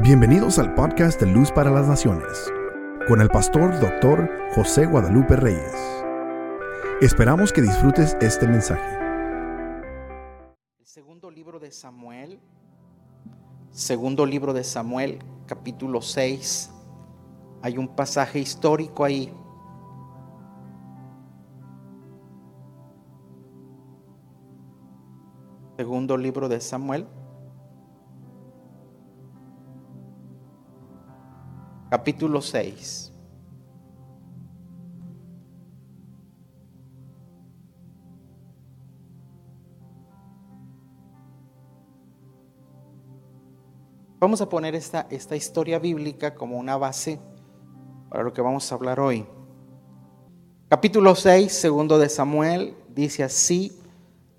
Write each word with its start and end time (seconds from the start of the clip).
Bienvenidos 0.00 0.58
al 0.58 0.74
podcast 0.74 1.20
de 1.20 1.26
Luz 1.26 1.52
para 1.52 1.70
las 1.70 1.86
Naciones, 1.86 2.50
con 3.06 3.20
el 3.20 3.28
pastor 3.28 3.78
Dr. 3.78 4.28
José 4.54 4.86
Guadalupe 4.86 5.36
Reyes. 5.36 5.76
Esperamos 7.02 7.52
que 7.52 7.60
disfrutes 7.60 8.16
este 8.20 8.48
mensaje. 8.48 8.98
El 10.80 10.86
segundo 10.86 11.30
libro 11.30 11.60
de 11.60 11.70
Samuel, 11.70 12.40
segundo 13.70 14.24
libro 14.24 14.54
de 14.54 14.64
Samuel, 14.64 15.18
capítulo 15.46 16.00
6, 16.00 16.72
hay 17.60 17.76
un 17.76 17.94
pasaje 17.94 18.40
histórico 18.40 19.04
ahí. 19.04 19.32
Segundo 25.76 26.16
libro 26.16 26.48
de 26.48 26.60
Samuel. 26.60 27.06
Capítulo 31.92 32.40
6. 32.40 33.12
Vamos 44.18 44.40
a 44.40 44.48
poner 44.48 44.74
esta, 44.74 45.06
esta 45.10 45.36
historia 45.36 45.78
bíblica 45.78 46.34
como 46.34 46.56
una 46.56 46.78
base 46.78 47.20
para 48.08 48.22
lo 48.22 48.32
que 48.32 48.40
vamos 48.40 48.72
a 48.72 48.74
hablar 48.74 48.98
hoy. 48.98 49.26
Capítulo 50.70 51.14
6, 51.14 51.52
segundo 51.52 51.98
de 51.98 52.08
Samuel, 52.08 52.74
dice 52.88 53.22
así, 53.22 53.78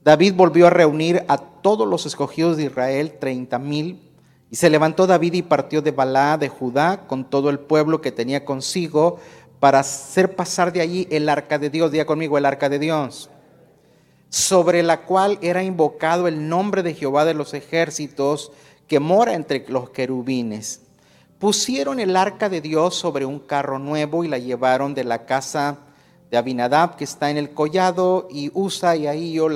David 0.03 0.33
volvió 0.35 0.65
a 0.65 0.71
reunir 0.71 1.23
a 1.27 1.37
todos 1.37 1.87
los 1.87 2.07
escogidos 2.07 2.57
de 2.57 2.63
Israel, 2.63 3.19
treinta 3.19 3.59
mil 3.59 4.12
y 4.53 4.55
se 4.55 4.69
levantó 4.69 5.07
David 5.07 5.33
y 5.33 5.41
partió 5.41 5.81
de 5.81 5.89
Balá 5.89 6.37
de 6.37 6.47
Judá 6.47 7.07
con 7.07 7.27
todo 7.27 7.49
el 7.49 7.57
pueblo 7.57 8.01
que 8.01 8.11
tenía 8.11 8.45
consigo 8.45 9.17
para 9.59 9.79
hacer 9.79 10.35
pasar 10.35 10.71
de 10.71 10.79
allí 10.79 11.07
el 11.09 11.27
arca 11.27 11.57
de 11.57 11.71
Dios. 11.71 11.91
Día 11.91 12.05
conmigo, 12.05 12.37
el 12.37 12.45
arca 12.45 12.69
de 12.69 12.77
Dios. 12.77 13.31
Sobre 14.29 14.83
la 14.83 15.05
cual 15.05 15.39
era 15.41 15.63
invocado 15.63 16.27
el 16.27 16.49
nombre 16.49 16.83
de 16.83 16.93
Jehová 16.93 17.25
de 17.25 17.33
los 17.33 17.55
ejércitos 17.55 18.51
que 18.87 18.99
mora 18.99 19.33
entre 19.33 19.65
los 19.69 19.89
querubines. 19.89 20.83
Pusieron 21.39 21.99
el 21.99 22.15
arca 22.15 22.47
de 22.47 22.61
Dios 22.61 22.93
sobre 22.93 23.25
un 23.25 23.39
carro 23.39 23.79
nuevo 23.79 24.23
y 24.23 24.27
la 24.27 24.37
llevaron 24.37 24.93
de 24.93 25.03
la 25.03 25.25
casa 25.25 25.79
de 26.29 26.37
Abinadab 26.37 26.95
que 26.95 27.05
está 27.05 27.31
en 27.31 27.37
el 27.37 27.55
collado 27.55 28.27
y 28.29 28.51
Usa 28.53 28.95
y 28.97 29.07
Ahío, 29.07 29.47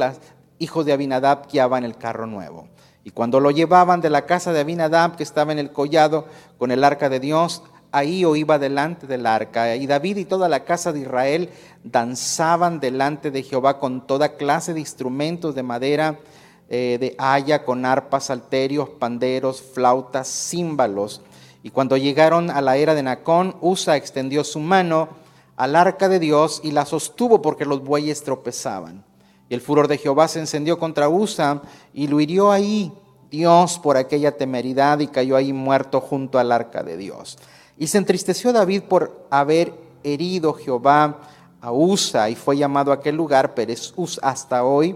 hijos 0.58 0.88
de 0.88 0.94
Abinadab, 0.94 1.48
guiaban 1.52 1.84
el 1.84 1.96
carro 1.98 2.26
nuevo. 2.26 2.68
Y 3.08 3.12
cuando 3.12 3.40
lo 3.40 3.52
llevaban 3.52 4.02
de 4.02 4.10
la 4.10 4.26
casa 4.26 4.52
de 4.52 4.60
Abinadab, 4.60 5.16
que 5.16 5.24
estaba 5.24 5.54
en 5.54 5.60
el 5.60 5.72
collado 5.72 6.26
con 6.58 6.72
el 6.72 6.84
arca 6.84 7.08
de 7.08 7.22
Dios, 7.22 7.64
ahí 7.94 8.26
o 8.26 8.36
iba 8.36 8.60
delante 8.60 9.08
del 9.08 9.26
arca. 9.26 9.78
Y 9.78 9.88
David 9.88 10.18
y 10.18 10.26
toda 10.26 10.50
la 10.50 10.66
casa 10.66 10.92
de 10.92 11.00
Israel 11.00 11.50
danzaban 11.86 12.82
delante 12.82 13.32
de 13.32 13.44
Jehová 13.44 13.80
con 13.80 14.06
toda 14.06 14.36
clase 14.36 14.74
de 14.74 14.82
instrumentos 14.82 15.56
de 15.56 15.64
madera, 15.64 16.20
eh, 16.68 16.98
de 17.00 17.16
haya, 17.18 17.64
con 17.64 17.86
arpas, 17.86 18.26
salterios, 18.26 18.90
panderos, 18.90 19.62
flautas, 19.62 20.28
címbalos. 20.28 21.22
Y 21.64 21.70
cuando 21.70 21.96
llegaron 21.96 22.50
a 22.50 22.60
la 22.60 22.76
era 22.76 22.94
de 22.94 23.04
Nacón, 23.04 23.56
Usa 23.62 23.96
extendió 23.96 24.44
su 24.44 24.60
mano 24.60 25.08
al 25.56 25.78
arca 25.78 26.10
de 26.10 26.20
Dios 26.20 26.60
y 26.62 26.72
la 26.72 26.86
sostuvo 26.86 27.42
porque 27.42 27.64
los 27.64 27.82
bueyes 27.82 28.22
tropezaban. 28.26 29.07
Y 29.50 29.54
el 29.54 29.62
furor 29.62 29.88
de 29.88 29.98
Jehová 29.98 30.28
se 30.28 30.40
encendió 30.40 30.78
contra 30.78 31.10
Usa 31.10 31.62
y 31.94 32.08
lo 32.08 32.20
hirió 32.20 32.52
ahí 32.52 32.92
Dios 33.30 33.80
por 33.80 33.98
aquella 33.98 34.38
temeridad 34.38 35.00
y 35.00 35.08
cayó 35.08 35.36
ahí 35.36 35.54
muerto 35.54 36.02
junto 36.02 36.40
al 36.40 36.52
arca 36.52 36.84
de 36.84 36.98
Dios. 36.98 37.38
Y 37.78 37.88
se 37.88 37.98
entristeció 37.98 38.54
David 38.54 38.84
por 38.84 39.28
haber 39.30 39.74
herido 40.04 40.54
Jehová 40.54 41.22
a 41.62 41.72
Usa 41.72 42.30
y 42.30 42.36
fue 42.36 42.58
llamado 42.58 42.92
a 42.92 42.96
aquel 42.96 43.16
lugar 43.16 43.54
Pérez 43.54 43.94
hasta 44.22 44.64
hoy. 44.64 44.96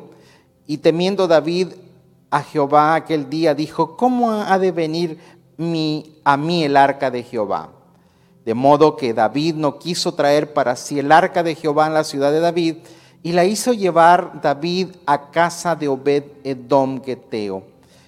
Y 0.68 0.78
temiendo 0.78 1.28
David 1.28 1.69
a 2.29 2.41
Jehová 2.44 2.95
aquel 2.95 3.29
día 3.29 3.53
dijo, 3.53 3.97
¿cómo 3.97 4.31
ha 4.31 4.57
de 4.57 4.72
venir 4.72 5.19
a 6.23 6.38
mí 6.38 6.63
el 6.63 6.78
arca 6.78 7.12
de 7.12 7.23
Jehová? 7.23 7.69
De 8.45 8.53
modo 8.53 8.95
que 8.95 9.13
David 9.13 9.56
no 9.56 9.78
quiso 9.78 10.13
traer 10.13 10.53
para 10.53 10.75
sí 10.75 10.97
el 10.97 11.12
arca 11.12 11.44
de 11.44 11.56
Jehová 11.56 11.88
en 11.88 11.94
la 11.94 12.03
ciudad 12.03 12.31
de 12.31 12.39
David, 12.39 12.78
y 13.23 13.31
la 13.31 13.45
hizo 13.45 13.73
llevar 13.73 14.41
David 14.41 14.89
a 15.05 15.29
casa 15.29 15.75
de 15.75 15.87
Obed 15.87 16.23
Edom 16.43 17.03
Geteo. 17.03 17.63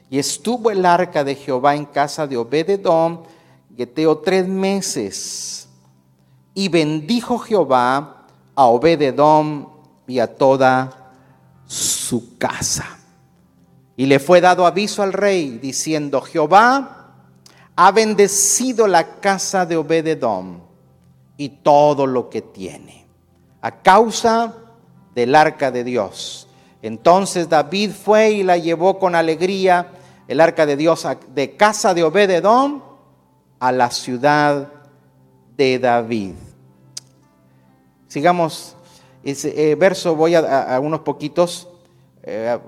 Y 0.10 0.20
estuvo 0.20 0.72
el 0.72 0.86
arca 0.86 1.24
de 1.24 1.36
Jehová 1.36 1.76
en 1.76 1.86
casa 1.86 2.26
de 2.26 2.38
Obed 2.38 2.70
Edom 2.70 3.24
Geteo 3.76 4.18
tres 4.20 4.48
meses. 4.48 5.68
Y 6.54 6.70
bendijo 6.70 7.40
Jehová 7.40 8.26
a 8.56 8.66
Obed 8.66 9.02
Edom 9.02 9.68
y 10.08 10.20
a 10.20 10.36
toda 10.36 11.12
su 11.66 12.38
casa. 12.38 12.98
Y 13.96 14.06
le 14.08 14.20
fue 14.20 14.42
dado 14.42 14.66
aviso 14.66 15.04
al 15.04 15.14
rey 15.14 15.60
diciendo, 15.60 16.22
Jehová 16.22 17.12
ha 17.76 17.92
bendecido 17.92 18.88
la 18.88 19.20
casa 19.20 19.66
de 19.66 19.78
Obed 19.78 20.08
Edom 20.08 20.60
y 21.38 21.50
todo 21.50 22.06
lo 22.06 22.30
que 22.30 22.42
tiene, 22.42 23.06
a 23.62 23.72
causa 23.82 24.63
del 25.16 25.36
arca 25.36 25.72
de 25.72 25.84
Dios. 25.84 26.48
Entonces 26.82 27.48
David 27.48 27.92
fue 27.92 28.32
y 28.32 28.44
la 28.44 28.58
llevó 28.58 29.00
con 29.00 29.16
alegría, 29.16 29.88
el 30.28 30.42
arca 30.42 30.66
de 30.66 30.76
Dios, 30.76 31.08
de 31.34 31.56
casa 31.56 31.94
de 31.94 32.04
Obededón 32.04 32.84
a 33.60 33.72
la 33.72 33.90
ciudad 33.92 34.70
de 35.56 35.80
David. 35.80 36.34
Sigamos 38.08 38.76
ese 39.24 39.72
eh, 39.72 39.76
verso, 39.76 40.16
voy 40.16 40.36
a, 40.36 40.80
unos 40.82 41.00
poquitos, 41.00 41.70
eh, 42.24 42.60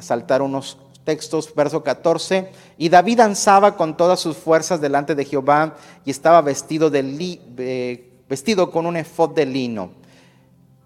saltar 0.00 0.42
unos 0.42 0.76
textos, 1.04 1.54
verso 1.54 1.82
14. 1.84 2.50
Y 2.78 2.88
David 2.88 3.18
danzaba 3.18 3.76
con 3.76 3.96
todas 3.96 4.18
sus 4.18 4.36
fuerzas 4.36 4.80
delante 4.80 5.14
de 5.14 5.24
Jehová 5.24 5.76
y 6.04 6.10
estaba 6.10 6.42
vestido, 6.42 6.90
de 6.90 8.10
vestido 8.28 8.70
con 8.70 8.86
un 8.86 8.96
efod 8.96 9.30
de 9.30 9.46
lino. 9.46 10.01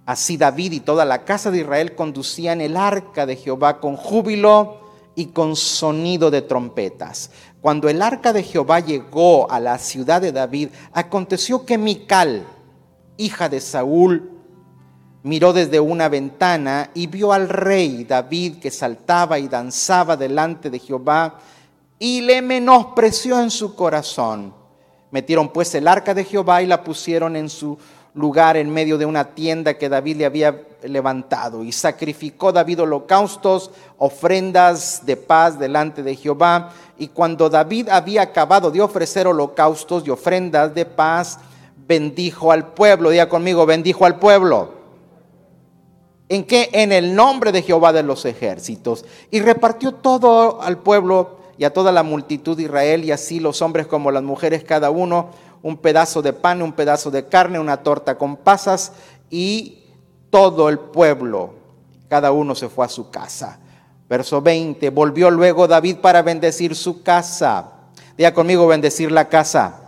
Así 0.06 0.36
David 0.36 0.72
y 0.72 0.80
toda 0.80 1.04
la 1.04 1.24
casa 1.24 1.50
de 1.50 1.58
Israel 1.58 1.96
conducían 1.96 2.60
el 2.60 2.76
arca 2.76 3.26
de 3.26 3.34
Jehová 3.34 3.80
con 3.80 3.96
júbilo 3.96 4.78
y 5.16 5.26
con 5.26 5.56
sonido 5.56 6.30
de 6.30 6.42
trompetas. 6.42 7.32
Cuando 7.60 7.88
el 7.88 8.00
arca 8.00 8.32
de 8.32 8.44
Jehová 8.44 8.78
llegó 8.78 9.50
a 9.50 9.58
la 9.58 9.78
ciudad 9.78 10.20
de 10.20 10.30
David, 10.30 10.68
aconteció 10.92 11.66
que 11.66 11.76
Mical, 11.76 12.46
hija 13.16 13.48
de 13.48 13.60
Saúl, 13.60 14.30
miró 15.24 15.52
desde 15.52 15.80
una 15.80 16.08
ventana 16.08 16.90
y 16.94 17.08
vio 17.08 17.32
al 17.32 17.48
rey 17.48 18.04
David 18.04 18.58
que 18.60 18.70
saltaba 18.70 19.40
y 19.40 19.48
danzaba 19.48 20.16
delante 20.16 20.70
de 20.70 20.78
Jehová 20.78 21.40
y 21.98 22.20
le 22.20 22.42
menospreció 22.42 23.40
en 23.40 23.50
su 23.50 23.74
corazón. 23.74 24.54
Metieron 25.10 25.48
pues 25.48 25.74
el 25.74 25.88
arca 25.88 26.14
de 26.14 26.22
Jehová 26.22 26.62
y 26.62 26.66
la 26.66 26.84
pusieron 26.84 27.34
en 27.34 27.48
su 27.48 27.76
lugar 28.16 28.56
en 28.56 28.70
medio 28.70 28.98
de 28.98 29.06
una 29.06 29.24
tienda 29.34 29.74
que 29.74 29.88
David 29.88 30.16
le 30.16 30.24
había 30.24 30.62
levantado. 30.82 31.62
Y 31.62 31.70
sacrificó 31.70 32.50
David 32.50 32.80
holocaustos, 32.80 33.70
ofrendas 33.98 35.04
de 35.04 35.16
paz 35.16 35.58
delante 35.58 36.02
de 36.02 36.16
Jehová. 36.16 36.72
Y 36.98 37.08
cuando 37.08 37.50
David 37.50 37.90
había 37.90 38.22
acabado 38.22 38.70
de 38.70 38.80
ofrecer 38.80 39.26
holocaustos 39.26 40.06
y 40.06 40.10
ofrendas 40.10 40.74
de 40.74 40.86
paz, 40.86 41.38
bendijo 41.86 42.50
al 42.50 42.68
pueblo. 42.68 43.10
Diga 43.10 43.28
conmigo, 43.28 43.66
bendijo 43.66 44.06
al 44.06 44.18
pueblo. 44.18 44.74
¿En 46.28 46.44
qué? 46.44 46.70
En 46.72 46.92
el 46.92 47.14
nombre 47.14 47.52
de 47.52 47.62
Jehová 47.62 47.92
de 47.92 48.02
los 48.02 48.24
ejércitos. 48.24 49.04
Y 49.30 49.40
repartió 49.40 49.92
todo 49.92 50.62
al 50.62 50.78
pueblo 50.78 51.36
y 51.58 51.64
a 51.64 51.72
toda 51.72 51.92
la 51.92 52.02
multitud 52.02 52.56
de 52.56 52.64
Israel, 52.64 53.04
y 53.04 53.12
así 53.12 53.40
los 53.40 53.62
hombres 53.62 53.86
como 53.86 54.10
las 54.10 54.22
mujeres, 54.22 54.62
cada 54.64 54.90
uno 54.90 55.30
un 55.62 55.76
pedazo 55.76 56.22
de 56.22 56.32
pan, 56.32 56.62
un 56.62 56.72
pedazo 56.72 57.10
de 57.10 57.26
carne, 57.26 57.58
una 57.58 57.78
torta 57.78 58.16
con 58.16 58.36
pasas 58.36 58.92
y 59.30 59.84
todo 60.30 60.68
el 60.68 60.78
pueblo, 60.78 61.54
cada 62.08 62.32
uno 62.32 62.54
se 62.54 62.68
fue 62.68 62.84
a 62.84 62.88
su 62.88 63.10
casa. 63.10 63.58
Verso 64.08 64.40
20, 64.40 64.90
volvió 64.90 65.30
luego 65.30 65.66
David 65.66 65.96
para 65.96 66.22
bendecir 66.22 66.76
su 66.76 67.02
casa. 67.02 67.72
Diga 68.16 68.32
conmigo, 68.32 68.66
bendecir 68.66 69.10
la 69.10 69.28
casa. 69.28 69.82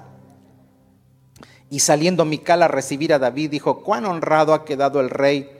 Y 1.71 1.81
saliendo 1.81 2.25
Mical 2.25 2.63
a 2.63 2.69
recibir 2.69 3.13
a 3.13 3.19
David, 3.19 3.51
dijo, 3.51 3.83
cuán 3.83 4.07
honrado 4.07 4.55
ha 4.55 4.65
quedado 4.65 5.01
el 5.01 5.11
rey 5.11 5.51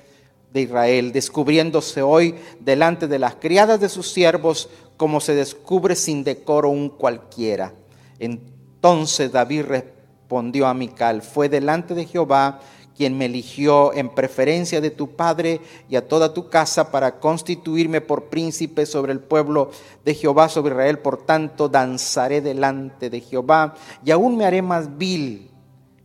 de 0.53 0.63
Israel, 0.63 1.13
descubriéndose 1.13 2.03
hoy 2.03 2.35
delante 2.59 3.07
de 3.07 3.19
las 3.19 3.35
criadas 3.35 3.81
de 3.81 3.89
sus 3.89 4.11
siervos, 4.11 4.71
como 4.97 5.21
se 5.21 5.35
descubre 5.35 5.95
sin 5.95 6.25
decoro 6.25 6.71
un 6.71 6.89
cualquiera. 6.89 7.75
Entonces 8.19 9.31
David 9.31 9.63
respondió 9.67 9.98
a 10.31 10.75
Mical, 10.75 11.23
fue 11.23 11.49
delante 11.49 11.95
de 11.95 12.05
Jehová 12.05 12.61
quien 12.99 13.17
me 13.17 13.27
eligió 13.27 13.95
en 13.95 14.09
preferencia 14.09 14.81
de 14.81 14.91
tu 14.91 15.15
padre 15.15 15.61
y 15.89 15.95
a 15.95 16.09
toda 16.09 16.35
tu 16.35 16.51
casa 16.51 16.91
para 16.91 17.21
constituirme 17.21 18.01
por 18.01 18.25
príncipe 18.25 18.87
sobre 18.87 19.13
el 19.13 19.21
pueblo 19.21 19.71
de 20.05 20.15
Jehová, 20.15 20.49
sobre 20.49 20.75
Israel. 20.75 20.99
Por 20.99 21.25
tanto, 21.25 21.69
danzaré 21.69 22.41
delante 22.41 23.09
de 23.09 23.21
Jehová 23.21 23.77
y 24.05 24.11
aún 24.11 24.37
me 24.37 24.45
haré 24.45 24.63
más 24.63 24.99
vil 24.99 25.49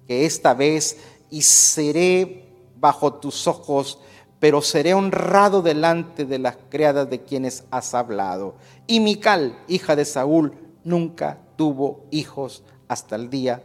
que 0.08 0.28
esta 0.28 0.54
vez 0.54 0.98
y 1.32 1.42
seré 1.42 2.46
bajo 2.80 3.16
tus 3.16 3.48
ojos, 3.48 4.00
pero 4.40 4.62
seré 4.62 4.94
honrado 4.94 5.64
delante 5.64 6.26
de 6.26 6.38
las 6.38 6.58
criadas 6.70 7.10
de 7.10 7.24
quienes 7.24 7.64
has 7.72 7.96
hablado. 7.96 8.54
Y 8.86 9.00
Mical, 9.00 9.58
hija 9.68 9.96
de 9.96 10.06
Saúl, 10.06 10.54
nunca 10.84 11.40
tuvo 11.56 12.06
hijos 12.12 12.62
hasta 12.88 13.16
el 13.16 13.32
día 13.32 13.64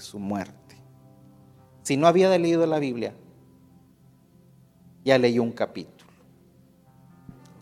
su 0.00 0.18
muerte. 0.18 0.76
Si 1.82 1.96
no 1.96 2.06
había 2.06 2.36
leído 2.36 2.66
la 2.66 2.78
Biblia, 2.78 3.14
ya 5.04 5.18
leyó 5.18 5.42
un 5.42 5.52
capítulo. 5.52 6.10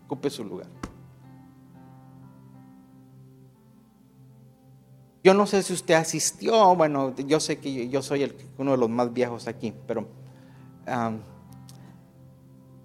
Ocupe 0.05 0.29
su 0.29 0.43
lugar. 0.43 0.67
Yo 5.23 5.33
no 5.33 5.45
sé 5.45 5.63
si 5.63 5.73
usted 5.73 5.93
asistió, 5.95 6.75
bueno, 6.75 7.15
yo 7.15 7.39
sé 7.39 7.59
que 7.59 7.89
yo 7.89 8.01
soy 8.01 8.33
uno 8.57 8.71
de 8.71 8.77
los 8.77 8.89
más 8.89 9.13
viejos 9.13 9.47
aquí, 9.47 9.73
pero 9.85 10.07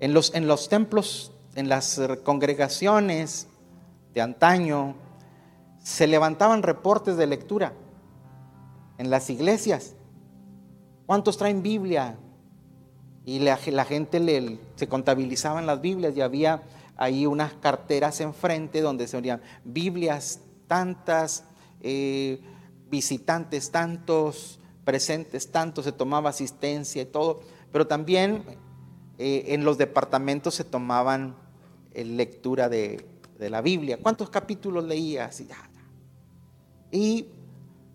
en, 0.00 0.14
los, 0.14 0.34
en 0.34 0.46
los 0.48 0.68
templos, 0.68 1.32
en 1.54 1.68
las 1.68 2.00
congregaciones 2.24 3.48
de 4.14 4.20
antaño, 4.20 4.94
se 5.78 6.06
levantaban 6.06 6.62
reportes 6.62 7.16
de 7.16 7.26
lectura 7.26 7.72
en 9.02 9.10
las 9.10 9.28
iglesias. 9.30 9.94
¿Cuántos 11.06 11.36
traen 11.36 11.62
Biblia? 11.62 12.16
Y 13.24 13.40
la, 13.40 13.56
gente 13.56 14.20
le, 14.20 14.60
se 14.76 14.88
contabilizaba 14.88 15.60
en 15.60 15.66
las 15.66 15.80
Biblias 15.80 16.16
y 16.16 16.20
había 16.20 16.62
ahí 16.96 17.26
unas 17.26 17.52
carteras 17.54 18.20
enfrente 18.20 18.80
donde 18.80 19.08
se 19.08 19.20
veían 19.20 19.42
Biblias 19.64 20.40
tantas, 20.68 21.44
eh, 21.80 22.40
visitantes 22.90 23.70
tantos, 23.72 24.60
presentes 24.84 25.50
tantos, 25.50 25.84
se 25.84 25.92
tomaba 25.92 26.30
asistencia 26.30 27.02
y 27.02 27.06
todo, 27.06 27.40
pero 27.72 27.88
también 27.88 28.44
eh, 29.18 29.46
en 29.48 29.64
los 29.64 29.78
departamentos 29.78 30.54
se 30.54 30.64
tomaban 30.64 31.34
eh, 31.92 32.04
lectura 32.04 32.68
de, 32.68 33.04
de, 33.38 33.50
la 33.50 33.62
Biblia. 33.62 33.98
¿Cuántos 34.00 34.30
capítulos 34.30 34.84
leías? 34.84 35.40
Y, 35.40 35.48
y 36.92 37.28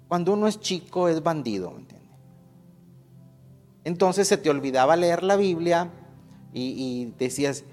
cuando 0.08 0.34
uno 0.34 0.48
es 0.48 0.60
chico 0.60 1.08
es 1.08 1.22
bandido, 1.22 1.74
entonces 3.88 4.28
se 4.28 4.38
te 4.38 4.50
olvidaba 4.50 4.98
leer 4.98 5.24
la 5.24 5.38
Biblia 5.38 5.90
y, 6.54 7.14
decías, 7.18 7.64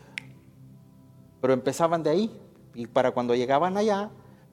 pero 1.40 1.52
empezaban 1.52 2.04
de 2.04 2.10
ahí. 2.10 2.40
Y 2.72 2.86
para 2.86 3.10
cuando 3.10 3.34
llegaban 3.34 3.76
allá, 3.76 4.10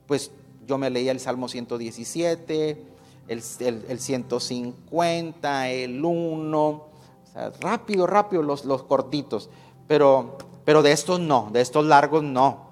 pues 0.08 0.32
yo 0.66 0.80
me 0.80 0.90
leía 0.90 1.12
el 1.12 1.20
Salmo 1.20 1.48
117, 1.48 2.84
el, 3.28 3.44
el, 3.60 4.00
150, 4.00 5.70
el 5.70 6.04
1, 6.04 6.60
o 6.60 6.92
sea, 7.32 7.52
rápido, 7.62 8.08
rápido 8.08 8.42
los, 8.42 8.66
los 8.66 8.82
cortitos. 8.82 9.52
Pero, 9.88 10.40
pero 10.66 10.82
de 10.82 10.94
estos 10.94 11.20
no, 11.20 11.50
de 11.52 11.62
estos 11.62 11.86
largos 11.86 12.24
no, 12.24 12.70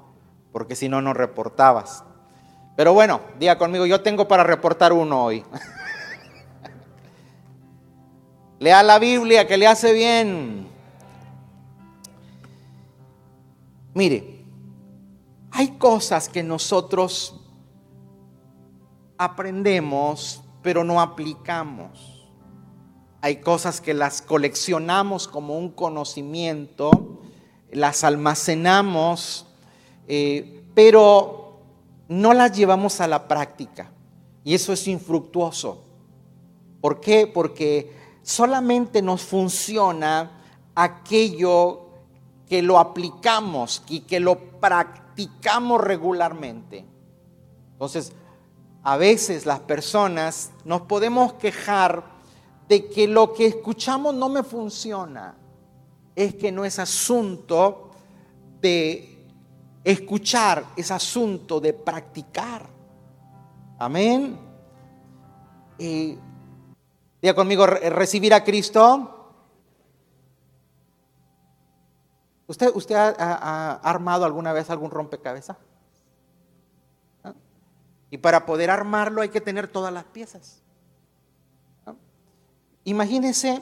porque 0.51 0.75
si 0.75 0.89
no, 0.89 0.99
no 1.01 1.13
reportabas. 1.13 2.03
Pero 2.79 2.93
bueno, 2.93 3.19
diga 3.37 3.57
conmigo, 3.57 3.85
yo 3.85 3.99
tengo 3.99 4.25
para 4.25 4.41
reportar 4.41 4.93
uno 4.93 5.25
hoy. 5.25 5.43
Lea 8.59 8.81
la 8.83 8.97
Biblia 8.99 9.45
que 9.45 9.57
le 9.57 9.67
hace 9.67 9.91
bien. 9.91 10.65
Mire, 13.93 14.45
hay 15.51 15.71
cosas 15.71 16.29
que 16.29 16.41
nosotros 16.41 17.35
aprendemos 19.17 20.41
pero 20.61 20.85
no 20.85 21.01
aplicamos. 21.01 22.29
Hay 23.19 23.41
cosas 23.41 23.81
que 23.81 23.93
las 23.93 24.21
coleccionamos 24.21 25.27
como 25.27 25.57
un 25.57 25.71
conocimiento, 25.71 26.91
las 27.73 28.05
almacenamos, 28.05 29.47
eh, 30.07 30.63
pero 30.73 31.38
no 32.09 32.33
las 32.33 32.51
llevamos 32.51 32.99
a 32.99 33.07
la 33.07 33.27
práctica. 33.27 33.91
Y 34.43 34.55
eso 34.55 34.73
es 34.73 34.87
infructuoso. 34.87 35.83
¿Por 36.81 36.99
qué? 36.99 37.27
Porque 37.27 37.93
solamente 38.23 39.01
nos 39.01 39.21
funciona 39.21 40.31
aquello 40.75 41.87
que 42.47 42.61
lo 42.61 42.79
aplicamos 42.79 43.83
y 43.87 44.01
que 44.01 44.19
lo 44.19 44.59
practicamos 44.59 45.81
regularmente. 45.81 46.83
Entonces, 47.73 48.11
a 48.83 48.97
veces 48.97 49.45
las 49.45 49.59
personas 49.59 50.51
nos 50.65 50.81
podemos 50.81 51.33
quejar 51.33 52.03
de 52.67 52.87
que 52.89 53.07
lo 53.07 53.33
que 53.33 53.45
escuchamos 53.45 54.15
no 54.15 54.29
me 54.29 54.41
funciona. 54.41 55.35
Es 56.15 56.33
que 56.35 56.51
no 56.51 56.65
es 56.65 56.79
asunto 56.79 57.91
de 58.61 59.18
escuchar, 59.83 60.65
es 60.75 60.91
asunto 60.91 61.59
de 61.59 61.73
practicar. 61.73 62.67
Amén. 63.77 64.37
Y 65.77 66.17
Diga 67.21 67.33
conmigo, 67.33 67.65
recibir 67.65 68.33
a 68.33 68.43
Cristo. 68.43 69.15
¿Usted, 72.47 72.71
usted 72.73 72.95
ha, 72.95 73.73
armado 73.83 74.25
alguna 74.25 74.53
vez 74.53 74.69
algún 74.69 74.89
rompecabezas? 74.89 75.57
Y 78.09 78.17
para 78.17 78.45
poder 78.45 78.71
armarlo 78.71 79.21
hay 79.21 79.29
que 79.29 79.41
tener 79.41 79.67
todas 79.67 79.93
las 79.93 80.05
piezas. 80.05 80.61
¿Ah? 81.85 81.93
Imagínense, 82.85 83.61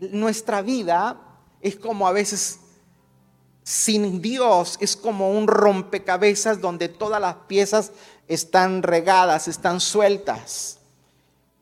nuestra 0.00 0.62
vida 0.62 1.20
es 1.60 1.76
como 1.76 2.08
a 2.08 2.12
veces 2.12 2.58
sin 3.62 4.20
Dios, 4.20 4.76
es 4.80 4.96
como 4.96 5.30
un 5.30 5.46
rompecabezas 5.46 6.60
donde 6.60 6.88
todas 6.88 7.20
las 7.20 7.34
piezas 7.46 7.92
están 8.28 8.82
regadas, 8.82 9.48
están 9.48 9.80
sueltas. 9.80 10.78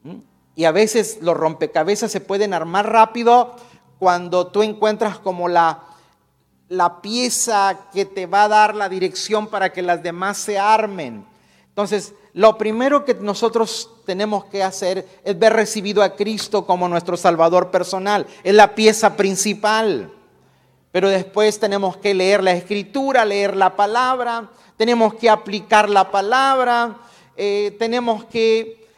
¿Mm? 0.02 0.16
Y 0.56 0.64
a 0.64 0.72
veces 0.72 1.18
los 1.20 1.36
rompecabezas 1.36 2.10
se 2.10 2.20
pueden 2.20 2.54
armar 2.54 2.90
rápido 2.90 3.56
cuando 3.98 4.46
tú 4.46 4.62
encuentras 4.62 5.18
como 5.18 5.48
la, 5.48 5.84
la 6.68 7.02
pieza 7.02 7.78
que 7.92 8.04
te 8.04 8.26
va 8.26 8.44
a 8.44 8.48
dar 8.48 8.74
la 8.74 8.88
dirección 8.88 9.46
para 9.46 9.72
que 9.72 9.82
las 9.82 10.02
demás 10.02 10.38
se 10.38 10.58
armen. 10.58 11.24
Entonces, 11.68 12.14
lo 12.32 12.56
primero 12.58 13.04
que 13.04 13.14
nosotros 13.14 13.90
tenemos 14.06 14.44
que 14.46 14.62
hacer 14.62 15.06
es 15.24 15.38
ver 15.38 15.52
recibido 15.52 16.02
a 16.02 16.14
Cristo 16.14 16.64
como 16.64 16.88
nuestro 16.88 17.16
Salvador 17.16 17.70
personal. 17.70 18.26
Es 18.42 18.54
la 18.54 18.74
pieza 18.74 19.16
principal. 19.16 20.12
Pero 20.92 21.08
después 21.08 21.60
tenemos 21.60 21.96
que 21.96 22.14
leer 22.14 22.42
la 22.42 22.52
escritura, 22.52 23.24
leer 23.24 23.56
la 23.56 23.76
palabra, 23.76 24.50
tenemos 24.76 25.14
que 25.14 25.30
aplicar 25.30 25.88
la 25.88 26.10
palabra, 26.10 26.96
eh, 27.36 27.76
tenemos 27.78 28.24
que 28.24 28.88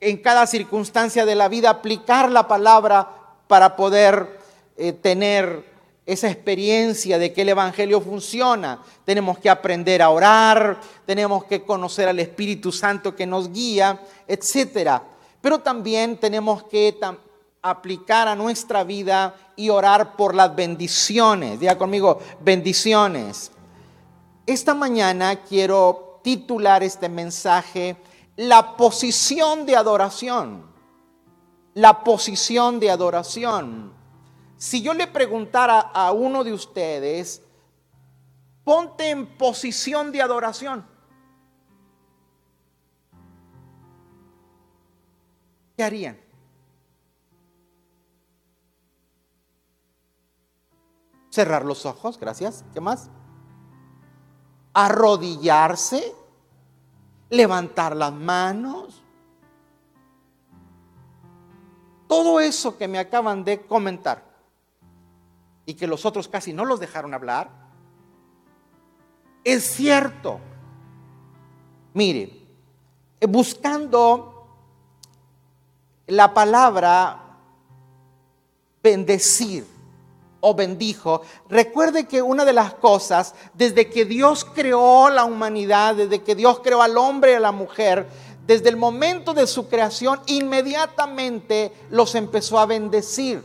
en 0.00 0.16
cada 0.18 0.46
circunstancia 0.46 1.24
de 1.24 1.34
la 1.34 1.48
vida 1.48 1.70
aplicar 1.70 2.30
la 2.30 2.48
palabra 2.48 3.08
para 3.46 3.76
poder 3.76 4.40
eh, 4.76 4.92
tener 4.92 5.70
esa 6.06 6.30
experiencia 6.30 7.18
de 7.18 7.32
que 7.32 7.42
el 7.42 7.50
Evangelio 7.50 8.00
funciona. 8.00 8.82
Tenemos 9.04 9.38
que 9.38 9.50
aprender 9.50 10.02
a 10.02 10.10
orar, 10.10 10.80
tenemos 11.06 11.44
que 11.44 11.62
conocer 11.62 12.08
al 12.08 12.18
Espíritu 12.18 12.72
Santo 12.72 13.14
que 13.14 13.26
nos 13.26 13.52
guía, 13.52 14.00
etc. 14.26 15.02
Pero 15.40 15.60
también 15.60 16.16
tenemos 16.16 16.64
que 16.64 16.98
aplicar 17.62 18.28
a 18.28 18.34
nuestra 18.34 18.84
vida 18.84 19.34
y 19.56 19.68
orar 19.68 20.16
por 20.16 20.34
las 20.34 20.54
bendiciones. 20.54 21.60
Diga 21.60 21.76
conmigo, 21.76 22.20
bendiciones. 22.40 23.52
Esta 24.46 24.74
mañana 24.74 25.36
quiero 25.42 26.20
titular 26.22 26.82
este 26.82 27.08
mensaje 27.08 27.96
la 28.36 28.76
posición 28.76 29.66
de 29.66 29.76
adoración. 29.76 30.64
La 31.74 32.02
posición 32.02 32.80
de 32.80 32.90
adoración. 32.90 33.92
Si 34.56 34.82
yo 34.82 34.94
le 34.94 35.06
preguntara 35.06 35.80
a 35.80 36.12
uno 36.12 36.42
de 36.42 36.52
ustedes, 36.52 37.42
ponte 38.64 39.10
en 39.10 39.26
posición 39.26 40.10
de 40.10 40.22
adoración. 40.22 40.86
¿Qué 45.76 45.84
harían? 45.84 46.29
Cerrar 51.30 51.64
los 51.64 51.86
ojos, 51.86 52.18
gracias. 52.18 52.64
¿Qué 52.74 52.80
más? 52.80 53.08
Arrodillarse 54.74 56.14
levantar 57.30 57.96
las 57.96 58.12
manos. 58.12 59.02
todo 62.10 62.40
eso 62.40 62.76
que 62.76 62.88
me 62.88 62.98
acaban 62.98 63.44
de 63.44 63.60
comentar 63.60 64.24
y 65.64 65.74
que 65.74 65.86
los 65.86 66.04
otros 66.04 66.26
casi 66.26 66.52
no 66.52 66.64
los 66.64 66.80
dejaron 66.80 67.14
hablar, 67.14 67.48
es 69.44 69.62
cierto. 69.62 70.40
Mire, 71.94 72.48
buscando 73.28 74.44
la 76.08 76.34
palabra 76.34 77.38
bendecir 78.82 79.64
o 80.40 80.54
bendijo, 80.54 81.22
recuerde 81.48 82.06
que 82.06 82.22
una 82.22 82.44
de 82.44 82.52
las 82.52 82.74
cosas, 82.74 83.34
desde 83.54 83.90
que 83.90 84.04
Dios 84.04 84.44
creó 84.44 85.10
la 85.10 85.24
humanidad, 85.24 85.94
desde 85.94 86.22
que 86.22 86.34
Dios 86.34 86.60
creó 86.62 86.82
al 86.82 86.96
hombre 86.96 87.32
y 87.32 87.34
a 87.34 87.40
la 87.40 87.52
mujer, 87.52 88.06
desde 88.46 88.68
el 88.68 88.76
momento 88.76 89.34
de 89.34 89.46
su 89.46 89.68
creación, 89.68 90.20
inmediatamente 90.26 91.72
los 91.90 92.14
empezó 92.14 92.58
a 92.58 92.66
bendecir. 92.66 93.44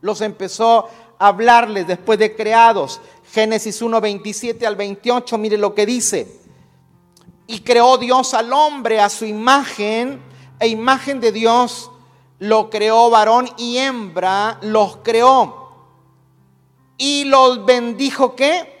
Los 0.00 0.20
empezó 0.20 0.88
a 1.18 1.28
hablarles 1.28 1.86
después 1.86 2.18
de 2.18 2.34
creados. 2.34 3.00
Génesis 3.32 3.82
1, 3.82 4.00
27 4.00 4.66
al 4.66 4.76
28, 4.76 5.36
mire 5.36 5.58
lo 5.58 5.74
que 5.74 5.84
dice. 5.84 6.40
Y 7.46 7.60
creó 7.60 7.98
Dios 7.98 8.34
al 8.34 8.52
hombre 8.52 9.00
a 9.00 9.08
su 9.08 9.24
imagen, 9.24 10.22
e 10.60 10.68
imagen 10.68 11.20
de 11.20 11.32
Dios 11.32 11.90
lo 12.38 12.70
creó 12.70 13.10
varón 13.10 13.48
y 13.56 13.78
hembra, 13.78 14.58
los 14.62 14.98
creó. 14.98 15.67
Y 16.98 17.24
los 17.24 17.64
bendijo 17.64 18.34
qué? 18.34 18.76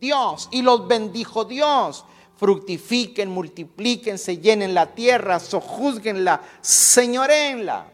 Dios. 0.00 0.48
Y 0.52 0.62
los 0.62 0.88
bendijo 0.88 1.44
Dios. 1.44 2.04
Fructifiquen, 2.36 3.30
multipliquen, 3.30 4.16
se 4.16 4.38
llenen 4.38 4.72
la 4.72 4.86
tierra, 4.86 5.38
sojuzguenla, 5.38 6.40
señorenla. 6.62 7.86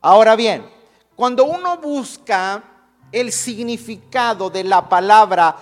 Ahora 0.00 0.34
bien, 0.34 0.66
cuando 1.14 1.44
uno 1.44 1.76
busca 1.76 2.62
el 3.12 3.32
significado 3.32 4.48
de 4.48 4.64
la 4.64 4.88
palabra 4.88 5.56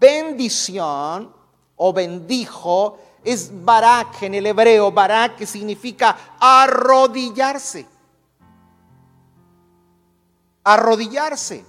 bendición 0.00 1.32
o 1.76 1.92
bendijo, 1.92 2.98
es 3.22 3.50
barak 3.64 4.22
en 4.22 4.34
el 4.34 4.46
hebreo, 4.46 4.90
barak 4.90 5.36
que 5.36 5.46
significa 5.46 6.36
arrodillarse. 6.40 7.86
Arrodillarse. 10.64 11.64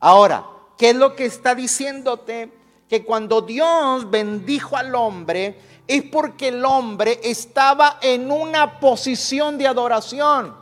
Ahora, 0.00 0.46
¿qué 0.76 0.90
es 0.90 0.96
lo 0.96 1.14
que 1.16 1.26
está 1.26 1.54
diciéndote? 1.54 2.52
Que 2.88 3.04
cuando 3.04 3.42
Dios 3.42 4.08
bendijo 4.10 4.76
al 4.76 4.94
hombre, 4.94 5.58
es 5.86 6.02
porque 6.04 6.48
el 6.48 6.64
hombre 6.64 7.20
estaba 7.22 7.98
en 8.00 8.30
una 8.30 8.78
posición 8.80 9.58
de 9.58 9.66
adoración. 9.66 10.54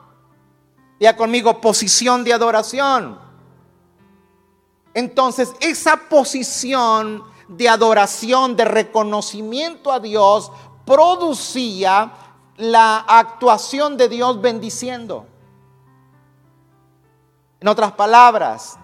Ya 1.00 1.16
conmigo, 1.16 1.60
posición 1.60 2.24
de 2.24 2.32
adoración. 2.32 3.18
Entonces, 4.94 5.52
esa 5.60 5.96
posición 6.08 7.24
de 7.48 7.68
adoración, 7.68 8.56
de 8.56 8.64
reconocimiento 8.64 9.92
a 9.92 9.98
Dios, 9.98 10.52
producía 10.86 12.12
la 12.56 12.98
actuación 13.00 13.96
de 13.96 14.08
Dios 14.08 14.40
bendiciendo. 14.40 15.26
En 17.60 17.68
otras 17.68 17.92
palabras, 17.92 18.78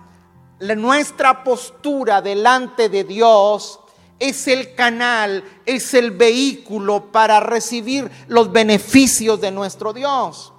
nuestra 0.61 1.43
postura 1.43 2.21
delante 2.21 2.89
de 2.89 3.05
Dios 3.05 3.81
es 4.19 4.47
el 4.47 4.75
canal, 4.75 5.43
es 5.65 5.95
el 5.95 6.11
vehículo 6.13 7.11
para 7.11 7.41
recibir 7.41 8.11
los 8.29 8.53
beneficios 8.53 9.41
de 9.41 9.51
nuestro 9.51 9.95
Dios. 9.95 10.53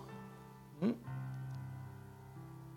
¿Mm? 0.82 0.92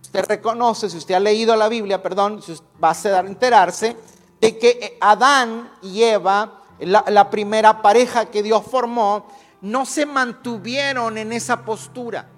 Usted 0.02 0.25
reconoce, 0.26 0.90
si 0.90 0.99
usted 0.99 1.14
ha 1.14 1.21
leído 1.21 1.57
la 1.57 1.69
Biblia, 1.69 2.02
perdón, 2.02 2.40
va 2.83 2.90
a 2.90 3.21
enterarse 3.21 3.97
de 4.40 4.59
que 4.59 4.99
Adán 5.00 5.73
y 5.81 6.02
Eva, 6.02 6.62
la, 6.78 7.02
la 7.09 7.31
primera 7.31 7.81
pareja 7.81 8.26
que 8.26 8.43
Dios 8.43 8.62
formó, 8.71 9.26
no 9.62 9.87
se 9.87 10.04
mantuvieron 10.04 11.16
en 11.16 11.33
esa 11.33 11.64
postura. 11.64 12.28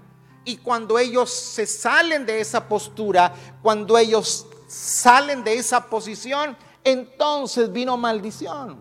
Y 0.45 0.59
cuando 0.59 0.97
ellos 0.97 1.29
se 1.29 1.67
salen 1.67 2.25
de 2.25 2.41
esa 2.41 2.69
postura, 2.69 3.35
cuando 3.61 3.99
ellos 3.99 4.47
salen 4.67 5.45
de 5.45 5.55
esa 5.55 5.89
posición, 5.89 6.57
entonces 6.85 7.73
vino 7.73 7.97
maldición. 7.97 8.79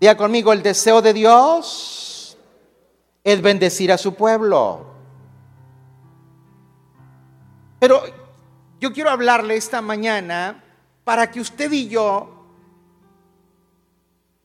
Diga 0.00 0.16
conmigo, 0.16 0.52
el 0.52 0.62
deseo 0.62 1.02
de 1.02 1.12
Dios 1.12 2.38
es 3.24 3.42
bendecir 3.42 3.92
a 3.92 3.98
su 3.98 4.14
pueblo. 4.14 4.86
Pero 7.80 8.02
yo 8.80 8.92
quiero 8.92 9.10
hablarle 9.10 9.56
esta 9.56 9.82
mañana 9.82 10.62
para 11.04 11.30
que 11.30 11.40
usted 11.40 11.70
y 11.72 11.88
yo 11.88 12.34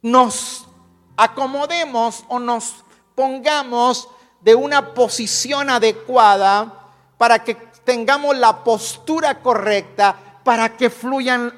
nos 0.01 0.67
acomodemos 1.15 2.25
o 2.27 2.39
nos 2.39 2.84
pongamos 3.15 4.10
de 4.41 4.55
una 4.55 4.93
posición 4.93 5.70
adecuada 5.70 6.83
para 7.24 7.42
que 7.42 7.56
tengamos 7.86 8.38
la 8.38 8.65
postura 8.65 9.42
correcta, 9.42 10.42
para 10.44 10.75
que 10.75 10.89
fluyan 10.89 11.53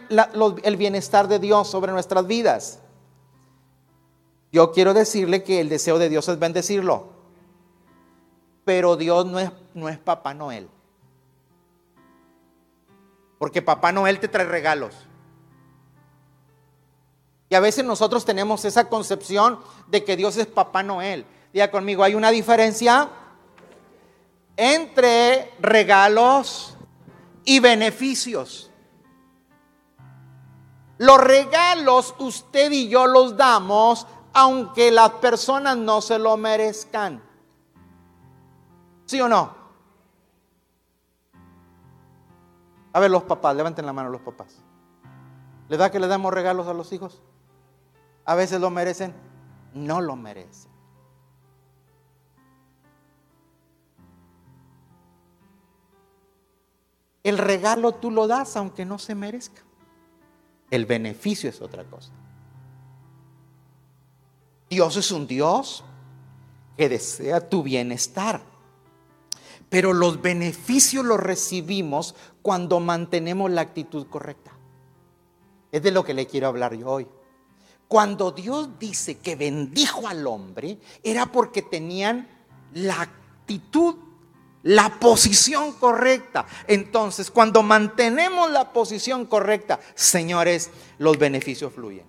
el 0.62 0.78
bienestar 0.78 1.28
de 1.28 1.40
Dios 1.40 1.68
sobre 1.68 1.92
nuestras 1.92 2.28
vidas. 2.28 2.82
Yo 4.52 4.72
quiero 4.72 4.94
decirle 4.94 5.42
que 5.42 5.60
el 5.60 5.68
deseo 5.68 5.98
de 5.98 6.08
Dios 6.08 6.30
es 6.30 6.38
bendecirlo, 6.38 7.08
pero 8.64 8.96
Dios 8.96 9.26
no 9.26 9.40
es, 9.40 9.50
no 9.74 9.90
es 9.90 9.98
Papá 9.98 10.36
Noel. 10.36 10.70
Porque 13.40 13.64
Papá 13.64 13.92
Noel 13.92 14.20
te 14.20 14.28
trae 14.28 14.46
regalos. 14.46 14.94
Y 17.50 17.56
a 17.56 17.60
veces 17.60 17.84
nosotros 17.84 18.24
tenemos 18.24 18.66
esa 18.66 18.88
concepción 18.88 19.60
de 19.88 20.04
que 20.04 20.16
Dios 20.16 20.38
es 20.38 20.46
Papá 20.46 20.84
Noel. 20.84 21.26
Diga 21.52 21.72
conmigo, 21.72 22.04
hay 22.04 22.14
una 22.14 22.30
diferencia 22.30 23.10
entre 24.58 25.54
regalos 25.60 26.78
y 27.44 27.60
beneficios. 27.60 28.72
Los 30.98 31.20
regalos 31.20 32.16
usted 32.20 32.72
y 32.72 32.88
yo 32.88 33.06
los 33.08 33.36
damos 33.36 34.08
aunque 34.34 34.92
las 34.92 35.12
personas 35.12 35.78
no 35.78 36.02
se 36.02 36.20
lo 36.20 36.36
merezcan. 36.36 37.24
¿Sí 39.06 39.22
o 39.22 39.30
no? 39.30 39.56
A 42.92 43.00
ver, 43.00 43.12
los 43.12 43.24
papás, 43.24 43.56
levanten 43.56 43.86
la 43.86 43.94
mano 43.94 44.10
los 44.10 44.22
papás. 44.22 44.58
¿Le 45.70 45.78
da 45.78 45.90
que 45.90 46.00
le 46.00 46.08
damos 46.08 46.34
regalos 46.34 46.68
a 46.68 46.74
los 46.74 46.92
hijos? 46.92 47.22
A 48.26 48.36
veces 48.36 48.60
lo 48.60 48.70
merecen, 48.70 49.14
no 49.74 50.02
lo 50.02 50.16
merecen. 50.16 50.75
El 57.26 57.40
regalo 57.40 57.94
tú 57.94 58.12
lo 58.12 58.28
das 58.28 58.56
aunque 58.56 58.86
no 58.86 59.00
se 59.00 59.16
merezca. 59.16 59.64
El 60.70 60.86
beneficio 60.86 61.50
es 61.50 61.60
otra 61.60 61.84
cosa. 61.84 62.12
Dios 64.70 64.96
es 64.96 65.10
un 65.10 65.26
Dios 65.26 65.84
que 66.78 66.88
desea 66.88 67.50
tu 67.50 67.64
bienestar. 67.64 68.44
Pero 69.70 69.92
los 69.92 70.22
beneficios 70.22 71.04
los 71.04 71.20
recibimos 71.20 72.14
cuando 72.44 72.80
mantenemos 72.80 73.50
la 73.50 73.62
actitud 73.62 74.06
correcta. 74.06 74.52
Es 75.72 75.82
de 75.82 75.90
lo 75.90 76.06
que 76.06 76.14
le 76.14 76.28
quiero 76.28 76.48
hablar 76.48 76.76
yo 76.76 76.88
hoy. 76.88 77.08
Cuando 77.88 78.34
Dios 78.34 78.78
dice 78.78 79.18
que 79.18 79.36
bendijo 79.36 80.08
al 80.08 80.28
hombre, 80.28 80.78
era 81.02 81.32
porque 81.32 81.64
tenían 81.64 82.28
la 82.72 83.02
actitud 83.02 83.96
la 84.66 84.90
posición 85.00 85.74
correcta. 85.74 86.48
Entonces, 86.68 87.30
cuando 87.30 87.62
mantenemos 87.62 88.50
la 88.50 88.74
posición 88.74 89.28
correcta, 89.28 89.80
señores, 89.94 90.72
los 90.98 91.20
beneficios 91.20 91.72
fluyen. 91.72 92.06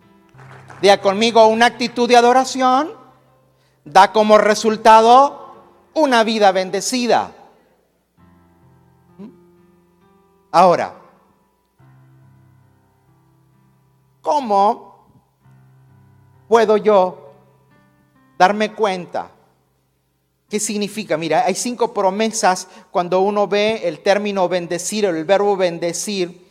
Diga 0.81 1.01
conmigo, 1.03 1.47
una 1.49 1.67
actitud 1.67 2.09
de 2.09 2.17
adoración 2.17 2.93
da 3.85 4.11
como 4.11 4.39
resultado 4.39 5.55
una 5.93 6.25
vida 6.25 6.51
bendecida. 6.51 7.31
Ahora, 10.51 10.95
¿cómo 14.23 15.07
puedo 16.49 16.79
yo 16.79 17.33
darme 18.39 18.73
cuenta 18.73 19.36
¿Qué 20.49 20.61
significa? 20.61 21.17
Mira, 21.17 21.45
hay 21.45 21.57
cinco 21.57 21.93
promesas 21.93 22.69
cuando 22.93 23.21
uno 23.21 23.49
ve 23.49 23.89
el 23.89 24.01
término 24.01 24.49
bendecir 24.49 25.05
o 25.07 25.11
el 25.11 25.25
verbo 25.25 25.57
bendecir 25.57 26.47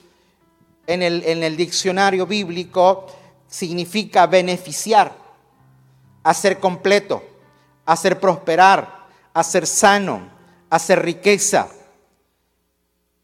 en 0.85 1.01
el, 1.01 1.23
en 1.23 1.43
el 1.43 1.55
diccionario 1.55 2.27
bíblico, 2.27 3.07
significa 3.47 4.27
beneficiar, 4.27 5.15
hacer 6.23 6.59
completo, 6.59 7.23
hacer 7.85 8.19
prosperar, 8.19 9.07
hacer 9.33 9.65
sano, 9.65 10.29
hacer 10.69 11.01
riqueza. 11.01 11.69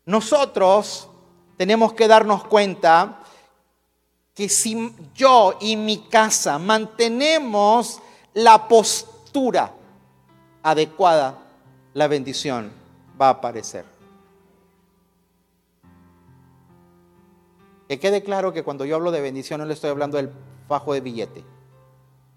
Nosotros 0.05 1.09
tenemos 1.57 1.93
que 1.93 2.07
darnos 2.07 2.45
cuenta 2.45 3.19
que 4.33 4.47
si 4.47 4.95
yo 5.13 5.57
y 5.59 5.75
mi 5.75 6.07
casa 6.07 6.57
mantenemos 6.57 7.99
la 8.33 8.69
postura 8.69 9.73
adecuada, 10.63 11.39
la 11.93 12.07
bendición 12.07 12.71
va 13.19 13.27
a 13.27 13.31
aparecer. 13.31 13.85
Que 17.87 17.99
quede 17.99 18.23
claro 18.23 18.53
que 18.53 18.63
cuando 18.63 18.85
yo 18.85 18.95
hablo 18.95 19.11
de 19.11 19.21
bendición 19.21 19.59
no 19.59 19.65
le 19.65 19.73
estoy 19.73 19.89
hablando 19.89 20.17
del 20.17 20.31
fajo 20.67 20.93
de 20.93 21.01
billete. 21.01 21.43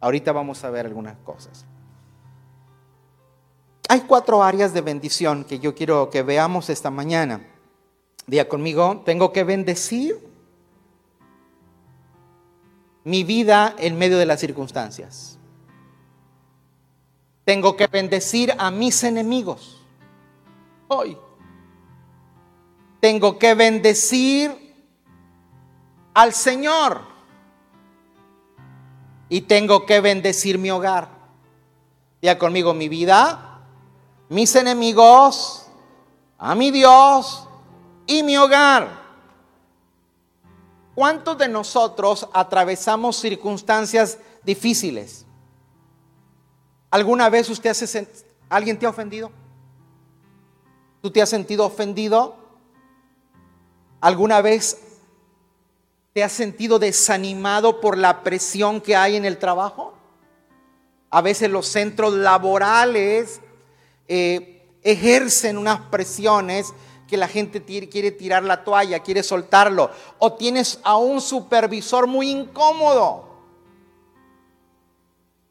Ahorita 0.01 0.33
vamos 0.33 0.65
a 0.65 0.71
ver 0.71 0.87
algunas 0.87 1.17
cosas. 1.19 1.65
Hay 3.89 4.01
cuatro 4.01 4.43
áreas 4.43 4.75
de 4.75 4.81
bendición 4.81 5.45
que 5.45 5.61
yo 5.61 5.75
quiero 5.75 6.11
que 6.11 6.23
veamos 6.23 6.71
esta 6.71 6.91
mañana. 6.91 7.47
Día 8.27 8.49
conmigo, 8.49 9.03
tengo 9.05 9.33
que 9.33 9.45
bendecir 9.45 10.19
mi 13.05 13.23
vida 13.23 13.75
en 13.79 13.97
medio 13.97 14.19
de 14.19 14.27
las 14.27 14.41
circunstancias. 14.41 15.39
Tengo 17.45 17.77
que 17.77 17.87
bendecir 17.87 18.55
a 18.59 18.71
mis 18.71 19.05
enemigos. 19.05 19.83
Hoy. 20.89 21.17
Tengo 23.01 23.39
que 23.39 23.55
bendecir 23.55 24.75
al 26.15 26.33
Señor. 26.33 27.03
Y 29.29 29.43
tengo 29.43 29.85
que 29.85 30.01
bendecir 30.01 30.59
mi 30.59 30.71
hogar. 30.71 31.09
Ya 32.23 32.39
conmigo 32.39 32.73
mi 32.73 32.89
vida, 32.89 33.61
mis 34.31 34.55
enemigos, 34.57 35.67
a 36.39 36.55
mi 36.55 36.71
Dios 36.71 37.47
y 38.07 38.23
mi 38.23 38.37
hogar. 38.39 39.05
¿Cuántos 40.95 41.37
de 41.37 41.49
nosotros 41.49 42.27
atravesamos 42.33 43.17
circunstancias 43.17 44.19
difíciles? 44.45 45.24
¿Alguna 46.95 47.29
vez 47.29 47.51
usted 47.51 47.71
hace, 47.71 48.07
alguien 48.49 48.79
te 48.79 48.87
ha 48.87 48.89
ofendido? 48.89 49.33
¿Tú 51.03 51.11
te 51.11 51.21
has 51.21 51.29
sentido 51.29 51.67
ofendido? 51.67 52.37
¿Alguna 54.01 54.41
vez 54.41 54.79
te 56.13 56.23
has 56.23 56.31
sentido 56.31 56.79
desanimado 56.79 57.81
por 57.81 57.99
la 57.99 58.23
presión 58.23 58.81
que 58.81 58.95
hay 58.95 59.17
en 59.17 59.25
el 59.25 59.39
trabajo? 59.39 59.95
A 61.11 61.21
veces 61.21 61.51
los 61.51 61.67
centros 61.67 62.15
laborales 62.15 63.41
eh, 64.07 64.79
ejercen 64.85 65.59
unas 65.59 65.81
presiones 65.81 66.73
que 67.09 67.17
la 67.17 67.27
gente 67.27 67.61
quiere 67.65 68.13
tirar 68.13 68.45
la 68.45 68.63
toalla, 68.63 69.01
quiere 69.01 69.25
soltarlo. 69.25 69.91
O 70.21 70.35
tienes 70.35 70.79
a 70.85 70.97
un 70.97 71.21
supervisor 71.21 72.07
muy 72.07 72.31
incómodo. 72.31 73.34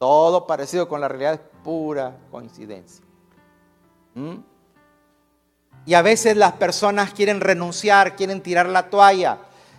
Todo 0.04 0.46
parecido 0.46 0.90
con 0.90 1.00
la 1.00 1.08
realidad 1.08 1.36
es 1.36 1.40
pura 1.64 2.18
coincidencia. 2.30 3.06
¿Mm? 4.16 4.36
Y 5.86 5.94
a 5.94 6.02
veces 6.02 6.36
las 6.36 6.52
personas 6.52 7.14
quieren 7.14 7.40
renunciar, 7.40 8.18
quieren 8.18 8.42
tirar 8.42 8.66
la 8.68 8.90
toalla, 8.90 9.38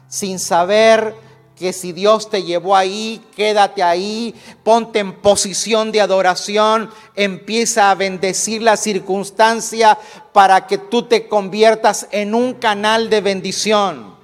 sin 0.09 0.38
saber 0.38 1.14
que 1.54 1.75
si 1.75 1.93
Dios 1.93 2.31
te 2.31 2.43
llevó 2.43 2.75
ahí, 2.75 3.23
quédate 3.37 3.83
ahí, 3.83 4.35
ponte 4.62 5.00
en 5.00 5.12
posición 5.12 5.93
de 5.93 6.00
adoración, 6.00 6.88
empieza 7.14 7.90
a 7.90 7.95
bendecir 7.95 8.62
la 8.62 8.78
circunstancia 8.78 9.99
para 10.33 10.66
que 10.66 10.78
tú 10.78 11.02
te 11.02 11.28
conviertas 11.28 12.09
en 12.12 12.35
un 12.35 12.54
canal 12.54 13.11
de 13.11 13.21
bendición. 13.21 14.14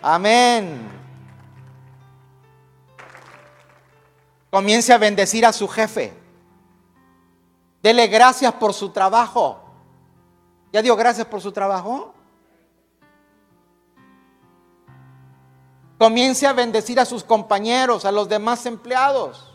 Amén. 0.00 0.99
Comience 4.50 4.92
a 4.92 4.98
bendecir 4.98 5.46
a 5.46 5.52
su 5.52 5.68
jefe. 5.68 6.12
Dele 7.82 8.08
gracias 8.08 8.52
por 8.54 8.74
su 8.74 8.90
trabajo. 8.90 9.60
¿Ya 10.72 10.82
dio 10.82 10.96
gracias 10.96 11.26
por 11.26 11.40
su 11.40 11.52
trabajo? 11.52 12.12
Comience 15.98 16.46
a 16.46 16.52
bendecir 16.52 16.98
a 16.98 17.04
sus 17.04 17.22
compañeros, 17.22 18.04
a 18.04 18.12
los 18.12 18.28
demás 18.28 18.66
empleados. 18.66 19.52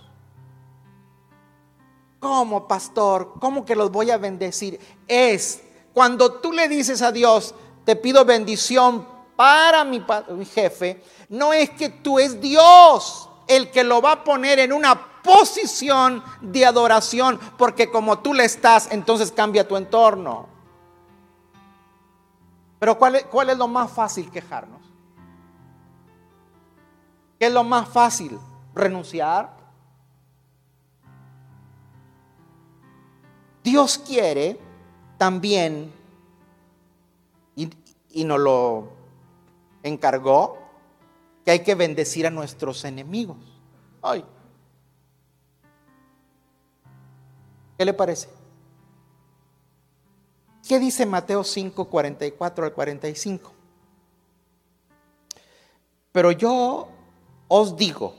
¿Cómo, 2.19 2.67
pastor? 2.67 3.33
¿Cómo 3.39 3.65
que 3.65 3.75
los 3.75 3.91
voy 3.91 4.11
a 4.11 4.17
bendecir? 4.17 4.79
Es 5.07 5.61
cuando 5.93 6.33
tú 6.33 6.51
le 6.51 6.67
dices 6.67 7.01
a 7.01 7.11
Dios, 7.11 7.55
te 7.85 7.95
pido 7.95 8.25
bendición 8.25 9.07
para 9.35 9.83
mi, 9.83 10.03
jefe, 10.45 11.03
no 11.29 11.53
es 11.53 11.69
que 11.69 11.89
tú 11.89 12.19
es 12.19 12.39
Dios 12.39 13.24
el 13.47 13.71
que 13.71 13.83
lo 13.83 14.01
va 14.01 14.13
a 14.13 14.23
poner 14.23 14.59
en 14.59 14.73
una 14.73 15.21
posición 15.21 16.23
de 16.41 16.65
adoración, 16.65 17.39
porque 17.57 17.89
como 17.89 18.19
tú 18.19 18.33
le 18.33 18.45
estás, 18.45 18.91
entonces 18.91 19.31
cambia 19.31 19.67
tu 19.67 19.75
entorno. 19.75 20.47
Pero 22.79 22.97
¿cuál 22.97 23.49
es 23.49 23.57
lo 23.57 23.67
más 23.67 23.91
fácil 23.91 24.29
quejarnos? 24.29 24.81
¿Qué 27.39 27.47
es 27.47 27.53
lo 27.53 27.63
más 27.63 27.87
fácil? 27.89 28.39
Renunciar. 28.73 29.55
Dios 33.63 33.97
quiere 33.97 34.59
también, 35.17 35.91
y, 37.55 38.23
nos 38.23 38.39
lo 38.39 38.89
encargó, 39.81 40.59
que 41.45 41.51
hay 41.51 41.59
que 41.59 41.75
bendecir 41.75 42.25
a 42.25 42.31
nuestros 42.31 42.83
enemigos. 42.83 43.37
Ay. 44.01 44.25
¿Qué 47.77 47.85
le 47.85 47.93
parece? 47.93 48.27
¿Qué 50.67 50.79
dice 50.79 51.05
Mateo 51.05 51.43
5, 51.43 51.85
44 51.85 52.65
al 52.65 52.73
45? 52.73 53.51
Pero 56.11 56.31
yo 56.31 56.87
os 57.47 57.77
digo, 57.77 58.15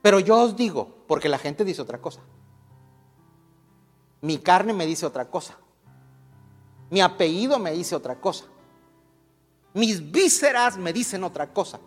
pero 0.00 0.18
yo 0.20 0.40
os 0.40 0.56
digo, 0.56 1.04
porque 1.06 1.28
la 1.28 1.38
gente 1.38 1.64
dice 1.64 1.82
otra 1.82 2.00
cosa. 2.00 2.20
Mi 4.22 4.38
carne 4.38 4.72
me 4.72 4.86
dice 4.86 5.04
otra 5.04 5.28
cosa. 5.28 5.58
Mi 6.88 7.00
apellido 7.00 7.58
me 7.58 7.72
dice 7.72 7.94
otra 7.94 8.20
cosa. 8.20 8.44
Mis 9.74 10.10
vísceras 10.10 10.76
me 10.76 10.92
dicen 10.92 11.24
otra 11.24 11.52
cosa. 11.52 11.80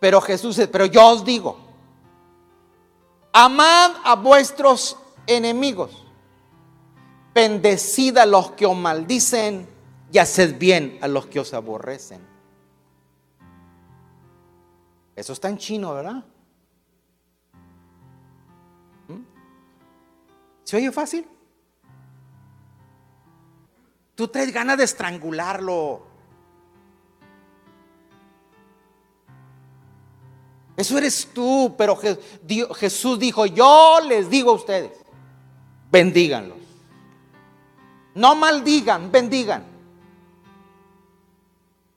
Pero 0.00 0.20
Jesús 0.20 0.60
pero 0.70 0.86
yo 0.86 1.06
os 1.08 1.24
digo, 1.24 1.58
amad 3.32 3.92
a 4.04 4.14
vuestros 4.14 4.96
enemigos, 5.26 6.04
bendecid 7.34 8.16
a 8.18 8.26
los 8.26 8.52
que 8.52 8.66
os 8.66 8.76
maldicen 8.76 9.68
y 10.12 10.18
haced 10.18 10.58
bien 10.58 10.98
a 11.02 11.08
los 11.08 11.26
que 11.26 11.40
os 11.40 11.52
aborrecen. 11.52 12.26
Eso 15.16 15.32
está 15.32 15.48
en 15.48 15.58
chino, 15.58 15.94
¿verdad? 15.94 16.24
¿Mm? 19.08 19.22
¿Se 20.62 20.76
oye 20.76 20.92
fácil? 20.92 21.26
Tú 24.14 24.28
traes 24.28 24.52
ganas 24.52 24.78
de 24.78 24.84
estrangularlo. 24.84 26.07
Eso 30.78 30.96
eres 30.96 31.28
tú, 31.34 31.74
pero 31.76 31.98
Jesús 32.76 33.18
dijo, 33.18 33.44
yo 33.46 33.98
les 34.06 34.30
digo 34.30 34.52
a 34.52 34.54
ustedes, 34.54 34.92
bendíganlos. 35.90 36.56
No 38.14 38.36
maldigan, 38.36 39.10
bendigan. 39.10 39.64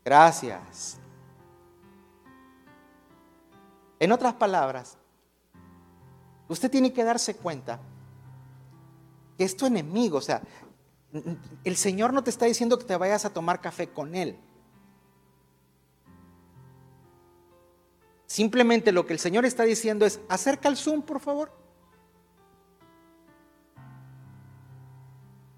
Gracias. 0.03 0.97
En 3.99 4.11
otras 4.11 4.33
palabras, 4.33 4.97
usted 6.47 6.71
tiene 6.71 6.91
que 6.91 7.03
darse 7.03 7.35
cuenta 7.35 7.79
que 9.37 9.43
es 9.43 9.55
tu 9.55 9.67
enemigo. 9.67 10.17
O 10.17 10.21
sea, 10.21 10.41
el 11.63 11.77
Señor 11.77 12.13
no 12.13 12.23
te 12.23 12.31
está 12.31 12.47
diciendo 12.47 12.79
que 12.79 12.85
te 12.85 12.97
vayas 12.97 13.25
a 13.25 13.29
tomar 13.29 13.61
café 13.61 13.89
con 13.89 14.15
Él. 14.15 14.39
Simplemente 18.31 18.93
lo 18.93 19.05
que 19.05 19.11
el 19.11 19.19
Señor 19.19 19.43
está 19.43 19.63
diciendo 19.63 20.05
es, 20.05 20.21
acerca 20.29 20.69
el 20.69 20.77
Zoom, 20.77 21.01
por 21.01 21.19
favor. 21.19 21.51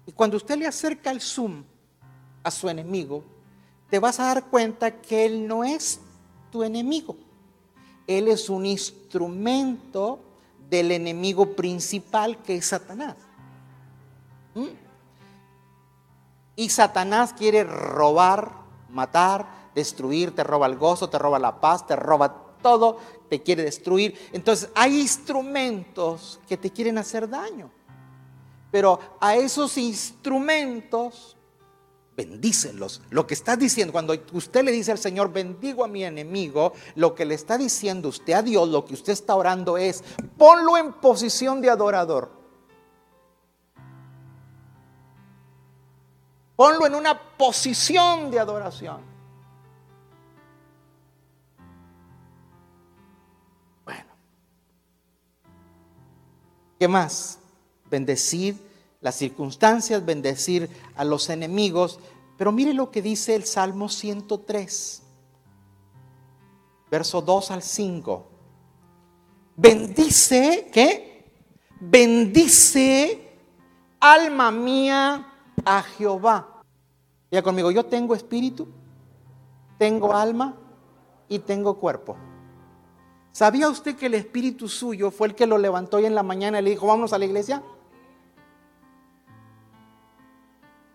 Y 0.06 0.10
cuando 0.10 0.36
usted 0.36 0.56
le 0.56 0.66
acerca 0.66 1.12
el 1.12 1.20
Zoom 1.20 1.62
a 2.42 2.50
su 2.50 2.68
enemigo, 2.68 3.22
te 3.88 4.00
vas 4.00 4.18
a 4.18 4.24
dar 4.24 4.46
cuenta 4.46 5.00
que 5.00 5.24
Él 5.24 5.46
no 5.46 5.62
es 5.62 6.00
tu 6.50 6.64
enemigo. 6.64 7.14
Él 8.08 8.26
es 8.26 8.50
un 8.50 8.66
instrumento 8.66 10.18
del 10.68 10.90
enemigo 10.90 11.54
principal 11.54 12.42
que 12.42 12.56
es 12.56 12.66
Satanás. 12.66 13.14
¿Mm? 14.52 14.66
Y 16.56 16.70
Satanás 16.70 17.34
quiere 17.34 17.62
robar, 17.62 18.50
matar, 18.90 19.46
destruir, 19.76 20.34
te 20.34 20.42
roba 20.42 20.66
el 20.66 20.76
gozo, 20.76 21.08
te 21.08 21.20
roba 21.20 21.38
la 21.38 21.60
paz, 21.60 21.86
te 21.86 21.94
roba 21.94 22.43
todo, 22.64 22.96
te 23.28 23.42
quiere 23.42 23.62
destruir. 23.62 24.18
Entonces 24.32 24.70
hay 24.74 24.98
instrumentos 24.98 26.40
que 26.48 26.56
te 26.56 26.70
quieren 26.70 26.96
hacer 26.96 27.28
daño. 27.28 27.70
Pero 28.72 28.98
a 29.20 29.36
esos 29.36 29.76
instrumentos, 29.76 31.36
bendícelos. 32.16 33.02
Lo 33.10 33.26
que 33.26 33.34
está 33.34 33.54
diciendo, 33.56 33.92
cuando 33.92 34.16
usted 34.32 34.64
le 34.64 34.72
dice 34.72 34.92
al 34.92 34.98
Señor, 34.98 35.30
bendigo 35.30 35.84
a 35.84 35.88
mi 35.88 36.04
enemigo, 36.04 36.72
lo 36.94 37.14
que 37.14 37.26
le 37.26 37.34
está 37.34 37.58
diciendo 37.58 38.08
usted 38.08 38.32
a 38.32 38.42
Dios, 38.42 38.66
lo 38.68 38.86
que 38.86 38.94
usted 38.94 39.12
está 39.12 39.36
orando 39.36 39.76
es, 39.76 40.02
ponlo 40.38 40.78
en 40.78 40.94
posición 40.94 41.60
de 41.60 41.68
adorador. 41.68 42.32
Ponlo 46.56 46.86
en 46.86 46.94
una 46.94 47.20
posición 47.36 48.30
de 48.30 48.40
adoración. 48.40 49.13
¿Qué 56.84 56.88
más? 56.88 57.38
Bendecir 57.90 58.58
las 59.00 59.14
circunstancias, 59.14 60.04
bendecir 60.04 60.68
a 60.96 61.02
los 61.02 61.30
enemigos. 61.30 61.98
Pero 62.36 62.52
mire 62.52 62.74
lo 62.74 62.90
que 62.90 63.00
dice 63.00 63.34
el 63.34 63.46
Salmo 63.46 63.88
103, 63.88 65.02
verso 66.90 67.22
2 67.22 67.50
al 67.52 67.62
5. 67.62 68.26
Bendice, 69.56 70.68
¿qué? 70.70 71.32
Bendice, 71.80 73.32
alma 73.98 74.50
mía, 74.50 75.26
a 75.64 75.82
Jehová. 75.84 76.60
Ya 77.30 77.40
conmigo, 77.40 77.70
yo 77.70 77.86
tengo 77.86 78.14
espíritu, 78.14 78.68
tengo 79.78 80.12
alma 80.12 80.54
y 81.30 81.38
tengo 81.38 81.78
cuerpo. 81.78 82.14
¿Sabía 83.34 83.68
usted 83.68 83.96
que 83.96 84.06
el 84.06 84.14
espíritu 84.14 84.68
suyo 84.68 85.10
fue 85.10 85.26
el 85.26 85.34
que 85.34 85.44
lo 85.44 85.58
levantó 85.58 85.98
y 85.98 86.06
en 86.06 86.14
la 86.14 86.22
mañana 86.22 86.60
le 86.60 86.70
dijo, 86.70 86.86
vámonos 86.86 87.12
a 87.12 87.18
la 87.18 87.24
iglesia? 87.24 87.64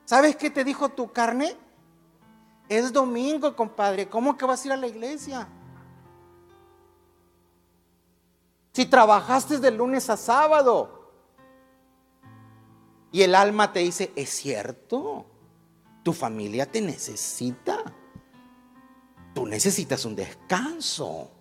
¿Sabes 0.05 0.37
qué 0.37 0.49
te 0.49 0.63
dijo 0.63 0.87
tu 0.87 1.11
carne? 1.11 1.57
Es 2.69 2.93
domingo, 2.93 3.53
compadre. 3.57 4.07
¿Cómo 4.07 4.37
que 4.37 4.45
vas 4.45 4.63
a 4.63 4.67
ir 4.67 4.71
a 4.71 4.77
la 4.77 4.87
iglesia? 4.87 5.49
Si 8.71 8.85
trabajaste 8.85 9.57
de 9.57 9.71
lunes 9.71 10.09
a 10.09 10.15
sábado. 10.15 11.11
Y 13.11 13.21
el 13.21 13.35
alma 13.35 13.73
te 13.73 13.79
dice, 13.79 14.13
es 14.15 14.29
cierto, 14.29 15.25
tu 16.03 16.13
familia 16.13 16.71
te 16.71 16.79
necesita. 16.79 17.83
Tú 19.35 19.45
necesitas 19.45 20.05
un 20.05 20.15
descanso. 20.15 21.31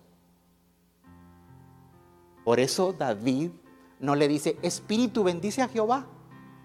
Por 2.49 2.59
eso 2.59 2.93
David 2.93 3.51
no 3.99 4.15
le 4.15 4.27
dice, 4.27 4.57
espíritu 4.63 5.23
bendice 5.23 5.61
a 5.61 5.67
Jehová. 5.67 6.07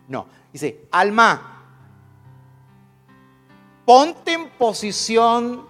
No, 0.09 0.27
dice, 0.51 0.88
alma, 0.90 1.62
ponte 3.85 4.33
en 4.33 4.49
posición 4.49 5.66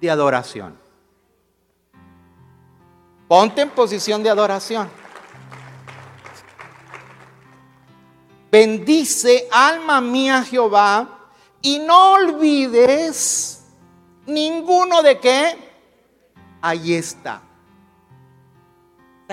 de 0.00 0.10
adoración. 0.10 0.78
Ponte 3.28 3.60
en 3.60 3.68
posición 3.68 4.22
de 4.22 4.30
adoración. 4.30 4.88
Bendice, 8.50 9.48
alma 9.52 10.00
mía, 10.00 10.42
Jehová, 10.44 11.28
y 11.60 11.78
no 11.78 12.12
olvides 12.12 13.66
ninguno 14.24 15.02
de 15.02 15.20
qué. 15.20 15.74
Ahí 16.62 16.94
está. 16.94 17.51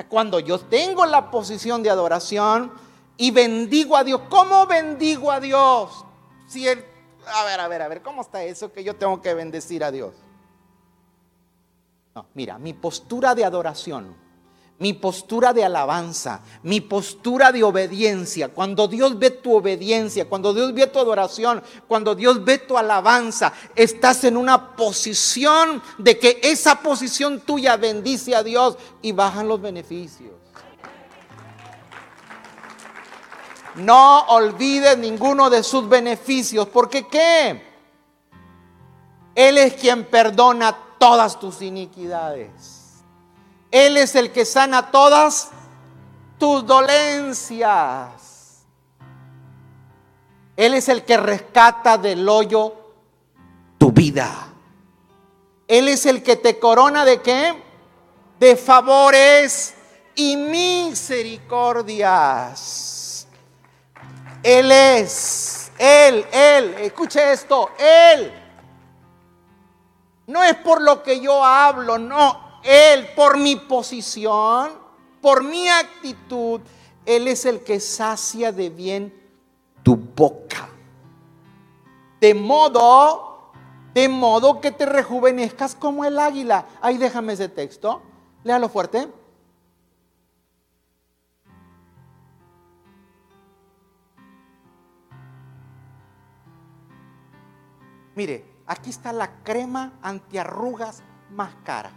Cuando 0.07 0.39
yo 0.39 0.59
tengo 0.59 1.05
la 1.05 1.31
posición 1.31 1.83
de 1.83 1.89
adoración 1.89 2.71
y 3.17 3.31
bendigo 3.31 3.97
a 3.97 4.03
Dios, 4.03 4.21
¿cómo 4.29 4.65
bendigo 4.67 5.31
a 5.31 5.39
Dios? 5.39 6.05
Si 6.47 6.67
el 6.67 6.83
a 7.27 7.43
ver, 7.43 7.59
a 7.59 7.67
ver, 7.67 7.81
a 7.81 7.87
ver, 7.87 8.01
¿cómo 8.01 8.21
está 8.21 8.43
eso 8.43 8.71
que 8.71 8.83
yo 8.83 8.95
tengo 8.95 9.21
que 9.21 9.33
bendecir 9.33 9.83
a 9.83 9.91
Dios? 9.91 10.13
No, 12.15 12.25
mira, 12.33 12.57
mi 12.57 12.73
postura 12.73 13.35
de 13.35 13.45
adoración, 13.45 14.15
mi 14.79 14.93
postura 14.93 15.51
de 15.53 15.65
alabanza, 15.65 16.41
mi 16.63 16.79
postura 16.79 17.51
de 17.51 17.63
obediencia, 17.63 18.47
cuando 18.47 18.87
Dios 18.87 19.19
ve 19.19 19.29
tu 19.29 19.55
obediencia, 19.55 20.27
cuando 20.27 20.53
Dios 20.53 20.73
ve 20.73 20.87
tu 20.87 20.99
adoración, 20.99 21.61
cuando 21.87 22.15
Dios 22.15 22.43
ve 22.43 22.59
tu 22.59 22.77
alabanza, 22.77 23.53
estás 23.75 24.23
en 24.23 24.37
una 24.37 24.75
posición 24.77 25.83
de 25.97 26.17
que 26.17 26.39
esa 26.41 26.81
posición 26.81 27.41
tuya 27.41 27.75
bendice 27.75 28.33
a 28.35 28.41
Dios 28.41 28.77
y 29.01 29.11
bajan 29.11 29.49
los 29.49 29.61
beneficios. 29.61 30.31
No 33.75 34.21
olvides 34.27 34.97
ninguno 34.97 35.49
de 35.49 35.61
sus 35.61 35.87
beneficios, 35.87 36.67
porque 36.69 37.07
¿qué? 37.07 37.61
Él 39.35 39.57
es 39.57 39.73
quien 39.73 40.05
perdona 40.05 40.75
todas 40.97 41.39
tus 41.39 41.61
iniquidades. 41.61 42.78
Él 43.71 43.97
es 43.97 44.15
el 44.15 44.31
que 44.31 44.45
sana 44.45 44.89
todas 44.91 45.49
tus 46.37 46.65
dolencias. 46.65 48.19
Él 50.55 50.73
es 50.73 50.87
el 50.89 51.05
que 51.05 51.17
rescata 51.17 51.97
del 51.97 52.27
hoyo 52.27 52.75
tu 53.77 53.91
vida. 53.91 54.47
Él 55.67 55.87
es 55.87 56.05
el 56.05 56.23
que 56.23 56.35
te 56.35 56.59
corona 56.59 57.05
de 57.05 57.21
qué? 57.21 57.63
De 58.39 58.55
favores 58.55 59.75
y 60.15 60.35
misericordias. 60.35 63.27
Él 64.41 64.71
es, 64.71 65.71
Él, 65.77 66.25
Él, 66.31 66.75
escuche 66.79 67.31
esto, 67.31 67.69
Él. 67.77 68.33
No 70.27 70.43
es 70.43 70.55
por 70.55 70.81
lo 70.81 71.03
que 71.03 71.19
yo 71.19 71.43
hablo, 71.43 71.97
no, 71.97 72.48
Él, 72.63 73.07
por 73.15 73.37
mi 73.37 73.55
posición, 73.55 74.71
por 75.21 75.43
mi 75.43 75.67
actitud, 75.67 76.61
Él 77.05 77.27
es 77.27 77.45
el 77.45 77.63
que 77.63 77.79
sacia 77.79 78.51
de 78.51 78.69
bien 78.69 79.13
tu 79.83 79.95
boca. 79.95 80.69
De 82.19 82.33
modo, 82.33 83.51
de 83.93 84.09
modo 84.09 84.61
que 84.61 84.71
te 84.71 84.85
rejuvenezcas 84.85 85.75
como 85.75 86.05
el 86.05 86.19
águila. 86.19 86.65
Ahí 86.81 86.97
déjame 86.97 87.33
ese 87.33 87.49
texto, 87.49 88.01
léalo 88.43 88.69
fuerte. 88.69 89.07
Mire, 98.15 98.45
aquí 98.65 98.89
está 98.89 99.13
la 99.13 99.43
crema 99.43 99.93
antiarrugas 100.01 101.03
más 101.31 101.55
cara. 101.63 101.89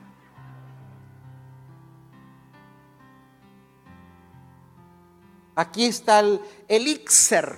Aquí 5.54 5.84
está 5.84 6.20
el 6.20 6.40
elixir 6.68 7.56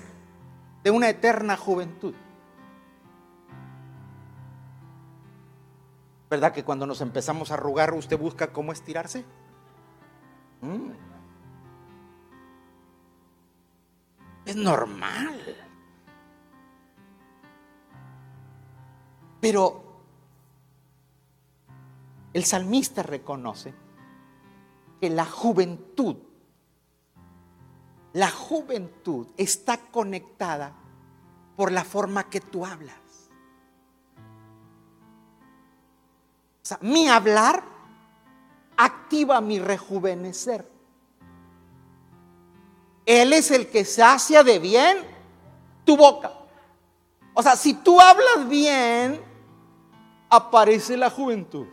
de 0.83 0.91
una 0.91 1.09
eterna 1.09 1.57
juventud. 1.57 2.15
¿Verdad 6.29 6.53
que 6.53 6.65
cuando 6.65 6.87
nos 6.87 7.01
empezamos 7.01 7.51
a 7.51 7.55
arrugar 7.55 7.95
usted 7.95 8.19
busca 8.19 8.53
cómo 8.53 8.73
estirarse? 8.73 9.25
Mm. 10.61 10.91
Es 14.45 14.57
normal. 14.57 15.41
Pero 19.41 19.85
el 22.33 22.45
salmista 22.45 23.03
reconoce 23.03 23.75
que 25.01 25.09
la 25.09 25.25
juventud, 25.25 26.17
la 28.15 28.31
juventud 28.31 29.27
está 29.37 29.77
conectada 29.77 30.73
por 31.57 31.73
la 31.73 31.85
forma 31.85 32.31
que 32.31 32.41
tú 32.41 32.65
hablas. 32.65 32.97
O 36.63 36.67
sea, 36.67 36.79
mi 36.81 37.09
hablar 37.09 37.63
activa 38.77 39.41
mi 39.41 39.59
rejuvenecer. 39.59 40.71
Él 43.05 43.33
es 43.33 43.51
el 43.51 43.69
que 43.69 43.85
sacia 43.85 44.43
de 44.43 44.59
bien 44.61 44.99
tu 45.85 45.97
boca. 45.97 46.33
O 47.35 47.43
sea, 47.43 47.57
si 47.57 47.75
tú 47.75 48.01
hablas 48.01 48.49
bien, 48.49 49.21
aparece 50.31 50.97
la 50.97 51.11
juventud. 51.11 51.67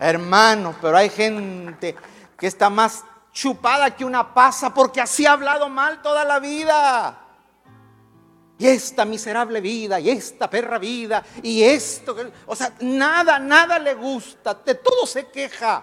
Hermano, 0.00 0.74
pero 0.80 0.96
hay 0.96 1.10
gente 1.10 1.94
que 2.38 2.46
está 2.46 2.70
más 2.70 3.04
chupada 3.32 3.94
que 3.94 4.04
una 4.04 4.32
pasa 4.32 4.72
porque 4.72 5.00
así 5.00 5.26
ha 5.26 5.32
hablado 5.32 5.68
mal 5.68 6.00
toda 6.00 6.24
la 6.24 6.38
vida. 6.38 7.18
Y 8.58 8.66
esta 8.66 9.04
miserable 9.04 9.60
vida, 9.60 10.00
y 10.00 10.10
esta 10.10 10.48
perra 10.48 10.78
vida, 10.78 11.22
y 11.42 11.62
esto, 11.62 12.14
o 12.46 12.56
sea, 12.56 12.72
nada, 12.80 13.38
nada 13.38 13.78
le 13.78 13.94
gusta, 13.94 14.54
de 14.54 14.74
todo 14.74 15.06
se 15.06 15.28
queja. 15.28 15.82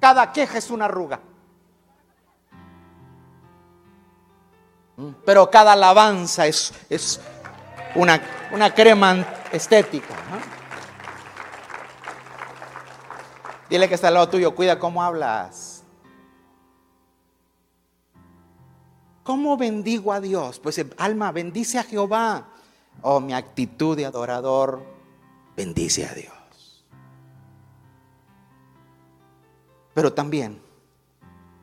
Cada 0.00 0.32
queja 0.32 0.58
es 0.58 0.70
una 0.70 0.84
arruga. 0.84 1.20
Pero 5.24 5.50
cada 5.50 5.72
alabanza 5.72 6.46
es, 6.46 6.72
es 6.88 7.20
una, 7.94 8.20
una 8.52 8.72
crema 8.72 9.16
estética. 9.50 10.14
Dile 13.70 13.88
que 13.88 13.94
está 13.94 14.08
al 14.08 14.14
lado 14.14 14.28
tuyo, 14.28 14.54
cuida 14.54 14.80
cómo 14.80 15.02
hablas. 15.02 15.84
¿Cómo 19.22 19.56
bendigo 19.56 20.12
a 20.12 20.20
Dios? 20.20 20.58
Pues 20.58 20.84
alma, 20.98 21.30
bendice 21.30 21.78
a 21.78 21.84
Jehová. 21.84 22.48
Oh, 23.00 23.20
mi 23.20 23.32
actitud 23.32 23.96
de 23.96 24.06
adorador, 24.06 24.82
bendice 25.56 26.04
a 26.04 26.14
Dios. 26.14 26.84
Pero 29.94 30.12
también, 30.12 30.60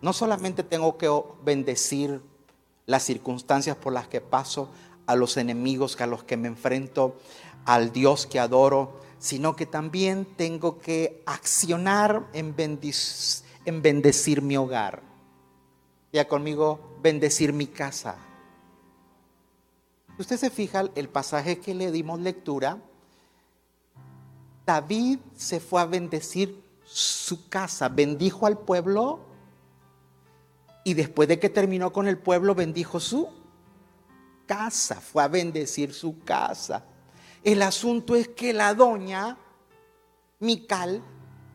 no 0.02 0.14
solamente 0.14 0.64
tengo 0.64 0.98
que 0.98 1.10
bendecir 1.44 2.22
las 2.86 3.04
circunstancias 3.04 3.76
por 3.76 3.92
las 3.92 4.08
que 4.08 4.22
paso, 4.22 4.70
a 5.08 5.16
los 5.16 5.38
enemigos 5.38 6.00
a 6.00 6.08
los 6.08 6.24
que 6.24 6.38
me 6.38 6.48
enfrento, 6.48 7.18
al 7.66 7.92
Dios 7.92 8.26
que 8.26 8.40
adoro, 8.40 9.00
sino 9.20 9.56
que 9.56 9.66
también 9.66 10.26
tengo 10.36 10.80
que 10.80 11.22
accionar 11.26 12.28
en, 12.34 12.56
en 13.66 13.82
bendecir 13.82 14.42
mi 14.42 14.58
hogar. 14.58 15.02
Ya 16.14 16.28
conmigo, 16.28 16.98
bendecir 17.02 17.54
mi 17.54 17.68
casa. 17.68 18.18
Usted 20.18 20.38
se 20.38 20.50
fija 20.50 20.86
el 20.96 21.10
pasaje 21.10 21.60
que 21.60 21.76
le 21.76 21.92
dimos 21.92 22.20
lectura. 22.20 22.80
David 24.66 25.20
se 25.36 25.60
fue 25.60 25.82
a 25.82 25.86
bendecir 25.86 26.64
su 26.84 27.48
casa, 27.50 27.90
bendijo 27.90 28.46
al 28.46 28.58
pueblo 28.58 29.20
y 30.84 30.94
después 30.94 31.28
de 31.28 31.38
que 31.38 31.50
terminó 31.50 31.92
con 31.92 32.08
el 32.08 32.18
pueblo 32.18 32.56
bendijo 32.56 33.00
su 33.00 33.30
casa, 34.46 34.96
fue 34.96 35.22
a 35.22 35.28
bendecir 35.28 35.94
su 35.94 36.24
casa. 36.24 36.86
El 37.48 37.62
asunto 37.62 38.14
es 38.14 38.28
que 38.28 38.52
la 38.52 38.74
doña 38.74 39.38
Mical 40.42 41.02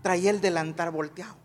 traía 0.01 0.31
el 0.31 0.41
delantar 0.41 0.91
volteado. 0.91 1.37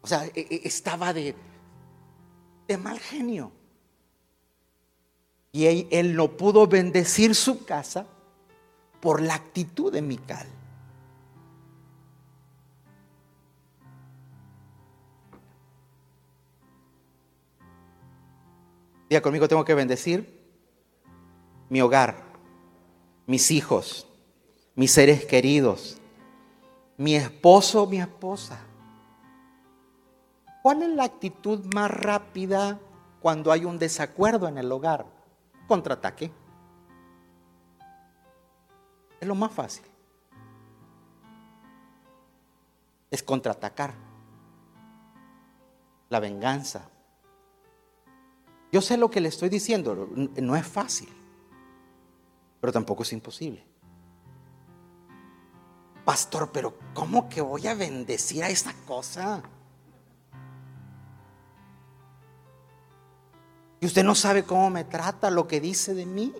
O 0.00 0.06
sea, 0.08 0.26
e, 0.26 0.32
e, 0.34 0.62
estaba 0.64 1.12
de, 1.12 1.36
de 2.66 2.76
mal 2.76 2.98
genio. 2.98 3.52
Y 5.52 5.86
él, 5.92 6.16
no 6.16 6.36
pudo 6.36 6.66
bendecir 6.66 7.36
su 7.36 7.64
casa 7.64 8.08
por 9.00 9.22
la 9.22 9.36
actitud 9.36 9.92
de 9.92 10.02
Mical. 10.02 10.48
Diga 19.12 19.20
conmigo, 19.20 19.46
tengo 19.46 19.62
que 19.66 19.74
bendecir 19.74 20.40
mi 21.68 21.82
hogar, 21.82 22.16
mis 23.26 23.50
hijos, 23.50 24.08
mis 24.74 24.90
seres 24.90 25.26
queridos, 25.26 25.98
mi 26.96 27.14
esposo, 27.14 27.86
mi 27.86 28.00
esposa 28.00 28.58
¿Cuál 30.62 30.84
es 30.84 30.88
la 30.90 31.04
actitud 31.04 31.62
más 31.74 31.90
rápida 31.90 32.78
cuando 33.20 33.50
hay 33.52 33.66
un 33.66 33.78
desacuerdo 33.78 34.46
en 34.46 34.56
el 34.56 34.70
hogar? 34.70 35.04
Contraataque. 35.66 36.32
Es 39.20 39.28
lo 39.28 39.34
más 39.34 39.52
fácil. 39.52 39.84
Es 43.10 43.22
contraatacar. 43.22 43.92
La 46.08 46.20
venganza. 46.20 46.91
Yo 48.72 48.80
sé 48.80 48.96
lo 48.96 49.10
que 49.10 49.20
le 49.20 49.28
estoy 49.28 49.50
diciendo, 49.50 50.08
no 50.16 50.56
es 50.56 50.66
fácil, 50.66 51.10
pero 52.58 52.72
tampoco 52.72 53.02
es 53.02 53.12
imposible. 53.12 53.62
Pastor, 56.06 56.50
pero 56.50 56.78
¿cómo 56.94 57.28
que 57.28 57.42
voy 57.42 57.66
a 57.66 57.74
bendecir 57.74 58.42
a 58.42 58.48
esa 58.48 58.74
cosa? 58.86 59.42
Y 63.78 63.86
usted 63.86 64.02
no 64.04 64.14
sabe 64.14 64.44
cómo 64.44 64.70
me 64.70 64.84
trata, 64.84 65.30
lo 65.30 65.46
que 65.46 65.60
dice 65.60 65.92
de 65.92 66.06
mí. 66.06 66.32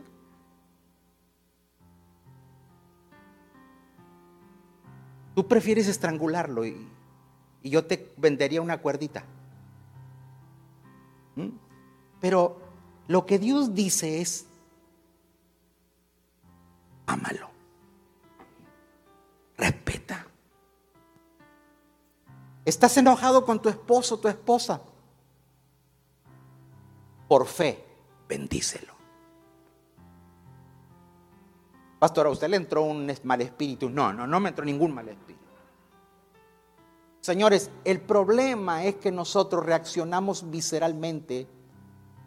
Tú 5.35 5.47
prefieres 5.47 5.87
estrangularlo 5.87 6.65
y, 6.65 6.89
yo 7.63 7.85
te 7.85 8.13
vendería 8.17 8.63
una 8.63 8.79
cuerdita. 8.79 9.25
¿Mm? 11.37 11.49
Pero 12.23 12.57
lo 13.09 13.27
que 13.27 13.39
Dios 13.39 13.75
dice 13.75 14.23
es, 14.23 14.47
ámalo, 17.05 17.51
respeta. 19.59 20.27
¿Estás 22.65 22.97
enojado 22.97 23.45
con 23.45 23.61
tu 23.61 23.69
esposo, 23.69 24.19
tu 24.19 24.29
esposa? 24.29 24.81
por 27.33 27.47
fe, 27.47 27.83
bendícelo. 28.29 28.93
Pastor, 31.99 32.27
¿a 32.27 32.29
usted 32.29 32.47
le 32.51 32.59
entró 32.59 32.83
un 32.83 33.11
mal 33.23 33.41
espíritu? 33.41 33.89
No, 33.89 34.13
no, 34.13 34.27
no 34.27 34.39
me 34.39 34.51
entró 34.51 34.67
ningún 34.67 34.93
mal 34.93 35.09
espíritu. 35.09 35.43
Señores, 37.23 37.71
el 37.87 38.03
problema 38.03 38.85
es 38.85 38.97
que 38.97 39.11
nosotros 39.11 39.65
reaccionamos 39.65 40.51
visceralmente 40.51 41.47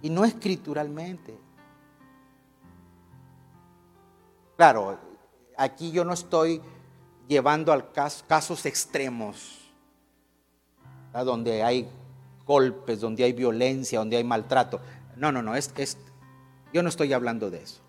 y 0.02 0.10
no 0.10 0.26
escrituralmente. 0.26 1.38
Claro, 4.58 4.98
aquí 5.58 5.92
yo 5.92 6.06
no 6.06 6.14
estoy 6.14 6.62
llevando 7.28 7.72
al 7.74 7.92
casos 7.92 8.66
extremos, 8.66 9.72
donde 11.14 11.64
hay 11.64 11.90
golpes, 12.46 13.02
donde 13.02 13.24
hay 13.24 13.34
violencia, 13.34 14.00
donde 14.00 14.18
hay 14.18 14.24
maltrato. 14.24 14.80
No, 15.16 15.32
no, 15.32 15.42
no, 15.42 15.54
yo 16.74 16.84
no 16.84 16.90
estoy 16.90 17.14
hablando 17.14 17.50
de 17.50 17.64
eso. 17.64 17.82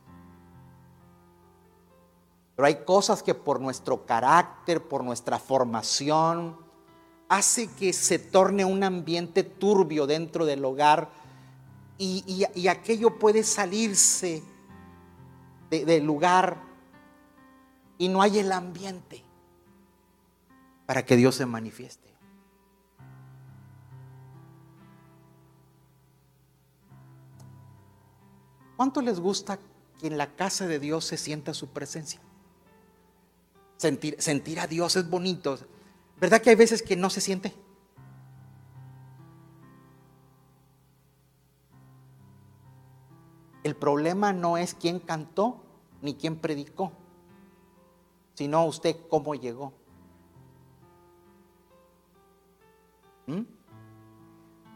Pero 2.54 2.66
hay 2.66 2.76
cosas 2.84 3.22
que 3.22 3.34
por 3.34 3.60
nuestro 3.60 4.06
carácter, 4.06 4.82
por 4.82 5.04
nuestra 5.04 5.38
formación, 5.38 6.56
hace 7.28 7.68
que 7.68 7.92
se 7.92 8.18
torne 8.18 8.64
un 8.64 8.82
ambiente 8.82 9.42
turbio 9.42 10.06
dentro 10.06 10.46
del 10.46 10.64
hogar 10.64 11.10
y, 11.98 12.68
aquello 12.68 13.18
puede 13.18 13.42
salirse 13.42 14.42
del 15.70 16.04
lugar 16.04 16.62
y 17.98 18.08
no 18.08 18.22
hay 18.22 18.38
el 18.38 18.52
ambiente 18.52 19.22
para 20.84 21.04
que 21.04 21.16
Dios 21.16 21.34
se 21.34 21.46
manifieste. 21.46 22.06
¿Cuánto 28.76 29.00
les 29.00 29.18
gusta 29.18 29.58
que 29.98 30.06
en 30.06 30.18
la 30.18 30.36
casa 30.36 30.66
de 30.66 30.78
Dios 30.78 31.06
se 31.06 31.16
sienta 31.16 31.54
su 31.54 31.68
presencia? 31.68 32.20
Sentir, 33.78 34.16
sentir 34.18 34.60
a 34.60 34.66
Dios 34.66 34.96
es 34.96 35.08
bonito. 35.08 35.58
¿Verdad 36.20 36.42
que 36.42 36.50
hay 36.50 36.56
veces 36.56 36.82
que 36.82 36.94
no 36.94 37.08
se 37.08 37.22
siente? 37.22 37.54
El 43.66 43.74
problema 43.74 44.32
no 44.32 44.56
es 44.58 44.74
quién 44.74 45.00
cantó 45.00 45.56
ni 46.00 46.14
quién 46.14 46.36
predicó, 46.36 46.92
sino 48.34 48.64
usted 48.64 48.94
cómo 49.10 49.34
llegó. 49.34 49.72
¿Mm? 53.26 53.42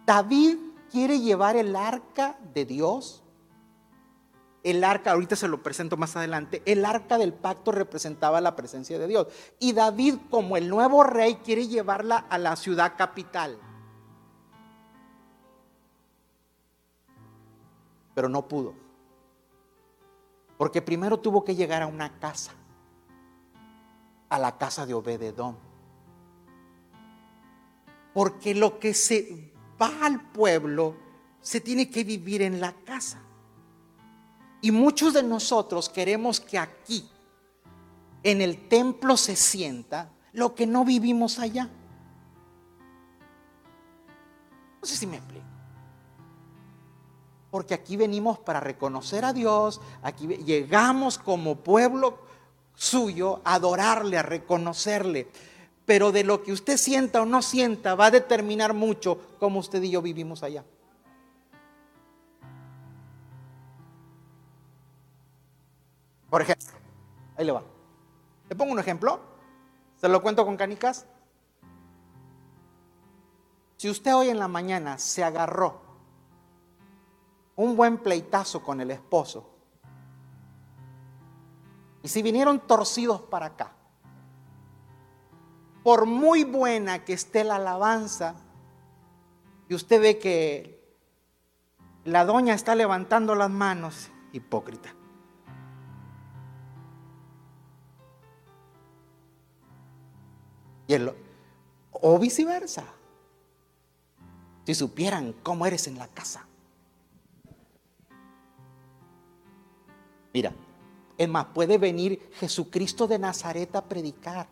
David 0.05 0.57
quiere 0.90 1.20
llevar 1.20 1.55
el 1.55 1.76
arca 1.76 2.37
de 2.53 2.64
Dios 2.64 3.22
el 4.64 4.83
arca, 4.83 5.12
ahorita 5.12 5.37
se 5.37 5.46
lo 5.46 5.62
presento 5.62 5.96
más 5.96 6.16
adelante, 6.16 6.61
el 6.66 6.85
arca 6.85 7.16
del 7.16 7.33
pacto 7.33 7.70
representaba 7.70 8.40
la 8.40 8.57
presencia 8.57 8.98
de 8.98 9.07
Dios. 9.07 9.29
Y 9.61 9.72
David, 9.72 10.16
como 10.31 10.57
el 10.57 10.68
nuevo 10.68 11.05
rey, 11.05 11.37
quiere 11.37 11.68
llevarla 11.68 12.16
a 12.16 12.38
la 12.38 12.57
ciudad 12.57 12.94
capital. 12.98 13.57
Pero 18.20 18.28
no 18.28 18.46
pudo. 18.46 18.74
Porque 20.59 20.83
primero 20.83 21.18
tuvo 21.18 21.42
que 21.42 21.54
llegar 21.54 21.80
a 21.80 21.87
una 21.87 22.18
casa, 22.18 22.52
a 24.28 24.38
la 24.38 24.59
casa 24.59 24.85
de 24.85 24.92
Obededón. 24.92 25.56
Porque 28.12 28.54
lo 28.54 28.78
que 28.78 28.92
se 28.92 29.54
va 29.80 30.04
al 30.04 30.20
pueblo 30.20 30.96
se 31.40 31.62
tiene 31.62 31.88
que 31.88 32.04
vivir 32.04 32.42
en 32.42 32.61
la 32.61 32.74
casa. 32.85 33.22
Y 34.61 34.70
muchos 34.70 35.14
de 35.14 35.22
nosotros 35.22 35.88
queremos 35.88 36.40
que 36.40 36.59
aquí, 36.59 37.09
en 38.22 38.42
el 38.42 38.68
templo, 38.68 39.16
se 39.16 39.35
sienta 39.35 40.12
lo 40.35 40.54
que 40.54 40.66
no 40.66 40.85
vivimos 40.85 41.38
allá. 41.38 41.70
No 44.78 44.87
sé 44.87 44.94
si 44.94 45.06
me 45.06 45.16
explico. 45.16 45.49
Porque 47.50 47.74
aquí 47.74 47.96
venimos 47.96 48.38
para 48.38 48.60
reconocer 48.60 49.24
a 49.24 49.32
Dios, 49.32 49.80
aquí 50.02 50.26
llegamos 50.26 51.18
como 51.18 51.56
pueblo 51.56 52.18
suyo 52.74 53.40
a 53.44 53.54
adorarle, 53.54 54.18
a 54.18 54.22
reconocerle. 54.22 55.28
Pero 55.84 56.12
de 56.12 56.22
lo 56.22 56.42
que 56.42 56.52
usted 56.52 56.76
sienta 56.76 57.20
o 57.20 57.26
no 57.26 57.42
sienta 57.42 57.96
va 57.96 58.06
a 58.06 58.10
determinar 58.10 58.72
mucho 58.72 59.18
cómo 59.40 59.58
usted 59.58 59.82
y 59.82 59.90
yo 59.90 60.00
vivimos 60.00 60.42
allá. 60.42 60.64
Por 66.30 66.42
ejemplo, 66.42 66.78
ahí 67.36 67.44
le 67.44 67.52
va. 67.52 67.62
Le 68.48 68.54
pongo 68.54 68.72
un 68.72 68.78
ejemplo. 68.78 69.20
Se 69.96 70.08
lo 70.08 70.22
cuento 70.22 70.46
con 70.46 70.56
canicas. 70.56 71.06
Si 73.76 73.90
usted 73.90 74.14
hoy 74.14 74.28
en 74.28 74.38
la 74.38 74.46
mañana 74.46 74.98
se 74.98 75.24
agarró 75.24 75.89
un 77.56 77.76
buen 77.76 77.98
pleitazo 77.98 78.62
con 78.62 78.80
el 78.80 78.90
esposo, 78.90 79.48
y 82.02 82.08
si 82.08 82.22
vinieron 82.22 82.60
torcidos 82.60 83.20
para 83.22 83.46
acá, 83.46 83.72
por 85.82 86.06
muy 86.06 86.44
buena 86.44 87.04
que 87.04 87.12
esté 87.12 87.44
la 87.44 87.56
alabanza, 87.56 88.34
y 89.68 89.74
usted 89.74 90.00
ve 90.00 90.18
que 90.18 90.80
la 92.04 92.24
doña 92.24 92.54
está 92.54 92.74
levantando 92.74 93.34
las 93.34 93.50
manos, 93.50 94.10
hipócrita. 94.32 94.94
o 101.92 102.18
viceversa. 102.18 102.84
Si 104.66 104.74
supieran 104.74 105.32
cómo 105.42 105.66
eres 105.66 105.86
en 105.86 105.98
la 105.98 106.08
casa. 106.08 106.49
Mira, 110.32 110.52
es 111.18 111.28
más, 111.28 111.46
puede 111.46 111.76
venir 111.78 112.30
Jesucristo 112.34 113.06
de 113.06 113.18
Nazaret 113.18 113.74
a 113.74 113.84
predicar. 113.84 114.46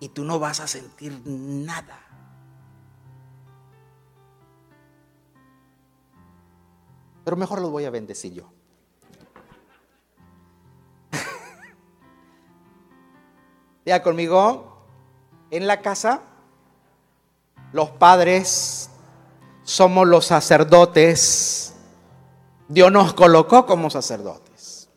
Y 0.00 0.08
tú 0.08 0.24
no 0.24 0.38
vas 0.38 0.60
a 0.60 0.68
sentir 0.68 1.20
nada. 1.24 2.00
Pero 7.24 7.36
mejor 7.36 7.60
los 7.60 7.70
voy 7.70 7.84
a 7.84 7.90
bendecir 7.90 8.32
yo. 8.32 8.50
Ya 13.84 14.02
conmigo, 14.02 14.78
en 15.50 15.66
la 15.66 15.80
casa, 15.80 16.22
los 17.72 17.90
padres 17.90 18.90
somos 19.62 20.06
los 20.06 20.26
sacerdotes. 20.26 21.74
Dios 22.68 22.92
nos 22.92 23.14
colocó 23.14 23.64
como 23.66 23.90
sacerdotes. 23.90 24.88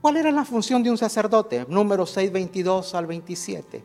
¿Cuál 0.00 0.16
era 0.16 0.30
la 0.32 0.44
función 0.44 0.82
de 0.82 0.90
un 0.90 0.98
sacerdote? 0.98 1.64
Número 1.68 2.06
6, 2.06 2.32
22 2.32 2.94
al 2.94 3.06
27. 3.06 3.84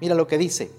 Mira 0.00 0.14
lo 0.14 0.26
que 0.26 0.36
dice. 0.36 0.70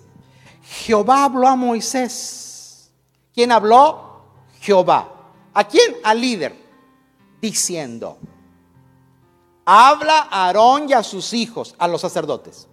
Jehová 0.62 1.24
habló 1.24 1.48
a 1.48 1.56
Moisés. 1.56 2.92
¿Quién 3.34 3.52
habló? 3.52 4.22
Jehová. 4.62 5.12
¿A 5.54 5.68
quién? 5.68 5.96
Al 6.04 6.22
líder. 6.22 6.56
Diciendo, 7.42 8.18
habla 9.66 10.28
a 10.30 10.46
Aarón 10.48 10.90
y 10.90 10.94
a 10.94 11.04
sus 11.04 11.34
hijos, 11.34 11.76
a 11.78 11.88
los 11.88 12.02
sacerdotes, 12.02 12.68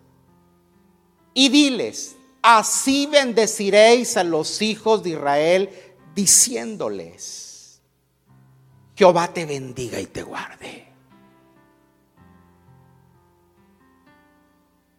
y 1.34 1.48
diles, 1.48 2.16
así 2.42 3.06
bendeciréis 3.06 4.16
a 4.16 4.24
los 4.24 4.62
hijos 4.62 5.02
de 5.02 5.10
Israel, 5.10 5.70
diciéndoles, 6.14 7.41
Jehová 8.94 9.28
te 9.28 9.46
bendiga 9.46 10.00
y 10.00 10.06
te 10.06 10.22
guarde. 10.22 10.92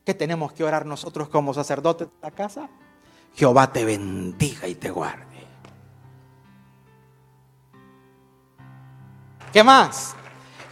¿Qué 0.05 0.13
tenemos 0.13 0.51
que 0.51 0.63
orar 0.63 0.85
nosotros 0.85 1.29
como 1.29 1.53
sacerdotes 1.53 2.07
de 2.07 2.13
la 2.21 2.31
casa? 2.31 2.69
Jehová 3.35 3.71
te 3.71 3.85
bendiga 3.85 4.67
y 4.67 4.75
te 4.75 4.91
guarde. 4.91 5.25
¿Qué 9.53 9.63
más? 9.63 10.15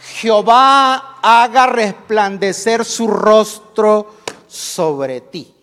Jehová 0.00 1.18
haga 1.22 1.66
resplandecer 1.66 2.84
su 2.84 3.06
rostro 3.06 4.16
sobre 4.48 5.20
ti 5.20 5.54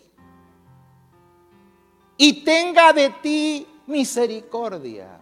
y 2.17 2.43
tenga 2.43 2.91
de 2.93 3.09
ti 3.21 3.67
misericordia. 3.87 5.19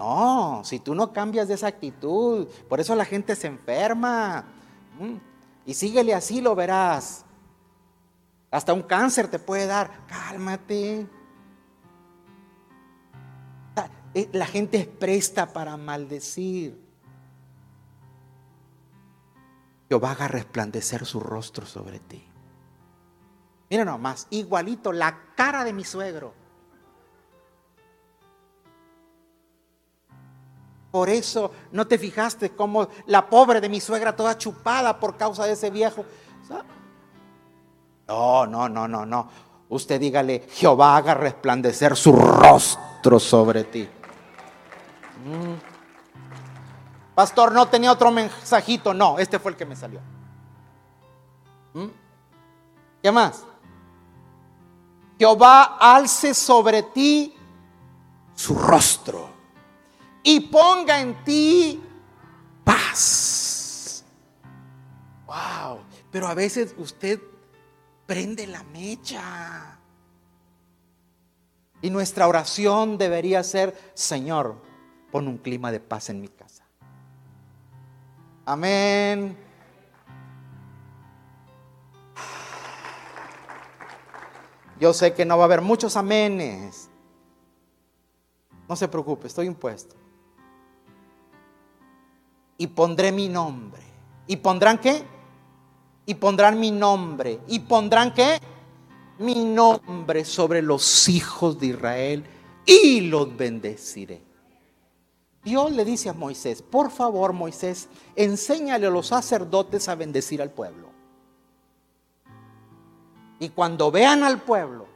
No, 0.00 0.62
si 0.64 0.78
tú 0.78 0.94
no 0.94 1.12
cambias 1.12 1.46
de 1.46 1.52
esa 1.52 1.66
actitud, 1.66 2.48
por 2.70 2.80
eso 2.80 2.94
la 2.94 3.04
gente 3.04 3.36
se 3.36 3.48
enferma. 3.48 4.46
Y 5.66 5.74
síguele 5.74 6.14
así, 6.14 6.40
lo 6.40 6.54
verás. 6.54 7.26
Hasta 8.50 8.72
un 8.72 8.80
cáncer 8.80 9.28
te 9.28 9.38
puede 9.38 9.66
dar. 9.66 10.06
Cálmate. 10.06 11.06
Eh, 14.14 14.30
la 14.32 14.46
gente 14.46 14.78
es 14.78 14.86
presta 14.86 15.52
para 15.52 15.76
maldecir. 15.76 16.80
Jehová 19.90 20.12
haga 20.12 20.28
resplandecer 20.28 21.04
su 21.04 21.20
rostro 21.20 21.66
sobre 21.66 21.98
ti. 21.98 22.24
Mira 23.68 23.84
nomás, 23.84 24.28
igualito 24.30 24.92
la 24.92 25.34
cara 25.36 25.62
de 25.62 25.74
mi 25.74 25.84
suegro. 25.84 26.39
Por 30.90 31.08
eso 31.08 31.52
no 31.70 31.86
te 31.86 31.98
fijaste 31.98 32.50
como 32.50 32.88
la 33.06 33.28
pobre 33.28 33.60
de 33.60 33.68
mi 33.68 33.80
suegra 33.80 34.16
toda 34.16 34.36
chupada 34.36 34.98
por 34.98 35.16
causa 35.16 35.44
de 35.46 35.52
ese 35.52 35.70
viejo. 35.70 36.04
No, 38.08 38.46
no, 38.46 38.68
no, 38.68 38.88
no, 38.88 39.06
no. 39.06 39.28
Usted 39.68 40.00
dígale, 40.00 40.48
Jehová 40.50 40.96
haga 40.96 41.14
resplandecer 41.14 41.96
su 41.96 42.12
rostro 42.12 43.20
sobre 43.20 43.64
ti. 43.64 43.88
Mm. 45.24 45.54
Pastor, 47.14 47.52
no 47.52 47.68
tenía 47.68 47.92
otro 47.92 48.10
mensajito. 48.10 48.92
No, 48.92 49.18
este 49.20 49.38
fue 49.38 49.52
el 49.52 49.56
que 49.56 49.66
me 49.66 49.76
salió. 49.76 50.00
¿Mm? 51.74 51.86
¿Qué 53.00 53.12
más? 53.12 53.44
Jehová 55.20 55.76
alce 55.78 56.34
sobre 56.34 56.82
ti 56.82 57.36
su 58.34 58.56
rostro 58.56 59.39
y 60.22 60.40
ponga 60.40 61.00
en 61.00 61.24
ti 61.24 61.82
paz. 62.64 64.04
Wow, 65.26 65.80
pero 66.10 66.26
a 66.26 66.34
veces 66.34 66.74
usted 66.78 67.20
prende 68.06 68.46
la 68.46 68.62
mecha. 68.64 69.78
Y 71.82 71.90
nuestra 71.90 72.28
oración 72.28 72.98
debería 72.98 73.42
ser, 73.42 73.78
Señor, 73.94 74.60
pon 75.10 75.28
un 75.28 75.38
clima 75.38 75.72
de 75.72 75.80
paz 75.80 76.10
en 76.10 76.20
mi 76.20 76.28
casa. 76.28 76.64
Amén. 78.44 79.36
Yo 84.80 84.94
sé 84.94 85.14
que 85.14 85.24
no 85.24 85.36
va 85.36 85.44
a 85.44 85.46
haber 85.46 85.60
muchos 85.60 85.96
amenes. 85.96 86.88
No 88.68 88.76
se 88.76 88.88
preocupe, 88.88 89.26
estoy 89.26 89.46
impuesto. 89.46 89.99
Y 92.60 92.66
pondré 92.66 93.10
mi 93.10 93.26
nombre. 93.26 93.80
¿Y 94.26 94.36
pondrán 94.36 94.76
qué? 94.76 95.02
Y 96.04 96.14
pondrán 96.16 96.60
mi 96.60 96.70
nombre. 96.70 97.40
¿Y 97.48 97.60
pondrán 97.60 98.12
qué? 98.12 98.38
Mi 99.18 99.46
nombre 99.46 100.26
sobre 100.26 100.60
los 100.60 101.08
hijos 101.08 101.58
de 101.58 101.68
Israel 101.68 102.22
y 102.66 103.00
los 103.00 103.34
bendeciré. 103.34 104.20
Dios 105.42 105.72
le 105.72 105.86
dice 105.86 106.10
a 106.10 106.12
Moisés, 106.12 106.60
por 106.60 106.90
favor 106.90 107.32
Moisés, 107.32 107.88
enséñale 108.14 108.88
a 108.88 108.90
los 108.90 109.06
sacerdotes 109.06 109.88
a 109.88 109.94
bendecir 109.94 110.42
al 110.42 110.50
pueblo. 110.50 110.90
Y 113.38 113.48
cuando 113.48 113.90
vean 113.90 114.22
al 114.22 114.42
pueblo, 114.42 114.86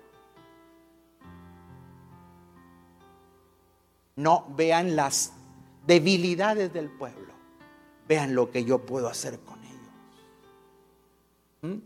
no 4.17 4.45
vean 4.55 4.97
las 4.97 5.33
debilidades 5.87 6.71
del 6.71 6.91
pueblo. 6.91 7.24
Vean 8.09 8.35
lo 8.35 8.51
que 8.51 8.65
yo 8.65 8.81
puedo 8.81 9.09
hacer 9.09 9.41
con 9.41 9.63
ellos. 9.65 9.89
¿Mm? 11.63 11.79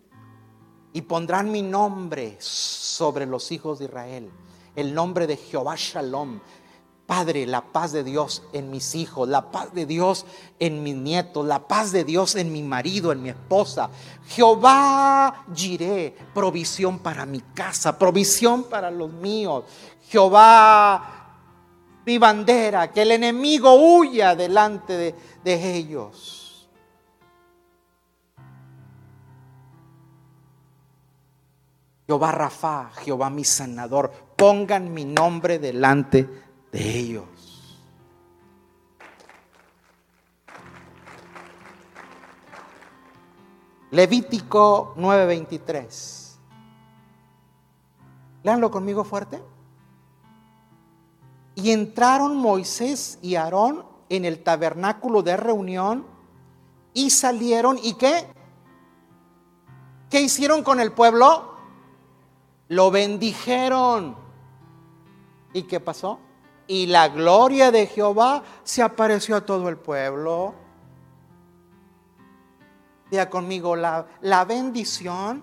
Y 0.92 1.02
pondrán 1.02 1.50
mi 1.50 1.62
nombre 1.62 2.36
sobre 2.40 3.26
los 3.26 3.52
hijos 3.52 3.78
de 3.78 3.86
Israel, 3.86 4.30
el 4.74 4.94
nombre 4.94 5.26
de 5.26 5.36
Jehová 5.36 5.74
Shalom, 5.76 6.40
Padre, 7.08 7.46
la 7.46 7.62
paz 7.62 7.92
de 7.92 8.04
Dios 8.04 8.42
en 8.52 8.70
mis 8.70 8.94
hijos, 8.94 9.26
la 9.26 9.50
paz 9.50 9.72
de 9.72 9.86
Dios 9.86 10.26
en 10.58 10.82
mis 10.82 10.94
nietos, 10.94 11.46
la 11.46 11.66
paz 11.66 11.90
de 11.90 12.04
Dios 12.04 12.34
en 12.34 12.52
mi 12.52 12.62
marido, 12.62 13.12
en 13.12 13.22
mi 13.22 13.30
esposa. 13.30 13.88
Jehová 14.26 15.46
giré, 15.54 16.14
provisión 16.34 16.98
para 16.98 17.24
mi 17.24 17.40
casa, 17.40 17.98
provisión 17.98 18.64
para 18.64 18.90
los 18.90 19.10
míos. 19.10 19.64
Jehová, 20.10 21.17
mi 22.08 22.16
bandera, 22.16 22.90
que 22.90 23.02
el 23.02 23.10
enemigo 23.10 23.74
huya 23.74 24.34
delante 24.34 24.96
de, 24.96 25.14
de 25.44 25.76
ellos. 25.76 26.66
Jehová 32.06 32.32
Rafa, 32.32 32.90
Jehová 33.04 33.28
mi 33.28 33.44
sanador, 33.44 34.10
pongan 34.36 34.90
mi 34.94 35.04
nombre 35.04 35.58
delante 35.58 36.26
de 36.72 36.98
ellos. 36.98 37.78
Levítico 43.90 44.94
9:23. 44.96 46.38
Leanlo 48.44 48.70
conmigo 48.70 49.04
fuerte. 49.04 49.57
Y 51.58 51.72
entraron 51.72 52.36
Moisés 52.36 53.18
y 53.20 53.34
Aarón 53.34 53.84
en 54.08 54.24
el 54.24 54.42
tabernáculo 54.42 55.22
de 55.22 55.36
reunión 55.36 56.06
y 56.94 57.10
salieron 57.10 57.78
y 57.82 57.94
qué? 57.94 58.26
¿Qué 60.08 60.20
hicieron 60.20 60.62
con 60.62 60.80
el 60.80 60.92
pueblo? 60.92 61.54
Lo 62.68 62.90
bendijeron. 62.90 64.16
¿Y 65.52 65.62
qué 65.62 65.80
pasó? 65.80 66.20
y 66.68 66.86
la 66.86 67.08
gloria 67.08 67.72
de 67.72 67.86
Jehová 67.86 68.44
se 68.62 68.82
apareció 68.82 69.34
a 69.36 69.40
todo 69.40 69.68
el 69.70 69.78
pueblo. 69.78 70.54
Diga 73.10 73.30
conmigo, 73.30 73.74
la, 73.74 74.06
la 74.20 74.44
bendición 74.44 75.42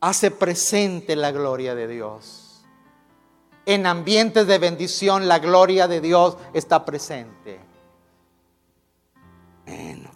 hace 0.00 0.30
presente 0.30 1.14
la 1.14 1.30
gloria 1.30 1.74
de 1.74 1.86
Dios. 1.86 2.43
En 3.66 3.86
ambientes 3.86 4.46
de 4.46 4.58
bendición 4.58 5.26
la 5.26 5.38
gloria 5.38 5.88
de 5.88 6.00
Dios 6.00 6.36
está 6.52 6.84
presente. 6.84 7.60
Bueno, 9.66 10.10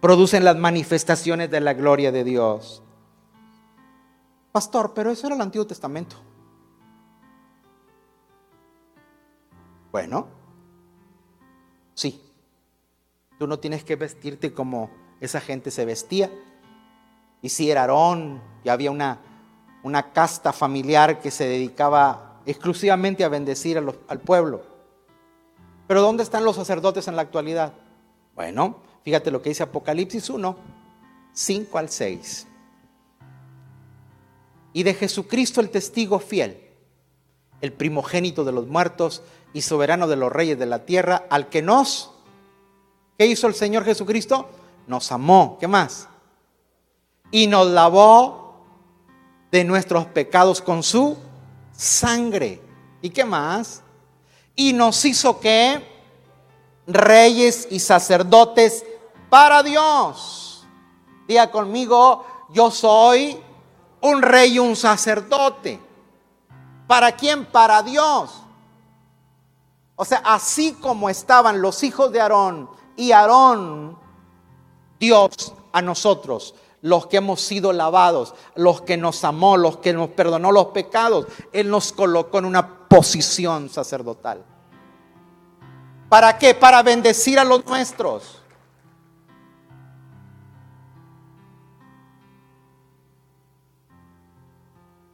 producen 0.00 0.44
las 0.44 0.56
manifestaciones 0.56 1.50
de 1.50 1.60
la 1.60 1.74
gloria 1.74 2.12
de 2.12 2.22
Dios. 2.22 2.82
Pastor, 4.52 4.94
pero 4.94 5.10
eso 5.10 5.26
era 5.26 5.36
el 5.36 5.42
Antiguo 5.42 5.66
Testamento. 5.66 6.16
Bueno, 9.90 10.28
sí, 11.94 12.22
tú 13.38 13.46
no 13.46 13.58
tienes 13.58 13.82
que 13.82 13.96
vestirte 13.96 14.52
como 14.52 14.90
esa 15.20 15.40
gente 15.40 15.70
se 15.70 15.84
vestía. 15.84 16.30
Y 17.42 17.48
si 17.48 17.70
era 17.70 17.82
Aarón, 17.82 18.42
ya 18.64 18.72
había 18.72 18.90
una, 18.90 19.20
una 19.82 20.12
casta 20.12 20.52
familiar 20.52 21.20
que 21.20 21.30
se 21.30 21.48
dedicaba 21.48 22.25
exclusivamente 22.46 23.24
a 23.24 23.28
bendecir 23.28 23.76
al 23.76 24.20
pueblo. 24.20 24.62
Pero 25.86 26.00
¿dónde 26.00 26.22
están 26.22 26.44
los 26.44 26.56
sacerdotes 26.56 27.08
en 27.08 27.16
la 27.16 27.22
actualidad? 27.22 27.72
Bueno, 28.34 28.78
fíjate 29.02 29.30
lo 29.30 29.42
que 29.42 29.50
dice 29.50 29.64
Apocalipsis 29.64 30.30
1, 30.30 30.56
5 31.32 31.78
al 31.78 31.88
6. 31.88 32.46
Y 34.72 34.82
de 34.82 34.94
Jesucristo 34.94 35.60
el 35.60 35.70
testigo 35.70 36.18
fiel, 36.18 36.60
el 37.60 37.72
primogénito 37.72 38.44
de 38.44 38.52
los 38.52 38.66
muertos 38.66 39.22
y 39.52 39.62
soberano 39.62 40.06
de 40.06 40.16
los 40.16 40.32
reyes 40.32 40.58
de 40.58 40.66
la 40.66 40.84
tierra, 40.84 41.24
al 41.30 41.48
que 41.48 41.62
nos, 41.62 42.12
¿qué 43.18 43.26
hizo 43.26 43.46
el 43.46 43.54
Señor 43.54 43.84
Jesucristo? 43.84 44.48
Nos 44.86 45.10
amó, 45.12 45.56
¿qué 45.58 45.66
más? 45.66 46.08
Y 47.30 47.46
nos 47.46 47.68
lavó 47.68 48.66
de 49.50 49.64
nuestros 49.64 50.06
pecados 50.06 50.60
con 50.60 50.82
su 50.82 51.16
sangre. 51.76 52.62
¿Y 53.02 53.10
qué 53.10 53.24
más? 53.24 53.82
Y 54.54 54.72
nos 54.72 55.04
hizo 55.04 55.38
que 55.38 55.86
reyes 56.86 57.68
y 57.70 57.78
sacerdotes 57.78 58.84
para 59.28 59.62
Dios. 59.62 60.66
Diga 61.28 61.50
conmigo, 61.50 62.24
yo 62.50 62.70
soy 62.70 63.40
un 64.00 64.22
rey 64.22 64.54
y 64.54 64.58
un 64.58 64.76
sacerdote. 64.76 65.80
¿Para 66.86 67.12
quién? 67.12 67.44
Para 67.46 67.82
Dios. 67.82 68.42
O 69.96 70.04
sea, 70.04 70.22
así 70.24 70.74
como 70.74 71.08
estaban 71.08 71.60
los 71.60 71.82
hijos 71.82 72.12
de 72.12 72.20
Aarón 72.20 72.68
y 72.96 73.12
Aarón, 73.12 73.98
Dios 75.00 75.54
a 75.72 75.82
nosotros, 75.82 76.54
los 76.82 77.06
que 77.06 77.18
hemos 77.18 77.40
sido 77.40 77.72
lavados, 77.72 78.34
los 78.54 78.82
que 78.82 78.96
nos 78.96 79.24
amó, 79.24 79.56
los 79.56 79.78
que 79.78 79.92
nos 79.92 80.10
perdonó 80.10 80.52
los 80.52 80.66
pecados, 80.66 81.26
Él 81.52 81.70
nos 81.70 81.92
colocó 81.92 82.38
en 82.38 82.44
una 82.44 82.88
posición 82.88 83.68
sacerdotal. 83.68 84.44
¿Para 86.08 86.38
qué? 86.38 86.54
Para 86.54 86.82
bendecir 86.82 87.38
a 87.38 87.44
los 87.44 87.66
nuestros. 87.66 88.42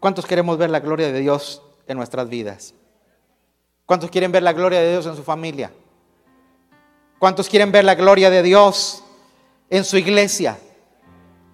¿Cuántos 0.01 0.27
queremos 0.27 0.59
ver 0.59 0.69
la 0.69 0.81
gloria 0.81 1.13
de 1.13 1.21
Dios 1.21 1.63
en 1.87 1.97
nuestras 1.97 2.29
vidas? 2.29 2.75
¿Cuántos 3.87 4.11
quieren 4.11 4.33
ver 4.33 4.43
la 4.43 4.53
gloria 4.53 4.81
de 4.81 4.91
Dios 4.91 5.07
en 5.07 5.17
su 5.17 5.23
familia? 5.23 5.73
¿Cuántos 7.19 7.49
quieren 7.49 7.71
ver 7.71 7.85
la 7.85 7.95
gloria 7.95 8.29
de 8.31 8.43
Dios 8.43 9.05
en 9.71 9.85
su 9.85 9.97
iglesia? 9.97 10.59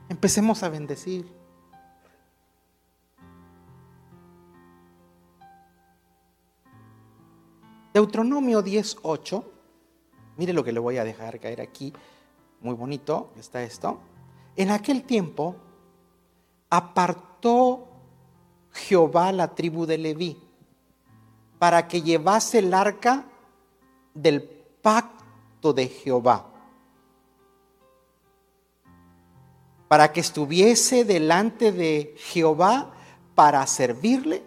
Empecemos 0.09 0.63
a 0.63 0.69
bendecir. 0.69 1.27
Deuteronomio 7.93 8.63
10:8. 8.63 9.45
Mire 10.37 10.53
lo 10.53 10.63
que 10.63 10.73
le 10.73 10.81
voy 10.81 10.99
a 10.99 11.05
dejar 11.05 11.41
caer 11.41 11.61
aquí. 11.61 11.93
Muy 12.61 12.75
bonito 12.75 13.33
está 13.37 13.63
esto. 13.63 14.01
En 14.57 14.71
aquel 14.71 15.05
tiempo 15.05 15.57
apartó 16.71 17.89
Jehová 18.73 19.33
la 19.33 19.55
tribu 19.55 19.87
de 19.87 19.99
Leví 19.99 20.37
para 21.59 21.89
que 21.89 22.03
llevase 22.03 22.61
el 22.61 22.73
arca 22.73 23.25
del 24.15 24.43
pacto 24.43 25.73
de 25.73 25.89
Jehová, 25.89 26.47
para 29.89 30.13
que 30.13 30.21
estuviese 30.21 31.05
delante 31.05 31.73
de 31.73 32.15
Jehová 32.19 32.93
para 33.35 33.67
servirle 33.67 34.43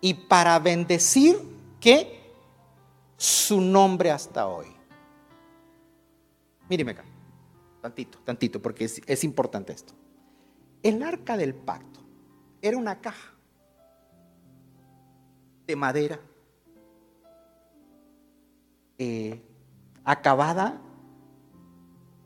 y 0.00 0.14
para 0.14 0.58
bendecir 0.58 1.38
que 1.80 2.24
su 3.16 3.60
nombre 3.60 4.10
hasta 4.10 4.46
hoy. 4.48 4.66
Míreme 6.68 6.92
acá, 6.92 7.04
tantito, 7.82 8.18
tantito, 8.24 8.60
porque 8.62 8.84
es, 8.84 9.24
importante 9.24 9.72
esto. 9.72 9.92
El 10.82 11.02
arca 11.02 11.36
del 11.36 11.54
pacto 11.54 12.00
era 12.62 12.78
una 12.78 13.00
caja 13.00 13.32
de 15.66 15.76
madera, 15.76 16.20
eh, 18.96 19.42
acabada, 20.04 20.80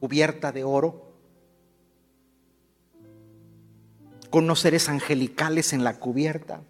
cubierta 0.01 0.53
de 0.53 0.63
oro, 0.65 1.08
con 4.31 4.45
unos 4.45 4.61
seres 4.61 4.89
angelicales 4.89 5.73
en 5.73 5.85
la 5.85 5.99
cubierta, 5.99 6.61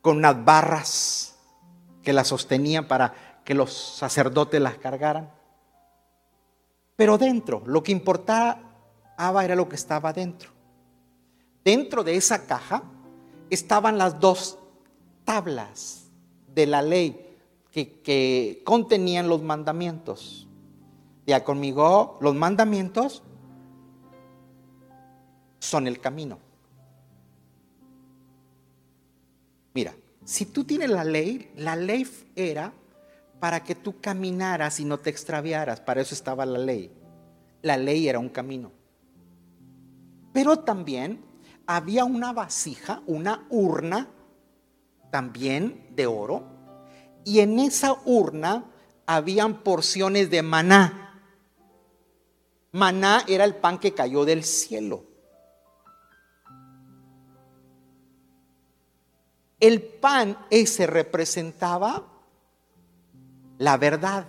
con 0.00 0.18
unas 0.18 0.44
barras 0.44 1.38
que 2.02 2.12
la 2.12 2.24
sostenían 2.24 2.86
para 2.86 3.42
que 3.44 3.54
los 3.54 3.72
sacerdotes 3.72 4.60
las 4.60 4.78
cargaran. 4.78 5.30
Pero 6.96 7.18
dentro, 7.18 7.62
lo 7.66 7.82
que 7.82 7.92
importaba 7.92 9.44
era 9.44 9.54
lo 9.54 9.68
que 9.68 9.76
estaba 9.76 10.12
dentro. 10.12 10.50
Dentro 11.64 12.04
de 12.04 12.16
esa 12.16 12.46
caja 12.46 12.82
estaban 13.50 13.98
las 13.98 14.20
dos 14.20 14.58
tablas 15.24 16.10
de 16.54 16.66
la 16.66 16.82
ley 16.82 17.24
que, 17.70 18.62
contenían 18.64 19.28
los 19.28 19.42
mandamientos. 19.42 20.46
Ya 21.26 21.42
conmigo, 21.42 22.18
los 22.20 22.34
mandamientos 22.34 23.22
son 25.64 25.86
el 25.86 26.00
camino. 26.00 26.38
Mira, 29.74 29.94
si 30.24 30.46
tú 30.46 30.64
tienes 30.64 30.90
la 30.90 31.04
ley, 31.04 31.50
la 31.56 31.74
ley 31.74 32.06
era 32.36 32.72
para 33.40 33.62
que 33.64 33.74
tú 33.74 34.00
caminaras 34.00 34.78
y 34.78 34.84
no 34.84 34.98
te 34.98 35.10
extraviaras. 35.10 35.80
Para 35.80 36.00
eso 36.00 36.14
estaba 36.14 36.46
la 36.46 36.58
ley. 36.58 36.92
La 37.62 37.76
ley 37.76 38.08
era 38.08 38.18
un 38.18 38.28
camino. 38.28 38.70
Pero 40.32 40.60
también 40.60 41.24
había 41.66 42.04
una 42.04 42.32
vasija, 42.32 43.02
una 43.06 43.46
urna, 43.50 44.08
también 45.10 45.88
de 45.94 46.06
oro, 46.06 46.44
y 47.24 47.40
en 47.40 47.58
esa 47.58 47.96
urna 48.04 48.64
habían 49.06 49.62
porciones 49.62 50.30
de 50.30 50.42
maná. 50.42 51.20
Maná 52.72 53.24
era 53.28 53.44
el 53.44 53.54
pan 53.54 53.78
que 53.78 53.94
cayó 53.94 54.24
del 54.24 54.44
cielo. 54.44 55.13
El 59.64 59.80
pan 59.80 60.36
ese 60.50 60.86
representaba 60.86 62.04
la 63.56 63.78
verdad. 63.78 64.26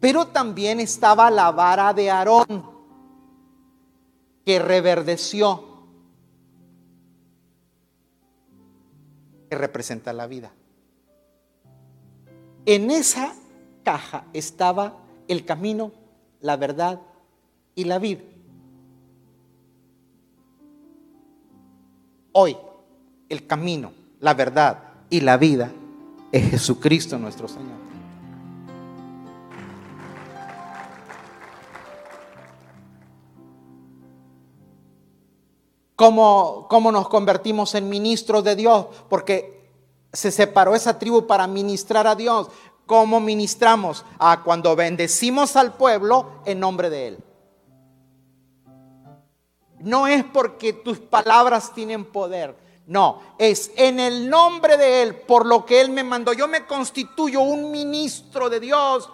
Pero 0.00 0.26
también 0.26 0.80
estaba 0.80 1.30
la 1.30 1.52
vara 1.52 1.94
de 1.94 2.10
Aarón 2.10 2.68
que 4.44 4.58
reverdeció, 4.58 5.84
que 9.48 9.56
representa 9.56 10.12
la 10.12 10.26
vida. 10.26 10.50
En 12.66 12.90
esa 12.90 13.36
caja 13.84 14.24
estaba 14.32 14.96
el 15.28 15.44
camino, 15.44 15.92
la 16.40 16.56
verdad 16.56 17.00
y 17.76 17.84
la 17.84 18.00
vida. 18.00 18.22
Hoy, 22.32 22.56
el 23.28 23.46
camino, 23.46 23.92
la 24.20 24.34
verdad 24.34 24.78
y 25.10 25.20
la 25.20 25.36
vida 25.36 25.72
es 26.30 26.50
Jesucristo 26.50 27.18
nuestro 27.18 27.48
Señor. 27.48 27.80
¿Cómo, 35.96 36.66
¿Cómo, 36.70 36.92
nos 36.92 37.08
convertimos 37.08 37.74
en 37.74 37.88
ministros 37.88 38.42
de 38.44 38.56
Dios? 38.56 38.86
Porque 39.08 39.68
se 40.12 40.30
separó 40.30 40.74
esa 40.74 40.98
tribu 40.98 41.26
para 41.26 41.46
ministrar 41.46 42.06
a 42.06 42.14
Dios. 42.14 42.48
¿Cómo 42.86 43.20
ministramos? 43.20 44.04
Ah, 44.18 44.40
cuando 44.42 44.74
bendecimos 44.74 45.56
al 45.56 45.74
pueblo 45.74 46.40
en 46.46 46.60
nombre 46.60 46.88
de 46.88 47.08
Él. 47.08 47.18
No 49.80 50.06
es 50.06 50.24
porque 50.24 50.72
tus 50.74 50.98
palabras 50.98 51.72
tienen 51.74 52.04
poder. 52.04 52.54
No, 52.86 53.22
es 53.38 53.70
en 53.76 54.00
el 54.00 54.28
nombre 54.28 54.76
de 54.76 55.02
Él, 55.02 55.14
por 55.14 55.46
lo 55.46 55.64
que 55.64 55.80
Él 55.80 55.90
me 55.90 56.04
mandó. 56.04 56.32
Yo 56.32 56.48
me 56.48 56.66
constituyo 56.66 57.40
un 57.40 57.70
ministro 57.70 58.50
de 58.50 58.60
Dios 58.60 59.08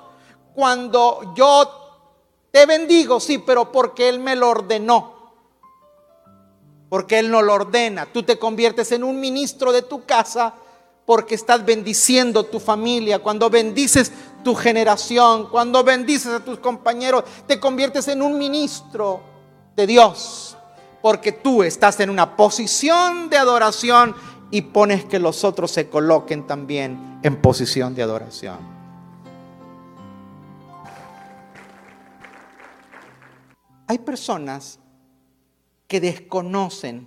cuando 0.54 1.34
yo 1.36 1.70
te 2.50 2.64
bendigo, 2.64 3.20
sí, 3.20 3.38
pero 3.38 3.70
porque 3.70 4.08
Él 4.08 4.18
me 4.18 4.34
lo 4.34 4.48
ordenó. 4.48 5.14
Porque 6.88 7.18
Él 7.18 7.30
no 7.30 7.42
lo 7.42 7.52
ordena. 7.52 8.06
Tú 8.06 8.22
te 8.22 8.38
conviertes 8.38 8.92
en 8.92 9.04
un 9.04 9.20
ministro 9.20 9.72
de 9.72 9.82
tu 9.82 10.04
casa 10.04 10.54
porque 11.04 11.34
estás 11.34 11.64
bendiciendo 11.64 12.44
tu 12.44 12.58
familia. 12.58 13.18
Cuando 13.20 13.50
bendices 13.50 14.10
tu 14.42 14.54
generación, 14.54 15.48
cuando 15.50 15.84
bendices 15.84 16.32
a 16.32 16.44
tus 16.44 16.58
compañeros, 16.58 17.24
te 17.46 17.60
conviertes 17.60 18.08
en 18.08 18.22
un 18.22 18.38
ministro 18.38 19.20
de 19.76 19.86
Dios 19.86 20.55
porque 21.06 21.30
tú 21.30 21.62
estás 21.62 22.00
en 22.00 22.10
una 22.10 22.34
posición 22.34 23.30
de 23.30 23.36
adoración 23.36 24.16
y 24.50 24.62
pones 24.62 25.04
que 25.04 25.20
los 25.20 25.44
otros 25.44 25.70
se 25.70 25.88
coloquen 25.88 26.48
también 26.48 27.20
en 27.22 27.40
posición 27.40 27.94
de 27.94 28.02
adoración. 28.02 28.58
Hay 33.86 33.98
personas 33.98 34.80
que 35.86 36.00
desconocen 36.00 37.06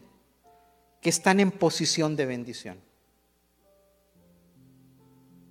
que 1.01 1.09
están 1.09 1.41
en 1.41 1.51
posición 1.51 2.15
de 2.15 2.25
bendición. 2.25 2.79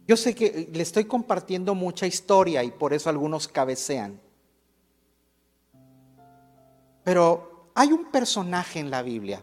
Yo 0.06 0.16
sé 0.16 0.34
que 0.34 0.70
le 0.72 0.82
estoy 0.82 1.04
compartiendo 1.04 1.74
mucha 1.74 2.06
historia 2.06 2.64
y 2.64 2.70
por 2.70 2.94
eso 2.94 3.10
algunos 3.10 3.46
cabecean. 3.46 4.18
Pero 7.04 7.47
hay 7.78 7.92
un 7.92 8.10
personaje 8.10 8.80
en 8.80 8.90
la 8.90 9.02
Biblia 9.02 9.40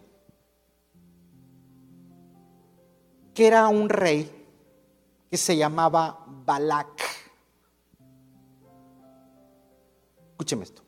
que 3.34 3.48
era 3.48 3.66
un 3.70 3.88
rey 3.88 4.30
que 5.30 5.38
se 5.38 5.56
llamaba 5.56 6.26
Balak. 6.28 7.02
Escúcheme 10.32 10.64
esto. 10.64 10.82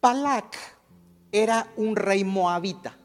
Balak 0.00 0.56
era 1.30 1.72
un 1.76 1.94
rey 1.94 2.24
moabita. 2.24 2.96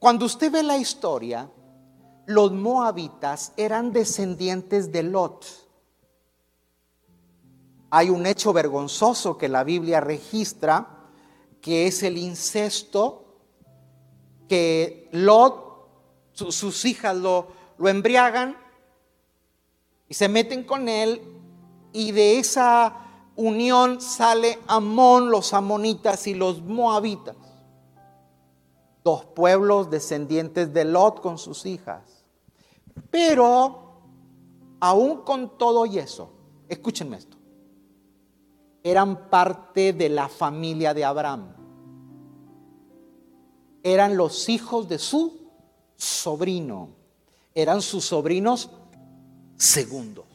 Cuando 0.00 0.26
usted 0.26 0.50
ve 0.50 0.64
la 0.64 0.78
historia, 0.78 1.48
los 2.26 2.50
moabitas 2.50 3.52
eran 3.56 3.92
descendientes 3.92 4.90
de 4.90 5.04
Lot 5.04 5.63
hay 7.96 8.10
un 8.10 8.26
hecho 8.26 8.52
vergonzoso 8.52 9.38
que 9.38 9.48
la 9.48 9.62
Biblia 9.62 10.00
registra, 10.00 10.88
que 11.60 11.86
es 11.86 12.02
el 12.02 12.18
incesto, 12.18 13.36
que 14.48 15.08
Lot, 15.12 15.86
sus 16.32 16.84
hijas 16.86 17.16
lo, 17.16 17.46
lo 17.78 17.88
embriagan 17.88 18.56
y 20.08 20.14
se 20.14 20.28
meten 20.28 20.64
con 20.64 20.88
él 20.88 21.22
y 21.92 22.10
de 22.10 22.40
esa 22.40 22.96
unión 23.36 24.00
sale 24.00 24.58
Amón, 24.66 25.30
los 25.30 25.54
amonitas 25.54 26.26
y 26.26 26.34
los 26.34 26.62
moabitas. 26.62 27.36
Dos 29.04 29.24
pueblos 29.24 29.88
descendientes 29.88 30.74
de 30.74 30.84
Lot 30.84 31.20
con 31.20 31.38
sus 31.38 31.64
hijas. 31.64 32.24
Pero, 33.12 34.00
aún 34.80 35.18
con 35.18 35.56
todo 35.56 35.86
y 35.86 36.00
eso, 36.00 36.32
escúchenme 36.68 37.18
esto 37.18 37.33
eran 38.84 39.30
parte 39.30 39.94
de 39.94 40.10
la 40.10 40.28
familia 40.28 40.92
de 40.92 41.04
Abraham. 41.06 41.54
Eran 43.82 44.16
los 44.16 44.48
hijos 44.50 44.86
de 44.88 44.98
su 44.98 45.40
sobrino. 45.96 46.90
Eran 47.54 47.80
sus 47.80 48.04
sobrinos 48.04 48.68
segundos. 49.56 50.26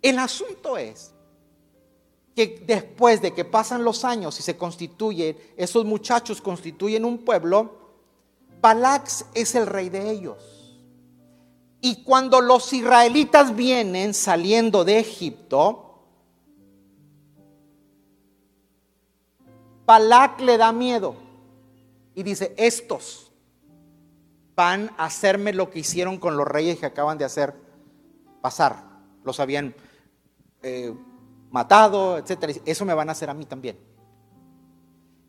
El 0.00 0.20
asunto 0.20 0.78
es 0.78 1.12
que 2.36 2.62
después 2.64 3.20
de 3.20 3.34
que 3.34 3.44
pasan 3.44 3.82
los 3.82 4.04
años 4.04 4.38
y 4.38 4.42
se 4.44 4.56
constituyen, 4.56 5.36
esos 5.56 5.84
muchachos 5.84 6.40
constituyen 6.40 7.04
un 7.04 7.18
pueblo, 7.18 7.78
Balax 8.60 9.26
es 9.34 9.56
el 9.56 9.66
rey 9.66 9.88
de 9.88 10.10
ellos. 10.10 10.38
Y 11.80 12.04
cuando 12.04 12.40
los 12.40 12.72
israelitas 12.72 13.56
vienen 13.56 14.14
saliendo 14.14 14.84
de 14.84 15.00
Egipto, 15.00 15.93
Balak 19.86 20.40
le 20.40 20.56
da 20.56 20.72
miedo 20.72 21.16
y 22.14 22.22
dice, 22.22 22.54
estos 22.56 23.32
van 24.54 24.90
a 24.96 25.06
hacerme 25.06 25.52
lo 25.52 25.70
que 25.70 25.80
hicieron 25.80 26.18
con 26.18 26.36
los 26.36 26.46
reyes 26.46 26.78
que 26.78 26.86
acaban 26.86 27.18
de 27.18 27.24
hacer 27.24 27.54
pasar. 28.40 28.84
Los 29.24 29.40
habían 29.40 29.74
eh, 30.62 30.94
matado, 31.50 32.18
etc. 32.18 32.60
Eso 32.64 32.84
me 32.84 32.94
van 32.94 33.08
a 33.08 33.12
hacer 33.12 33.30
a 33.30 33.34
mí 33.34 33.44
también. 33.46 33.78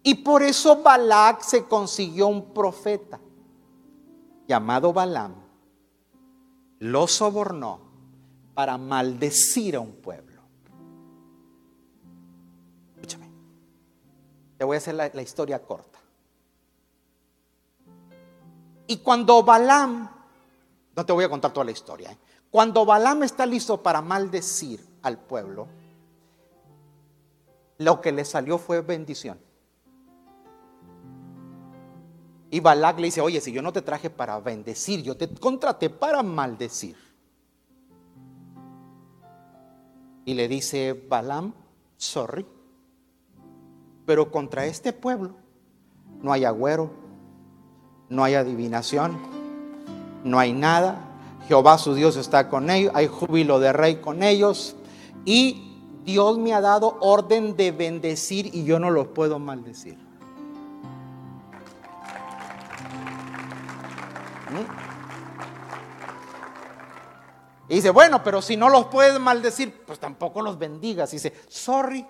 Y 0.04 0.16
por 0.16 0.44
eso 0.44 0.84
Balak 0.84 1.42
se 1.42 1.66
consiguió 1.66 2.28
un 2.28 2.54
profeta 2.54 3.20
llamado 4.48 4.94
Balaam. 4.94 5.34
Lo 6.80 7.08
sobornó 7.08 7.80
para 8.54 8.78
maldecir 8.78 9.76
a 9.76 9.80
un 9.80 9.94
pueblo. 9.94 10.25
Te 14.58 14.64
voy 14.64 14.76
a 14.76 14.78
hacer 14.78 14.96
la, 14.96 15.22
historia 15.22 15.62
corta. 15.62 16.00
Y 18.88 18.98
cuando 18.98 19.44
Balaam, 19.44 20.10
no 20.96 21.06
te 21.06 21.14
voy 21.14 21.26
a 21.26 21.30
contar 21.30 21.52
toda 21.52 21.66
la 21.66 21.72
historia, 21.72 22.12
¿eh? 22.12 22.18
cuando 22.50 22.86
Balaam 22.86 23.24
está 23.24 23.46
listo 23.46 23.82
para 23.82 24.02
maldecir 24.02 24.80
al 25.02 25.18
pueblo, 25.18 25.68
lo 27.78 28.00
que 28.00 28.12
le 28.12 28.24
salió 28.24 28.58
fue 28.58 28.82
bendición. 28.82 29.40
Y 32.56 32.62
Balak 32.62 33.00
le 33.00 33.08
dice, 33.08 33.20
oye, 33.20 33.42
si 33.42 33.52
yo 33.52 33.62
no 33.62 33.74
te 33.74 33.82
traje 33.82 34.10
para 34.10 34.40
bendecir, 34.40 35.02
yo 35.04 35.18
te 35.18 35.28
contraté 35.28 35.90
para 35.90 36.24
maldecir. 36.24 36.96
Y 40.24 40.34
le 40.34 40.48
dice 40.48 40.94
Balaam, 40.94 41.54
sorry, 41.98 42.46
pero 44.06 44.32
contra 44.32 44.66
este 44.66 44.94
pueblo 44.94 45.36
no 46.22 46.32
hay 46.32 46.46
agüero, 46.46 46.92
no 48.10 48.24
hay 48.24 48.36
adivinación, 48.36 49.18
no 50.24 50.40
hay 50.40 50.54
nada. 50.54 51.02
Jehová 51.48 51.78
su 51.78 51.94
Dios 51.94 52.16
está 52.16 52.50
con 52.50 52.70
ellos, 52.70 52.92
hay 52.96 53.08
júbilo 53.08 53.60
de 53.60 53.74
rey 53.74 53.98
con 53.98 54.24
ellos 54.24 54.76
y 55.26 55.82
Dios 56.04 56.38
me 56.38 56.54
ha 56.54 56.62
dado 56.62 56.98
orden 57.02 57.56
de 57.56 57.72
bendecir 57.72 58.54
y 58.54 58.64
yo 58.64 58.80
no 58.80 58.90
los 58.90 59.08
puedo 59.08 59.40
maldecir. 59.40 59.96
¿Mm? 64.52 64.86
Y 67.68 67.76
dice, 67.76 67.90
bueno, 67.90 68.24
pero 68.24 68.42
si 68.42 68.56
no 68.58 68.70
los 68.70 68.86
puedes 68.86 69.20
maldecir, 69.20 69.84
pues 69.86 69.98
tampoco 69.98 70.42
los 70.42 70.60
bendigas. 70.60 71.12
Y 71.14 71.16
dice, 71.18 71.34
sorry. 71.48 72.06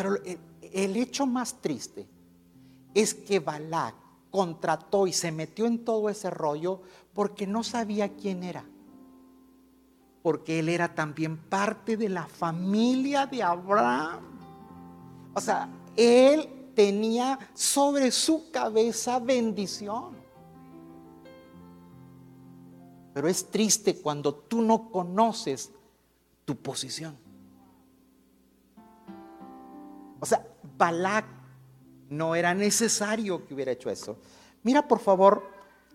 Pero 0.00 0.16
el, 0.24 0.38
el 0.72 0.96
hecho 0.96 1.26
más 1.26 1.60
triste 1.60 2.08
es 2.94 3.12
que 3.12 3.38
Balak 3.38 3.94
contrató 4.30 5.06
y 5.06 5.12
se 5.12 5.30
metió 5.30 5.66
en 5.66 5.84
todo 5.84 6.08
ese 6.08 6.30
rollo 6.30 6.80
porque 7.12 7.46
no 7.46 7.62
sabía 7.62 8.08
quién 8.16 8.42
era. 8.42 8.64
Porque 10.22 10.60
él 10.60 10.70
era 10.70 10.94
también 10.94 11.36
parte 11.36 11.98
de 11.98 12.08
la 12.08 12.26
familia 12.26 13.26
de 13.26 13.42
Abraham. 13.42 14.20
O 15.34 15.40
sea, 15.42 15.68
él 15.94 16.70
tenía 16.74 17.38
sobre 17.52 18.10
su 18.10 18.50
cabeza 18.50 19.18
bendición. 19.18 20.16
Pero 23.12 23.28
es 23.28 23.50
triste 23.50 24.00
cuando 24.00 24.32
tú 24.34 24.62
no 24.62 24.90
conoces 24.90 25.70
tu 26.46 26.56
posición. 26.56 27.18
O 30.20 30.26
sea, 30.26 30.46
Balak 30.76 31.24
no 32.10 32.34
era 32.34 32.54
necesario 32.54 33.46
que 33.46 33.54
hubiera 33.54 33.72
hecho 33.72 33.90
eso. 33.90 34.18
Mira, 34.62 34.86
por 34.86 35.00
favor, 35.00 35.48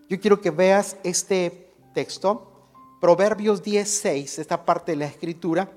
yo 0.08 0.20
quiero 0.20 0.40
que 0.40 0.50
veas 0.50 0.96
este 1.04 1.72
texto, 1.94 2.52
Proverbios 3.00 3.62
16, 3.62 4.38
esta 4.40 4.64
parte 4.64 4.92
de 4.92 4.96
la 4.96 5.06
escritura, 5.06 5.70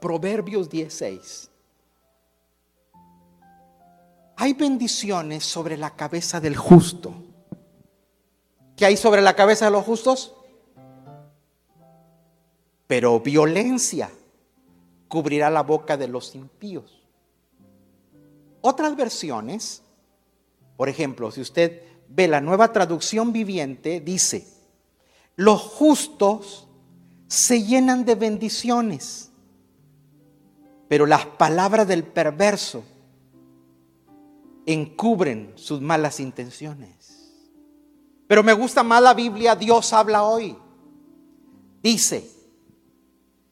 Proverbios 0.00 0.68
16. 0.68 1.50
Hay 4.36 4.52
bendiciones 4.54 5.44
sobre 5.44 5.76
la 5.76 5.90
cabeza 5.90 6.40
del 6.40 6.56
justo. 6.56 7.14
¿Qué 8.76 8.84
hay 8.86 8.96
sobre 8.96 9.22
la 9.22 9.36
cabeza 9.36 9.66
de 9.66 9.70
los 9.70 9.84
justos? 9.84 10.34
Pero 12.88 13.20
violencia 13.20 14.10
cubrirá 15.08 15.50
la 15.50 15.62
boca 15.62 15.96
de 15.96 16.08
los 16.08 16.34
impíos. 16.34 17.03
Otras 18.66 18.96
versiones, 18.96 19.82
por 20.78 20.88
ejemplo, 20.88 21.30
si 21.30 21.42
usted 21.42 21.82
ve 22.08 22.26
la 22.28 22.40
nueva 22.40 22.72
traducción 22.72 23.30
viviente, 23.30 24.00
dice, 24.00 24.48
los 25.36 25.60
justos 25.60 26.66
se 27.26 27.62
llenan 27.62 28.06
de 28.06 28.14
bendiciones, 28.14 29.30
pero 30.88 31.04
las 31.04 31.26
palabras 31.26 31.86
del 31.86 32.04
perverso 32.04 32.84
encubren 34.64 35.52
sus 35.56 35.82
malas 35.82 36.18
intenciones. 36.18 37.34
Pero 38.26 38.42
me 38.42 38.54
gusta 38.54 38.82
más 38.82 39.02
la 39.02 39.12
Biblia, 39.12 39.54
Dios 39.54 39.92
habla 39.92 40.24
hoy. 40.24 40.56
Dice, 41.82 42.30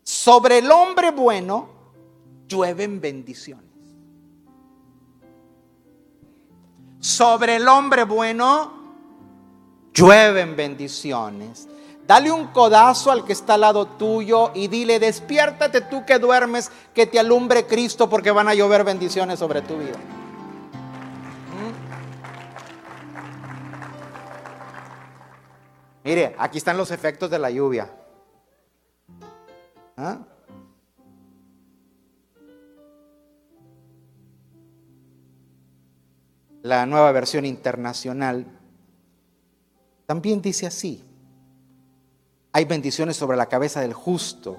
sobre 0.03 0.61
el 0.61 0.71
hombre 0.71 1.11
bueno 1.11 1.69
llueven 2.49 2.99
bendiciones. 2.99 3.72
Sobre 7.03 7.57
el 7.57 7.67
hombre 7.67 8.05
bueno 8.05 8.73
llueven 9.93 10.55
bendiciones. 10.55 11.69
Dale 12.07 12.31
un 12.31 12.47
codazo 12.49 13.11
al 13.11 13.25
que 13.25 13.33
está 13.33 13.55
al 13.55 13.63
lado 13.63 13.87
tuyo 13.87 14.53
y 14.55 14.69
dile, 14.69 15.01
despiértate 15.01 15.81
tú 15.81 16.07
que 16.07 16.21
duermes, 16.21 16.71
que 16.95 17.07
te 17.07 17.19
alumbre 17.19 17.67
Cristo 17.67 18.09
porque 18.09 18.31
van 18.31 18.47
a 18.47 18.55
llover 18.55 18.85
bendiciones 18.85 19.41
sobre 19.41 19.63
tu 19.63 19.79
vida. 19.79 19.99
Mire, 26.05 26.37
aquí 26.39 26.59
están 26.59 26.77
los 26.77 26.93
efectos 26.93 27.29
de 27.31 27.39
la 27.41 27.51
lluvia. 27.51 27.91
¿Ah? 29.97 30.19
La 36.63 36.87
nueva 36.87 37.13
versión 37.13 37.45
internacional 37.45 38.47
también 40.07 40.41
dice 40.41 40.67
así. 40.67 41.05
Hay 42.53 42.65
bendiciones 42.65 43.17
sobre 43.17 43.37
la 43.37 43.47
cabeza 43.47 43.81
del 43.81 43.95
justo, 43.95 44.59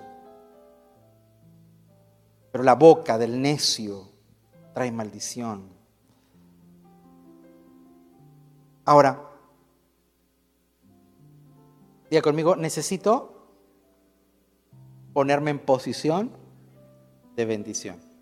pero 2.52 2.64
la 2.64 2.76
boca 2.76 3.18
del 3.18 3.42
necio 3.42 4.10
trae 4.74 4.92
maldición. 4.92 5.70
Ahora, 8.86 9.34
Diga 12.14 12.22
conmigo, 12.22 12.56
necesito 12.56 13.48
ponerme 15.14 15.50
en 15.50 15.58
posición 15.58 16.30
de 17.36 17.46
bendición. 17.46 18.13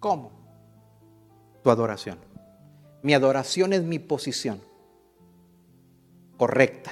¿Cómo? 0.00 0.32
Tu 1.62 1.70
adoración. 1.70 2.18
Mi 3.02 3.14
adoración 3.14 3.72
es 3.74 3.82
mi 3.82 3.98
posición 3.98 4.60
correcta 6.36 6.90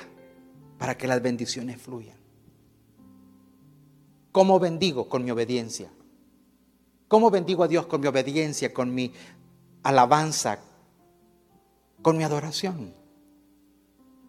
para 0.78 0.96
que 0.96 1.09
las 1.09 1.22
bendiciones 1.22 1.80
fluyan. 1.80 2.16
¿Cómo 4.30 4.61
bendigo? 4.61 5.09
Con 5.09 5.24
mi 5.24 5.30
obediencia. 5.30 5.90
¿Cómo 7.09 7.30
bendigo 7.30 7.64
a 7.64 7.68
Dios 7.68 7.86
con 7.86 8.02
mi 8.02 8.06
obediencia, 8.06 8.74
con 8.74 8.94
mi 8.94 9.12
alabanza, 9.82 10.59
con 12.02 12.18
mi 12.18 12.24
adoración? 12.24 12.92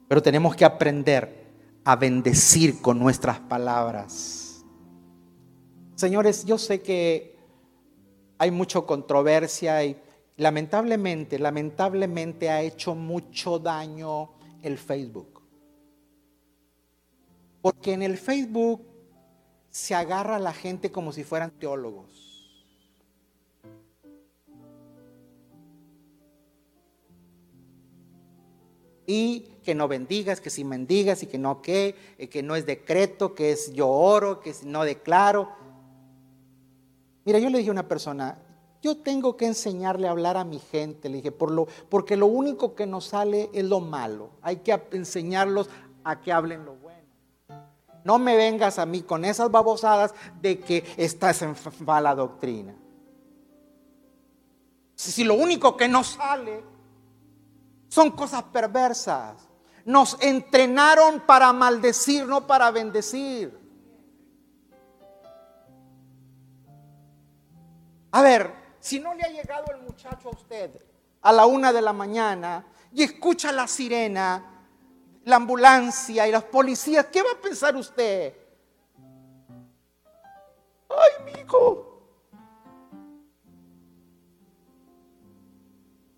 Pero 0.07 0.23
tenemos 0.23 0.55
que 0.55 0.63
aprender 0.63 1.47
a 1.83 1.97
bendecir 1.97 2.81
con 2.81 2.97
nuestras 2.97 3.39
palabras. 3.41 4.65
Señores, 5.95 6.45
yo 6.45 6.57
sé 6.57 6.81
que 6.81 7.38
hay 8.39 8.51
mucha 8.51 8.81
controversia 8.81 9.83
y 9.83 9.95
lamentablemente, 10.37 11.37
lamentablemente 11.37 12.49
ha 12.49 12.61
hecho 12.61 12.95
mucho 12.95 13.59
daño 13.59 14.31
el 14.63 14.77
Facebook. 14.77 15.41
Porque 17.61 17.93
en 17.93 18.01
el 18.01 18.17
Facebook 18.17 18.81
se 19.69 19.93
agarra 19.93 20.37
a 20.37 20.39
la 20.39 20.53
gente 20.53 20.91
como 20.91 21.11
si 21.11 21.23
fueran 21.23 21.51
teólogos. 21.51 22.29
y 29.11 29.39
que 29.63 29.73
no 29.73 29.87
bendigas, 29.87 30.39
que 30.39 30.51
si 30.51 30.63
mendigas 30.63 31.23
y 31.23 31.25
que 31.25 31.39
no 31.39 31.63
qué, 31.63 31.95
eh, 32.19 32.29
que 32.29 32.43
no 32.43 32.55
es 32.55 32.67
decreto, 32.67 33.33
que 33.33 33.51
es 33.51 33.73
yo 33.73 33.87
oro, 33.87 34.39
que 34.39 34.53
no 34.65 34.83
declaro. 34.83 35.49
Mira, 37.29 37.37
yo 37.37 37.51
le 37.51 37.59
dije 37.59 37.69
a 37.69 37.73
una 37.73 37.87
persona, 37.87 38.39
yo 38.81 38.97
tengo 39.03 39.37
que 39.37 39.45
enseñarle 39.45 40.07
a 40.07 40.11
hablar 40.11 40.35
a 40.35 40.43
mi 40.43 40.57
gente, 40.57 41.09
le 41.09 41.17
dije, 41.17 41.31
por 41.31 41.51
lo, 41.51 41.67
porque 41.87 42.17
lo 42.17 42.25
único 42.25 42.73
que 42.73 42.87
nos 42.87 43.05
sale 43.05 43.51
es 43.53 43.63
lo 43.65 43.81
malo. 43.81 44.31
Hay 44.41 44.55
que 44.55 44.81
enseñarlos 44.93 45.69
a 46.03 46.21
que 46.21 46.33
hablen 46.33 46.65
lo 46.65 46.73
bueno. 46.73 46.97
No 48.03 48.17
me 48.17 48.35
vengas 48.35 48.79
a 48.79 48.87
mí 48.87 49.03
con 49.03 49.25
esas 49.25 49.51
babosadas 49.51 50.15
de 50.41 50.59
que 50.59 50.83
estás 50.97 51.43
en 51.43 51.55
mala 51.85 52.15
doctrina. 52.15 52.73
Si 54.95 55.23
lo 55.23 55.35
único 55.35 55.77
que 55.77 55.87
nos 55.87 56.07
sale 56.07 56.63
son 57.89 58.09
cosas 58.09 58.41
perversas. 58.41 59.35
Nos 59.85 60.17
entrenaron 60.19 61.19
para 61.27 61.53
maldecir, 61.53 62.25
no 62.25 62.47
para 62.47 62.71
bendecir. 62.71 63.68
A 68.11 68.21
ver, 68.21 68.53
si 68.79 68.99
no 68.99 69.13
le 69.13 69.23
ha 69.23 69.29
llegado 69.29 69.65
el 69.73 69.81
muchacho 69.81 70.29
a 70.29 70.31
usted 70.31 70.71
a 71.21 71.31
la 71.31 71.45
una 71.45 71.73
de 71.73 71.81
la 71.81 71.93
mañana 71.93 72.65
y 72.91 73.03
escucha 73.03 73.51
la 73.51 73.67
sirena, 73.67 74.65
la 75.25 75.35
ambulancia 75.35 76.27
y 76.27 76.31
los 76.31 76.43
policías, 76.45 77.07
¿qué 77.07 77.21
va 77.21 77.31
a 77.37 77.41
pensar 77.41 77.75
usted? 77.75 78.33
Ay, 80.89 81.23
mi 81.25 81.39
hijo. 81.39 81.85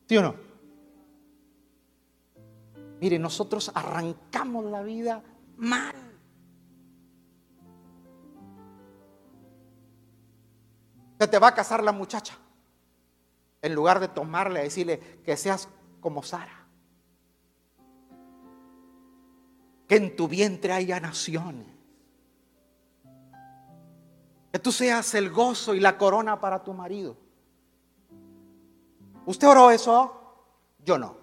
¿Sí 0.07 0.17
o 0.17 0.21
no? 0.21 0.35
Mire, 2.99 3.17
nosotros 3.17 3.71
arrancamos 3.73 4.65
la 4.65 4.83
vida 4.83 5.23
mal. 5.57 6.10
Se 11.21 11.27
te 11.27 11.37
va 11.37 11.49
a 11.49 11.53
casar 11.53 11.83
la 11.83 11.91
muchacha. 11.91 12.35
En 13.61 13.75
lugar 13.75 13.99
de 13.99 14.07
tomarle 14.07 14.63
decirle 14.63 14.99
que 15.23 15.37
seas 15.37 15.69
como 15.99 16.23
Sara. 16.23 16.65
Que 19.87 19.97
en 19.97 20.15
tu 20.15 20.27
vientre 20.27 20.73
haya 20.73 20.99
naciones. 20.99 21.67
Que 24.51 24.57
tú 24.57 24.71
seas 24.71 25.13
el 25.13 25.29
gozo 25.29 25.75
y 25.75 25.79
la 25.79 25.95
corona 25.95 26.41
para 26.41 26.63
tu 26.63 26.73
marido. 26.73 27.15
¿Usted 29.27 29.47
oró 29.47 29.69
eso? 29.69 30.47
Yo 30.83 30.97
no. 30.97 31.17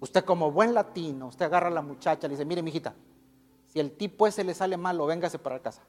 Usted 0.00 0.22
como 0.26 0.52
buen 0.52 0.74
latino, 0.74 1.28
usted 1.28 1.46
agarra 1.46 1.68
a 1.68 1.70
la 1.70 1.80
muchacha 1.80 2.26
y 2.26 2.28
le 2.28 2.34
dice, 2.34 2.44
mire, 2.44 2.62
mijita, 2.62 2.94
si 3.68 3.80
el 3.80 3.96
tipo 3.96 4.26
ese 4.26 4.44
le 4.44 4.52
sale 4.52 4.76
malo, 4.76 5.06
véngase 5.06 5.38
para 5.38 5.62
casa. 5.62 5.80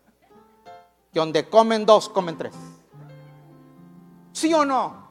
Que 1.11 1.19
donde 1.19 1.49
comen 1.49 1.85
dos, 1.85 2.07
comen 2.09 2.37
tres. 2.37 2.53
¿Sí 4.31 4.53
o 4.53 4.63
no? 4.63 5.01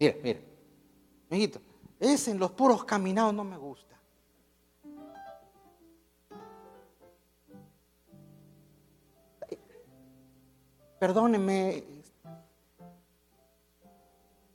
Mire, 0.00 0.20
mire. 0.22 0.44
Mijito, 1.30 1.60
ese 1.98 2.30
en 2.30 2.38
los 2.38 2.50
puros 2.52 2.84
caminados 2.84 3.34
no 3.34 3.44
me 3.44 3.56
gusta. 3.56 3.94
Perdóneme, 10.98 11.84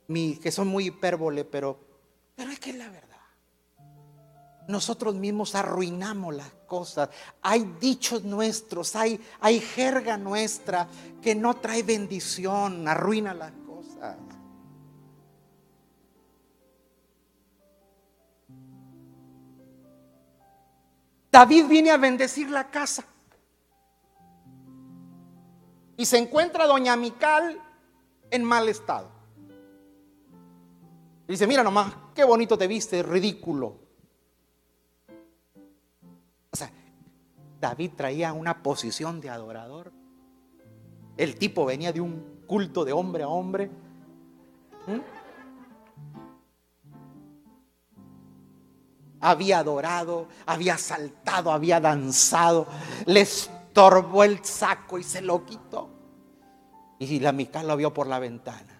mi, 0.08 0.36
que 0.36 0.50
son 0.50 0.66
muy 0.66 0.86
hipérbole, 0.86 1.44
pero, 1.44 1.78
pero 2.40 2.52
es 2.52 2.58
que 2.58 2.70
es 2.70 2.76
la 2.76 2.88
verdad. 2.88 3.18
Nosotros 4.66 5.14
mismos 5.14 5.54
arruinamos 5.54 6.34
las 6.34 6.50
cosas. 6.66 7.10
Hay 7.42 7.74
dichos 7.78 8.24
nuestros, 8.24 8.96
hay, 8.96 9.20
hay 9.40 9.60
jerga 9.60 10.16
nuestra 10.16 10.88
que 11.20 11.34
no 11.34 11.56
trae 11.56 11.82
bendición, 11.82 12.88
arruina 12.88 13.34
las 13.34 13.52
cosas. 13.66 14.16
David 21.30 21.66
viene 21.66 21.90
a 21.90 21.98
bendecir 21.98 22.48
la 22.48 22.70
casa. 22.70 23.04
Y 25.98 26.06
se 26.06 26.16
encuentra 26.16 26.66
doña 26.66 26.96
Mical 26.96 27.60
en 28.30 28.44
mal 28.44 28.66
estado. 28.70 29.10
dice, 31.28 31.46
mira 31.46 31.62
nomás, 31.62 31.92
qué 32.20 32.24
bonito 32.24 32.58
te 32.58 32.66
viste, 32.66 33.02
ridículo. 33.02 33.78
O 36.50 36.54
sea, 36.54 36.70
David 37.58 37.92
traía 37.96 38.34
una 38.34 38.62
posición 38.62 39.22
de 39.22 39.30
adorador. 39.30 39.90
El 41.16 41.36
tipo 41.36 41.64
venía 41.64 41.94
de 41.94 42.02
un 42.02 42.42
culto 42.46 42.84
de 42.84 42.92
hombre 42.92 43.22
a 43.22 43.28
hombre. 43.28 43.70
¿Mm? 44.86 45.00
Había 49.20 49.60
adorado, 49.60 50.28
había 50.44 50.76
saltado, 50.76 51.52
había 51.52 51.80
danzado, 51.80 52.66
le 53.06 53.22
estorbó 53.22 54.24
el 54.24 54.44
saco 54.44 54.98
y 54.98 55.04
se 55.04 55.22
lo 55.22 55.46
quitó. 55.46 55.88
Y 56.98 57.18
la 57.20 57.32
Mical 57.32 57.66
lo 57.66 57.78
vio 57.78 57.94
por 57.94 58.06
la 58.06 58.18
ventana. 58.18 58.79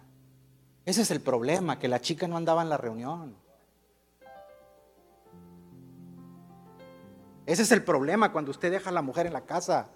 Ese 0.85 1.03
es 1.03 1.11
el 1.11 1.21
problema, 1.21 1.79
que 1.79 1.89
la 1.89 2.01
chica 2.01 2.27
no 2.27 2.37
andaba 2.37 2.63
en 2.63 2.69
la 2.69 2.77
reunión. 2.77 3.37
Ese 7.47 7.63
es 7.63 7.73
el 7.73 7.83
problema 7.83 8.33
cuando 8.33 8.51
usted 8.51 8.71
deja 8.71 8.91
a 8.91 8.93
la 8.93 9.03
mujer 9.03 9.27
en 9.27 9.33
la 9.33 9.41
casa. 9.43 9.89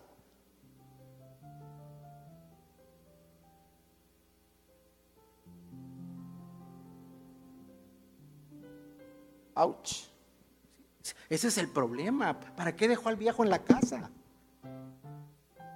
Ouch. 9.55 10.09
Ese 11.28 11.49
es 11.49 11.59
el 11.59 11.68
problema. 11.68 12.39
¿Para 12.57 12.74
qué 12.74 12.89
dejó 12.89 13.09
al 13.09 13.16
viejo 13.16 13.45
en 13.45 13.51
la 13.51 13.61
casa? 13.61 14.11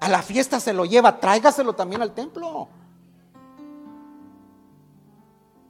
A 0.00 0.09
la 0.09 0.22
fiesta 0.22 0.61
se 0.61 0.72
lo 0.72 0.84
lleva, 0.84 1.20
tráigaselo 1.20 1.74
también 1.74 2.02
al 2.02 2.14
templo. 2.14 2.68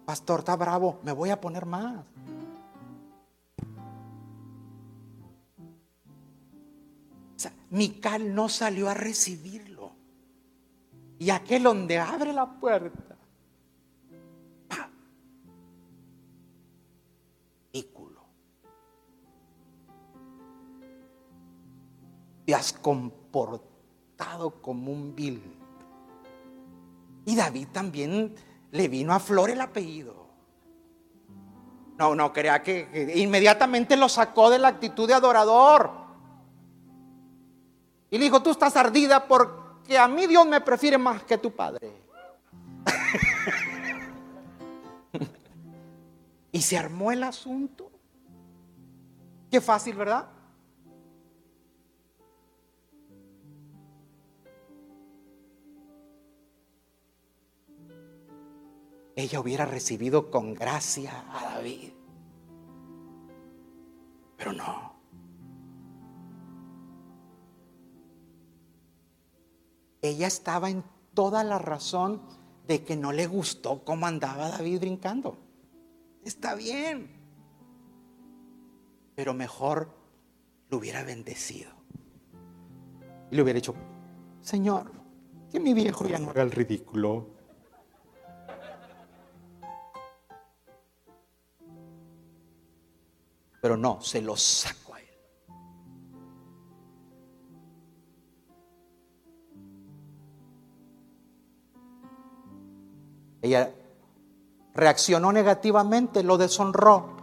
Pastor, 0.08 0.38
está 0.38 0.56
bravo, 0.56 1.00
me 1.02 1.12
voy 1.12 1.28
a 1.28 1.38
poner 1.38 1.66
más. 1.66 2.02
Mical 7.68 8.34
no 8.34 8.48
salió 8.48 8.88
a 8.88 8.94
recibirlo. 8.94 9.92
Y 11.18 11.28
aquel 11.28 11.64
donde 11.64 11.98
abre 11.98 12.32
la 12.32 12.50
puerta. 12.58 13.18
Ículo. 17.72 18.22
Te 22.46 22.54
has 22.54 22.72
comportado 22.72 24.62
como 24.62 24.90
un 24.90 25.14
vil. 25.14 25.42
Y 27.26 27.36
David 27.36 27.68
también 27.74 28.34
le 28.70 28.88
vino 28.88 29.12
a 29.12 29.20
flor 29.20 29.50
el 29.50 29.60
apellido. 29.60 30.28
No, 31.98 32.14
no, 32.14 32.32
crea 32.32 32.62
que, 32.62 33.12
inmediatamente 33.16 33.96
lo 33.96 34.08
sacó 34.08 34.50
de 34.50 34.58
la 34.58 34.68
actitud 34.68 35.08
de 35.08 35.14
adorador. 35.14 35.90
Y 38.10 38.18
le 38.18 38.24
dijo, 38.24 38.42
tú 38.42 38.50
estás 38.50 38.76
ardida 38.76 39.26
porque 39.26 39.98
a 39.98 40.06
mí 40.06 40.26
Dios 40.26 40.46
me 40.46 40.60
prefiere 40.60 40.96
más 40.96 41.24
que 41.24 41.38
tu 41.38 41.50
padre. 41.50 41.92
y 46.52 46.62
se 46.62 46.78
armó 46.78 47.10
el 47.10 47.24
asunto. 47.24 47.90
Qué 49.50 49.60
fácil, 49.60 49.96
¿verdad? 49.96 50.28
Ella 59.18 59.40
hubiera 59.40 59.66
recibido 59.66 60.30
con 60.30 60.54
gracia 60.54 61.24
a 61.32 61.56
David. 61.56 61.90
Pero 64.36 64.52
no. 64.52 64.88
ella 70.02 70.26
estaba 70.26 70.70
en 70.70 70.84
toda 71.14 71.44
la 71.44 71.58
razón 71.58 72.22
de 72.66 72.84
que 72.84 72.96
no 72.96 73.12
le 73.12 73.26
gustó 73.26 73.84
cómo 73.84 74.06
andaba 74.06 74.48
David 74.50 74.80
brincando. 74.80 75.38
Está 76.24 76.54
bien. 76.54 77.10
Pero 79.14 79.34
mejor 79.34 79.90
lo 80.70 80.78
hubiera 80.78 81.02
bendecido. 81.02 81.70
Y 83.30 83.36
le 83.36 83.42
hubiera 83.42 83.56
dicho, 83.56 83.74
Señor, 84.40 84.92
que 85.50 85.58
mi 85.60 85.74
viejo 85.74 86.06
ya 86.06 86.18
no 86.18 86.30
haga 86.30 86.42
el 86.42 86.52
ridículo. 86.52 87.37
Pero 93.60 93.76
no, 93.76 94.00
se 94.00 94.22
lo 94.22 94.36
sacó 94.36 94.88
Ella 103.42 103.72
reaccionó 104.74 105.32
negativamente, 105.32 106.22
lo 106.22 106.38
deshonró. 106.38 107.16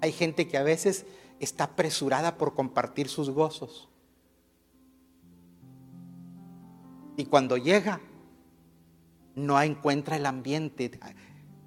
Hay 0.00 0.12
gente 0.12 0.48
que 0.48 0.58
a 0.58 0.64
veces 0.64 1.06
está 1.38 1.64
apresurada 1.64 2.36
por 2.36 2.54
compartir 2.54 3.08
sus 3.08 3.30
gozos. 3.30 3.88
Y 7.16 7.26
cuando 7.26 7.56
llega, 7.56 8.00
no 9.34 9.60
encuentra 9.60 10.16
el 10.16 10.26
ambiente. 10.26 10.90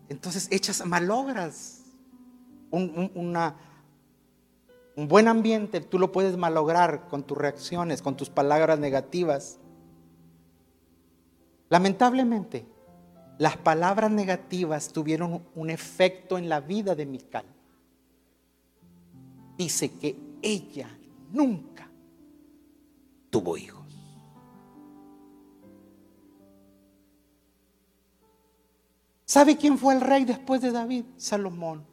Entonces 0.09 0.47
echas, 0.51 0.85
malogras 0.85 1.83
una, 2.71 3.55
un 4.95 5.07
buen 5.07 5.27
ambiente 5.27 5.81
tú 5.81 5.99
lo 5.99 6.11
puedes 6.11 6.37
malograr 6.37 7.07
con 7.07 7.23
tus 7.23 7.37
reacciones, 7.37 8.01
con 8.01 8.15
tus 8.15 8.29
palabras 8.29 8.79
negativas. 8.79 9.59
Lamentablemente, 11.69 12.65
las 13.37 13.57
palabras 13.57 14.11
negativas 14.11 14.93
tuvieron 14.93 15.43
un 15.55 15.69
efecto 15.69 16.37
en 16.37 16.47
la 16.47 16.61
vida 16.61 16.95
de 16.95 17.05
Mical. 17.05 17.45
Dice 19.57 19.91
que 19.91 20.15
ella 20.41 20.89
nunca 21.31 21.89
tuvo 23.29 23.57
hijos. 23.57 23.84
¿Sabe 29.25 29.57
quién 29.57 29.77
fue 29.77 29.95
el 29.95 30.01
rey 30.01 30.23
después 30.23 30.61
de 30.61 30.71
David? 30.71 31.05
Salomón. 31.17 31.83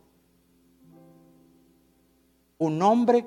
Un 2.59 2.81
hombre 2.83 3.27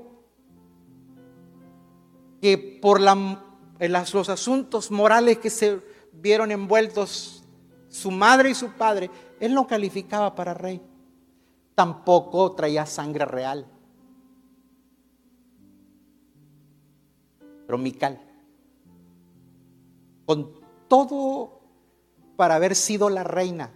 que 2.39 2.79
por 2.81 3.01
los 3.01 4.29
asuntos 4.29 4.91
morales 4.91 5.39
que 5.39 5.49
se 5.49 5.81
vieron 6.13 6.51
envueltos 6.51 7.43
su 7.89 8.11
madre 8.11 8.51
y 8.51 8.55
su 8.55 8.71
padre, 8.73 9.09
él 9.39 9.53
no 9.53 9.65
calificaba 9.65 10.35
para 10.35 10.53
rey. 10.53 10.81
Tampoco 11.73 12.53
traía 12.53 12.85
sangre 12.85 13.25
real. 13.25 13.65
Pero 17.65 17.77
Mical, 17.77 18.21
con 20.25 20.53
todo 20.87 21.61
para 22.35 22.55
haber 22.55 22.75
sido 22.75 23.09
la 23.09 23.23
reina, 23.23 23.71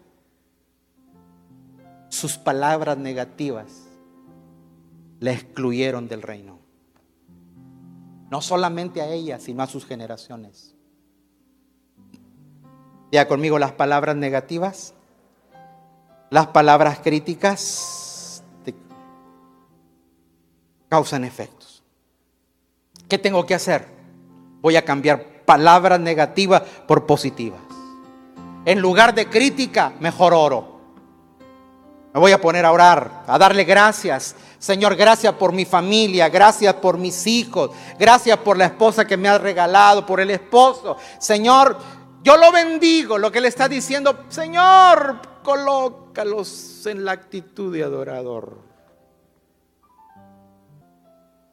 sus 2.19 2.37
palabras 2.37 2.97
negativas 2.97 3.87
la 5.19 5.31
excluyeron 5.31 6.07
del 6.07 6.21
reino. 6.21 6.59
No 8.29 8.41
solamente 8.41 9.01
a 9.01 9.07
ella, 9.07 9.39
sino 9.39 9.63
a 9.63 9.67
sus 9.67 9.85
generaciones. 9.85 10.75
Ya 13.11 13.27
conmigo 13.27 13.57
las 13.57 13.71
palabras 13.71 14.15
negativas, 14.15 14.93
las 16.29 16.47
palabras 16.47 16.99
críticas 16.99 18.43
causan 20.89 21.23
efectos. 21.23 21.83
¿Qué 23.07 23.17
tengo 23.17 23.45
que 23.45 23.55
hacer? 23.55 23.87
Voy 24.61 24.75
a 24.75 24.85
cambiar 24.85 25.45
palabras 25.45 25.99
negativas 25.99 26.61
por 26.87 27.05
positivas. 27.05 27.61
En 28.65 28.81
lugar 28.81 29.15
de 29.15 29.27
crítica, 29.27 29.93
mejor 29.99 30.33
oro. 30.33 30.78
Me 32.13 32.19
voy 32.19 32.31
a 32.31 32.41
poner 32.41 32.65
a 32.65 32.71
orar, 32.71 33.23
a 33.27 33.37
darle 33.37 33.63
gracias. 33.63 34.35
Señor, 34.57 34.95
gracias 34.95 35.33
por 35.35 35.53
mi 35.53 35.65
familia, 35.65 36.27
gracias 36.27 36.73
por 36.75 36.97
mis 36.97 37.27
hijos, 37.27 37.71
gracias 37.99 38.37
por 38.39 38.57
la 38.57 38.65
esposa 38.65 39.05
que 39.05 39.15
me 39.15 39.29
ha 39.29 39.37
regalado, 39.37 40.05
por 40.05 40.19
el 40.19 40.31
esposo. 40.31 40.97
Señor, 41.19 41.77
yo 42.23 42.35
lo 42.35 42.51
bendigo, 42.51 43.17
lo 43.17 43.31
que 43.31 43.41
le 43.41 43.47
está 43.47 43.69
diciendo, 43.69 44.25
Señor, 44.29 45.21
colócalos 45.43 46.85
en 46.87 47.05
la 47.05 47.11
actitud 47.11 47.73
de 47.73 47.83
adorador. 47.83 48.57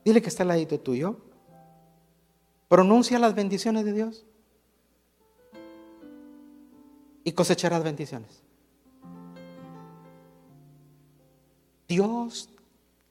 Dile 0.04 0.22
que 0.22 0.28
está 0.28 0.42
al 0.42 0.48
ladito 0.48 0.80
tuyo. 0.80 1.18
Pronuncia 2.68 3.18
las 3.18 3.34
bendiciones 3.34 3.84
de 3.84 3.92
Dios 3.92 4.24
y 7.22 7.32
cosecharás 7.32 7.84
bendiciones. 7.84 8.45
Dios 11.88 12.50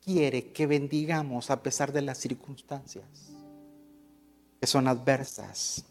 quiere 0.03 0.51
que 0.51 0.67
bendigamos 0.67 1.49
a 1.49 1.61
pesar 1.63 1.91
de 1.91 2.01
las 2.01 2.17
circunstancias 2.17 3.05
que 4.59 4.67
son 4.67 4.88
adversas. 4.88 5.86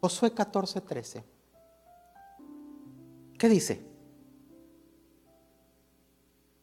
Josué 0.00 0.32
14, 0.32 0.80
13. 0.80 1.24
¿Qué 3.38 3.48
dice? 3.48 3.82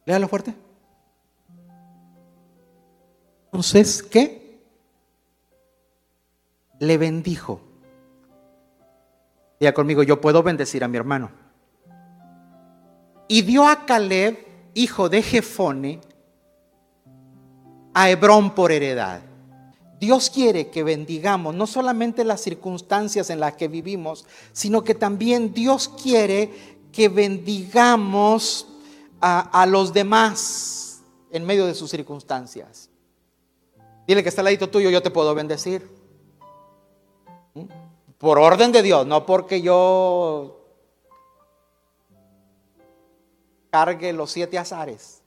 Léalo 0.05 0.27
fuerte. 0.27 0.53
Entonces, 3.45 4.01
¿qué? 4.01 4.59
Le 6.79 6.97
bendijo. 6.97 7.61
Diga 9.59 9.73
conmigo, 9.73 10.03
yo 10.03 10.19
puedo 10.19 10.41
bendecir 10.41 10.83
a 10.83 10.87
mi 10.87 10.97
hermano. 10.97 11.42
Y 13.27 13.41
dio 13.41 13.67
a 13.67 13.85
Caleb, 13.85 14.37
hijo 14.73 15.09
de 15.09 15.21
Jefone, 15.21 16.01
a 17.93 18.09
Hebrón 18.09 18.53
por 18.55 18.71
heredad. 18.71 19.21
Dios 19.99 20.29
quiere 20.29 20.69
que 20.69 20.83
bendigamos 20.83 21.55
no 21.55 21.65
solamente 21.65 22.25
las 22.25 22.41
circunstancias 22.41 23.29
en 23.29 23.39
las 23.39 23.53
que 23.53 23.69
vivimos, 23.69 24.25
sino 24.51 24.83
que 24.83 24.95
también 24.95 25.53
Dios 25.53 25.87
quiere 25.87 26.51
que 26.91 27.07
bendigamos 27.07 28.67
a, 29.21 29.65
los 29.65 29.93
demás 29.93 31.01
en 31.31 31.45
medio 31.45 31.65
de 31.65 31.73
sus 31.73 31.89
circunstancias. 31.89 32.89
Dile 34.05 34.21
que 34.21 34.27
está 34.27 34.41
al 34.41 34.45
ladito 34.45 34.69
tuyo, 34.69 34.89
yo 34.89 35.01
te 35.01 35.09
puedo 35.09 35.33
bendecir. 35.33 35.89
¿Mm? 37.53 37.63
Por 38.17 38.37
orden 38.39 38.73
de 38.73 38.81
Dios, 38.81 39.07
no 39.07 39.25
porque 39.25 39.61
yo 39.61 40.62
cargue 43.73 44.13
los 44.13 44.29
siete 44.29 44.59
azares. 44.59 45.23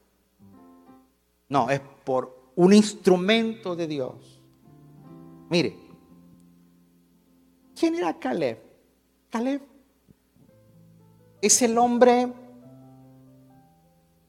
No, 1.49 1.69
es 1.69 1.81
por 2.05 2.53
un 2.55 2.73
instrumento 2.73 3.75
de 3.75 3.89
Dios. 3.89 4.41
Mire, 5.51 5.77
¿quién 7.75 7.97
era 7.97 8.17
Caleb? 8.17 8.63
Caleb 9.31 9.61
es 11.43 11.61
el 11.61 11.77
hombre 11.77 12.33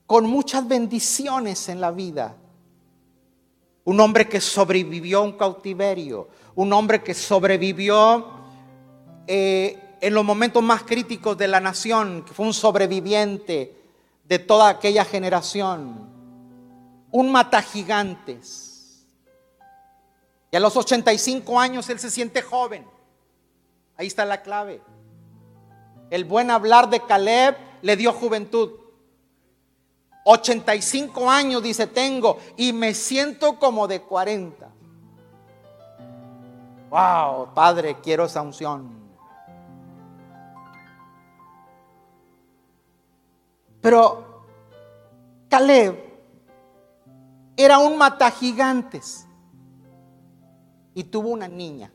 con 0.07 0.26
muchas 0.26 0.68
bendiciones 0.68 1.70
en 1.70 1.80
la 1.80 1.91
vida. 1.91 2.36
Un 3.84 3.99
hombre 3.99 4.28
que 4.28 4.41
sobrevivió 4.41 5.20
a 5.20 5.22
un 5.22 5.34
cautiverio. 5.34 6.28
Un 6.55 6.74
hombre 6.74 7.03
que 7.03 7.13
sobrevivió 7.13 8.26
eh, 9.28 9.78
en 10.01 10.13
los 10.15 10.26
momentos 10.26 10.63
más 10.63 10.82
críticos 10.82 11.38
de 11.38 11.47
la 11.47 11.59
nación, 11.59 12.24
que 12.26 12.34
fue 12.34 12.47
un 12.47 12.53
sobreviviente 12.55 13.76
de 14.28 14.39
toda 14.39 14.69
aquella 14.69 15.05
generación. 15.05 16.07
Un 17.11 17.32
mata 17.32 17.61
gigantes. 17.61 19.05
Y 20.51 20.55
a 20.55 20.59
los 20.59 20.75
85 20.75 21.59
años 21.59 21.89
él 21.89 21.99
se 21.99 22.09
siente 22.09 22.41
joven. 22.41 22.86
Ahí 23.95 24.07
está 24.07 24.25
la 24.25 24.41
clave. 24.41 24.82
El 26.09 26.25
buen 26.25 26.51
hablar 26.51 26.89
de 26.89 27.01
Caleb 27.01 27.57
le 27.82 27.95
dio 27.95 28.13
juventud. 28.13 28.71
85 30.25 31.30
años, 31.30 31.63
dice, 31.63 31.88
tengo 31.88 32.38
y 32.57 32.73
me 32.73 32.93
siento 32.93 33.57
como 33.57 33.88
de 33.88 34.01
40. 34.01 34.69
Wow, 36.89 37.53
Padre, 37.53 37.97
quiero 38.01 38.25
esa 38.25 38.41
unción. 38.41 39.07
Pero 43.88 44.43
Caleb 45.47 45.95
era 47.55 47.79
un 47.79 47.97
mata 47.97 48.29
gigantes 48.29 49.25
y 50.93 51.05
tuvo 51.05 51.29
una 51.29 51.47
niña 51.47 51.89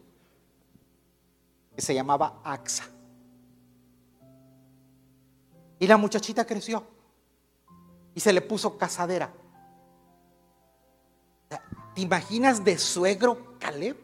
que 1.77 1.83
se 1.83 1.95
llamaba 1.95 2.41
Axa. 2.45 2.85
Y 5.79 5.87
la 5.87 5.99
muchachita 5.99 6.47
creció 6.47 6.83
y 8.15 8.21
se 8.21 8.33
le 8.33 8.41
puso 8.41 8.79
casadera. 8.79 9.31
¿Te 11.95 12.01
imaginas 12.01 12.65
de 12.65 12.79
suegro 12.79 13.59
Caleb? 13.59 13.99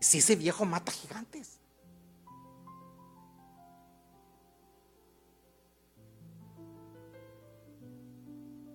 Si 0.00 0.18
ese 0.18 0.36
viejo 0.36 0.66
mata 0.66 0.92
gigantes. 0.92 1.55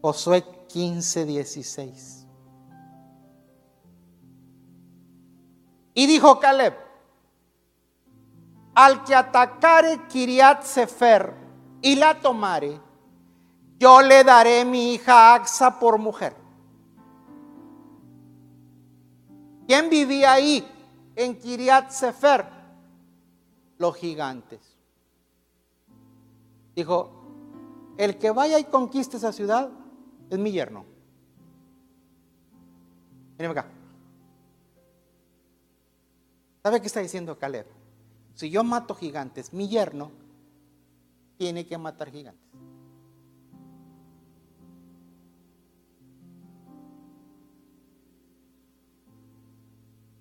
Josué 0.01 0.43
15, 0.67 1.25
16. 1.25 2.27
Y 5.93 6.07
dijo 6.07 6.39
Caleb, 6.39 6.73
al 8.73 9.03
que 9.03 9.13
atacare 9.13 10.07
Kiriat 10.07 10.63
Sefer 10.63 11.33
y 11.81 11.95
la 11.95 12.19
tomare, 12.19 12.79
yo 13.77 14.01
le 14.01 14.23
daré 14.23 14.65
mi 14.65 14.93
hija 14.93 15.35
Axa 15.35 15.79
por 15.79 15.97
mujer. 15.97 16.35
¿Quién 19.67 19.89
vivía 19.89 20.33
ahí 20.33 20.67
en 21.15 21.37
Kiriat 21.37 21.91
Sefer? 21.91 22.45
Los 23.77 23.95
gigantes. 23.97 24.77
Dijo, 26.75 27.11
el 27.97 28.17
que 28.17 28.31
vaya 28.31 28.57
y 28.57 28.63
conquiste 28.63 29.17
esa 29.17 29.31
ciudad, 29.31 29.69
es 30.31 30.39
mi 30.39 30.51
yerno. 30.51 30.85
Miren 33.37 33.51
acá. 33.51 33.67
¿Sabe 36.63 36.79
qué 36.79 36.87
está 36.87 37.01
diciendo 37.01 37.37
Caleb? 37.37 37.65
Si 38.35 38.49
yo 38.49 38.63
mato 38.63 38.95
gigantes, 38.95 39.51
mi 39.51 39.67
yerno 39.67 40.11
tiene 41.37 41.65
que 41.65 41.77
matar 41.77 42.09
gigantes. 42.11 42.41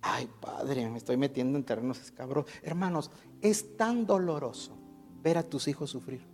Ay, 0.03 0.29
padre, 0.41 0.89
me 0.89 0.99
estoy 0.99 1.17
metiendo 1.17 1.57
en 1.57 1.65
terrenos 1.65 2.01
escabrosos. 2.01 2.51
Hermanos, 2.63 3.13
es 3.43 3.77
tan 3.77 4.07
doloroso 4.07 4.77
ver 5.23 5.39
a 5.39 5.45
tus 5.45 5.69
hijos 5.69 5.91
sufrir. 5.91 6.30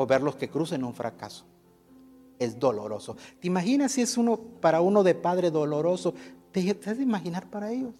O 0.00 0.06
verlos 0.06 0.34
que 0.36 0.48
crucen 0.48 0.82
un 0.82 0.94
fracaso. 0.94 1.44
Es 2.38 2.58
doloroso. 2.58 3.18
¿Te 3.38 3.48
imaginas 3.48 3.92
si 3.92 4.00
es 4.00 4.16
uno 4.16 4.38
para 4.38 4.80
uno 4.80 5.02
de 5.02 5.14
padre 5.14 5.50
doloroso? 5.50 6.14
¿Te, 6.52 6.70
has 6.70 6.96
de 6.96 7.02
imaginar 7.02 7.50
para 7.50 7.70
ellos? 7.70 7.92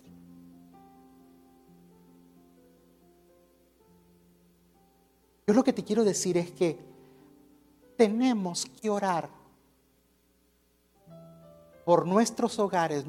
Yo 5.46 5.53
lo 5.53 5.62
que 5.62 5.74
te 5.74 5.84
quiero 5.84 6.03
decir 6.03 6.38
es 6.38 6.51
que 6.51 6.78
tenemos 7.98 8.64
que 8.64 8.88
orar 8.88 9.28
por 11.84 12.07
nuestros 12.07 12.59
hogares. 12.59 13.05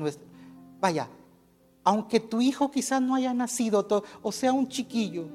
Vaya, 0.82 1.08
aunque 1.86 2.20
tu 2.20 2.42
hijo 2.42 2.70
quizás 2.70 3.02
no 3.02 3.16
haya 3.16 3.34
nacido 3.34 3.88
o 4.22 4.32
sea 4.34 4.52
un 4.52 4.68
chiquillo, 4.68 5.28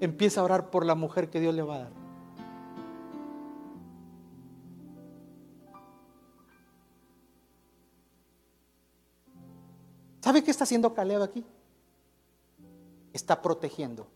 empieza 0.00 0.40
a 0.40 0.44
orar 0.44 0.68
por 0.68 0.84
la 0.84 0.96
mujer 0.96 1.30
que 1.30 1.38
Dios 1.38 1.54
le 1.54 1.62
va 1.62 1.76
a 1.76 1.78
dar. 1.78 1.99
¿Sabe 10.20 10.44
qué 10.44 10.50
está 10.50 10.64
haciendo 10.64 10.92
Caleb 10.94 11.22
aquí? 11.22 11.44
Está 13.12 13.40
protegiendo 13.40 14.06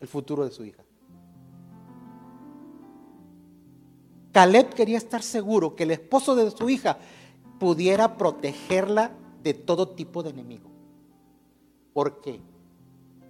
el 0.00 0.08
futuro 0.08 0.44
de 0.44 0.50
su 0.50 0.64
hija. 0.64 0.82
Caleb 4.32 4.74
quería 4.74 4.96
estar 4.96 5.22
seguro 5.22 5.74
que 5.74 5.82
el 5.82 5.90
esposo 5.90 6.36
de 6.36 6.50
su 6.50 6.70
hija 6.70 6.98
pudiera 7.58 8.16
protegerla 8.16 9.12
de 9.42 9.54
todo 9.54 9.88
tipo 9.88 10.22
de 10.22 10.30
enemigo. 10.30 10.70
Porque 11.92 12.40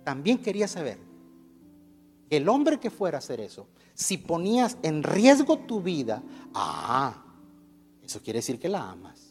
también 0.04 0.38
quería 0.38 0.68
saber 0.68 0.98
que 2.28 2.36
el 2.36 2.48
hombre 2.48 2.78
que 2.78 2.90
fuera 2.90 3.16
a 3.16 3.20
hacer 3.20 3.40
eso, 3.40 3.66
si 3.94 4.18
ponías 4.18 4.76
en 4.82 5.02
riesgo 5.02 5.58
tu 5.58 5.80
vida, 5.82 6.22
ah, 6.54 7.24
eso 8.02 8.20
quiere 8.20 8.38
decir 8.38 8.58
que 8.58 8.68
la 8.68 8.90
amas. 8.90 9.29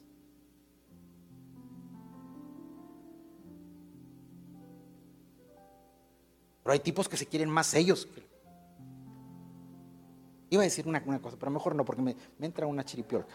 Pero 6.70 6.76
hay 6.76 6.82
tipos 6.82 7.09
que 7.09 7.17
se 7.17 7.26
quieren 7.26 7.49
más 7.49 7.74
ellos 7.74 8.07
Iba 10.51 10.61
a 10.61 10.65
decir 10.65 10.88
una, 10.88 11.01
cosa, 11.20 11.36
pero 11.39 11.51
mejor 11.51 11.74
no, 11.74 11.84
porque 11.84 12.03
me, 12.03 12.15
entra 12.39 12.67
una 12.67 12.86
chiripiolca. 12.86 13.34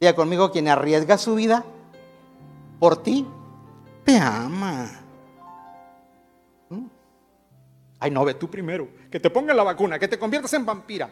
Diga 0.00 0.14
conmigo, 0.14 0.50
quien 0.50 0.68
arriesga 0.68 1.18
su 1.18 1.34
vida 1.34 1.66
por 2.80 3.02
ti, 3.02 3.26
te 4.06 4.16
ama. 4.16 4.90
¿Mm? 6.70 6.86
Ay, 8.00 8.10
no, 8.10 8.24
ve 8.24 8.32
tú 8.32 8.48
primero. 8.48 8.88
Que 9.10 9.20
te 9.20 9.28
ponga 9.28 9.52
la 9.52 9.64
vacuna, 9.64 9.98
que 9.98 10.08
te 10.08 10.18
conviertas 10.18 10.54
en 10.54 10.64
vampira. 10.64 11.10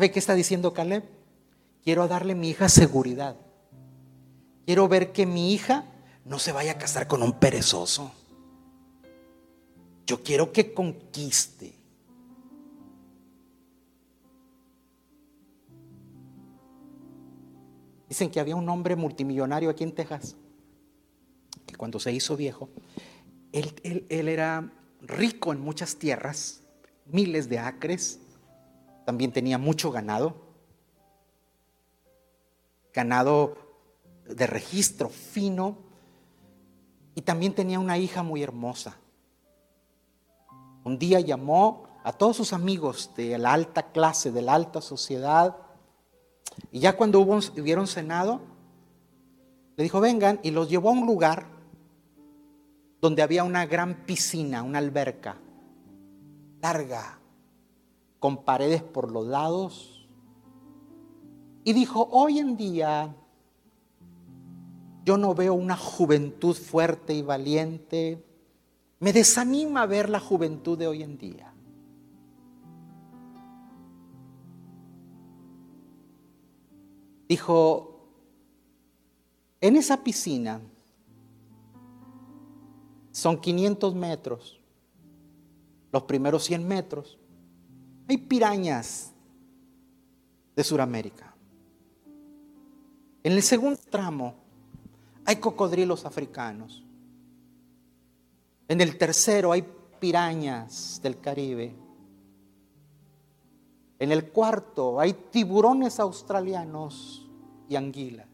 ¿Sabe 0.00 0.12
qué 0.12 0.18
está 0.18 0.34
diciendo 0.34 0.72
Caleb? 0.72 1.04
Quiero 1.84 2.08
darle 2.08 2.32
a 2.32 2.34
mi 2.34 2.48
hija 2.48 2.70
seguridad. 2.70 3.36
Quiero 4.64 4.88
ver 4.88 5.12
que 5.12 5.26
mi 5.26 5.52
hija 5.52 5.84
no 6.24 6.38
se 6.38 6.52
vaya 6.52 6.72
a 6.72 6.78
casar 6.78 7.06
con 7.06 7.22
un 7.22 7.38
perezoso. 7.38 8.10
Yo 10.06 10.22
quiero 10.22 10.52
que 10.52 10.72
conquiste. 10.72 11.74
Dicen 18.08 18.30
que 18.30 18.40
había 18.40 18.56
un 18.56 18.70
hombre 18.70 18.96
multimillonario 18.96 19.68
aquí 19.68 19.84
en 19.84 19.94
Texas, 19.94 20.34
que 21.66 21.76
cuando 21.76 22.00
se 22.00 22.10
hizo 22.10 22.38
viejo, 22.38 22.70
él, 23.52 24.06
él 24.08 24.28
era 24.30 24.72
rico 25.02 25.52
en 25.52 25.60
muchas 25.60 25.96
tierras, 25.96 26.62
miles 27.04 27.50
de 27.50 27.58
acres, 27.58 28.18
también 29.10 29.32
tenía 29.32 29.58
mucho 29.58 29.90
ganado, 29.90 30.36
ganado 32.94 33.56
de 34.24 34.46
registro 34.46 35.08
fino, 35.08 35.78
y 37.16 37.22
también 37.22 37.52
tenía 37.52 37.80
una 37.80 37.98
hija 37.98 38.22
muy 38.22 38.40
hermosa. 38.40 38.98
Un 40.84 40.96
día 40.96 41.18
llamó 41.18 41.88
a 42.04 42.12
todos 42.12 42.36
sus 42.36 42.52
amigos 42.52 43.10
de 43.16 43.36
la 43.36 43.52
alta 43.52 43.90
clase, 43.90 44.30
de 44.30 44.42
la 44.42 44.54
alta 44.54 44.80
sociedad, 44.80 45.56
y 46.70 46.78
ya 46.78 46.96
cuando 46.96 47.18
hubo, 47.18 47.38
hubieron 47.60 47.88
cenado, 47.88 48.40
le 49.76 49.82
dijo, 49.82 50.00
vengan, 50.00 50.38
y 50.44 50.52
los 50.52 50.70
llevó 50.70 50.90
a 50.90 50.92
un 50.92 51.04
lugar 51.04 51.48
donde 53.00 53.22
había 53.22 53.42
una 53.42 53.66
gran 53.66 54.06
piscina, 54.06 54.62
una 54.62 54.78
alberca, 54.78 55.36
larga, 56.62 57.19
con 58.20 58.44
paredes 58.44 58.82
por 58.82 59.10
los 59.10 59.26
lados. 59.26 60.06
Y 61.64 61.72
dijo, 61.72 62.08
hoy 62.12 62.38
en 62.38 62.56
día 62.56 63.16
yo 65.04 65.16
no 65.16 65.34
veo 65.34 65.54
una 65.54 65.76
juventud 65.76 66.54
fuerte 66.54 67.14
y 67.14 67.22
valiente. 67.22 68.22
Me 69.00 69.12
desanima 69.12 69.86
ver 69.86 70.10
la 70.10 70.20
juventud 70.20 70.78
de 70.78 70.86
hoy 70.86 71.02
en 71.02 71.18
día. 71.18 71.52
Dijo, 77.26 78.00
en 79.60 79.76
esa 79.76 80.02
piscina 80.02 80.60
son 83.12 83.40
500 83.40 83.94
metros, 83.94 84.60
los 85.92 86.02
primeros 86.02 86.44
100 86.44 86.66
metros 86.66 87.19
hay 88.10 88.18
pirañas 88.18 89.12
de 90.56 90.64
Sudamérica. 90.64 91.32
En 93.22 93.34
el 93.34 93.42
segundo 93.44 93.78
tramo 93.88 94.34
hay 95.24 95.36
cocodrilos 95.36 96.04
africanos. 96.04 96.82
En 98.66 98.80
el 98.80 98.98
tercero 98.98 99.52
hay 99.52 99.64
pirañas 100.00 100.98
del 101.00 101.20
Caribe. 101.20 101.72
En 104.00 104.10
el 104.10 104.32
cuarto 104.32 104.98
hay 104.98 105.12
tiburones 105.12 106.00
australianos 106.00 107.30
y 107.68 107.76
anguilas. 107.76 108.26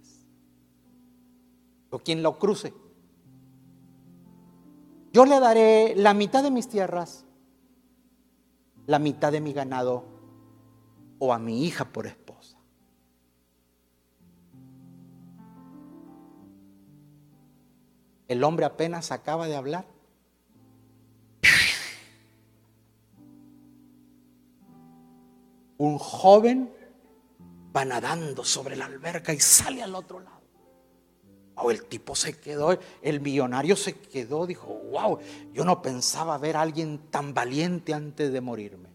O 1.90 1.98
quien 1.98 2.22
lo 2.22 2.38
cruce. 2.38 2.72
Yo 5.12 5.26
le 5.26 5.38
daré 5.38 5.94
la 5.96 6.14
mitad 6.14 6.42
de 6.42 6.50
mis 6.50 6.66
tierras 6.66 7.25
la 8.86 8.98
mitad 8.98 9.32
de 9.32 9.40
mi 9.40 9.52
ganado 9.52 10.04
o 11.18 11.32
a 11.32 11.38
mi 11.38 11.64
hija 11.64 11.84
por 11.86 12.06
esposa. 12.06 12.56
El 18.28 18.42
hombre 18.44 18.66
apenas 18.66 19.12
acaba 19.12 19.46
de 19.46 19.56
hablar. 19.56 19.86
Un 25.78 25.98
joven 25.98 26.72
va 27.76 27.84
nadando 27.84 28.42
sobre 28.44 28.76
la 28.76 28.86
alberca 28.86 29.32
y 29.32 29.40
sale 29.40 29.82
al 29.82 29.94
otro 29.94 30.20
lado. 30.20 30.35
O 31.56 31.70
el 31.70 31.84
tipo 31.86 32.14
se 32.14 32.38
quedó, 32.38 32.78
el 33.00 33.20
millonario 33.20 33.76
se 33.76 33.94
quedó, 33.94 34.46
dijo, 34.46 34.66
wow, 34.90 35.18
yo 35.52 35.64
no 35.64 35.80
pensaba 35.80 36.36
ver 36.36 36.56
a 36.56 36.60
alguien 36.60 37.10
tan 37.10 37.32
valiente 37.32 37.94
antes 37.94 38.30
de 38.30 38.40
morirme. 38.42 38.90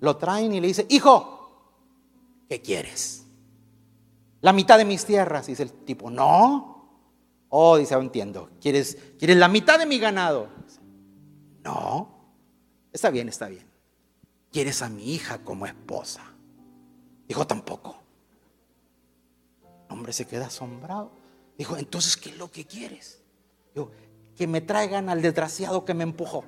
Lo 0.00 0.16
traen 0.16 0.52
y 0.52 0.60
le 0.60 0.66
dice, 0.66 0.86
hijo, 0.88 1.76
¿qué 2.48 2.60
quieres? 2.60 3.26
La 4.40 4.52
mitad 4.52 4.76
de 4.76 4.84
mis 4.84 5.04
tierras, 5.04 5.46
dice 5.46 5.62
el 5.62 5.72
tipo, 5.72 6.10
no. 6.10 6.70
Oh, 7.50 7.76
dice, 7.76 7.94
oh, 7.94 8.00
entiendo, 8.00 8.50
¿Quieres, 8.60 8.98
¿quieres 9.18 9.36
la 9.36 9.48
mitad 9.48 9.78
de 9.78 9.86
mi 9.86 9.98
ganado? 9.98 10.48
No, 11.62 12.08
está 12.92 13.10
bien, 13.10 13.28
está 13.28 13.48
bien. 13.48 13.68
¿Quieres 14.50 14.82
a 14.82 14.88
mi 14.88 15.14
hija 15.14 15.44
como 15.44 15.66
esposa? 15.66 16.22
Dijo, 17.28 17.46
tampoco 17.46 17.99
hombre 19.90 20.12
se 20.12 20.26
queda 20.26 20.46
asombrado. 20.46 21.10
Dijo, 21.58 21.76
entonces, 21.76 22.16
¿qué 22.16 22.30
es 22.30 22.38
lo 22.38 22.50
que 22.50 22.64
quieres? 22.64 23.20
Yo, 23.74 23.90
que 24.36 24.46
me 24.46 24.60
traigan 24.60 25.08
al 25.10 25.20
desgraciado 25.20 25.84
que 25.84 25.92
me 25.92 26.04
empujó. 26.04 26.44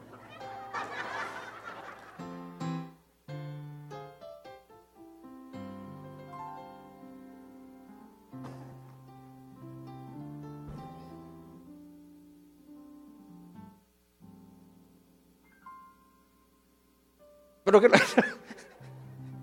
Pero 17.64 17.80
que, 17.80 17.88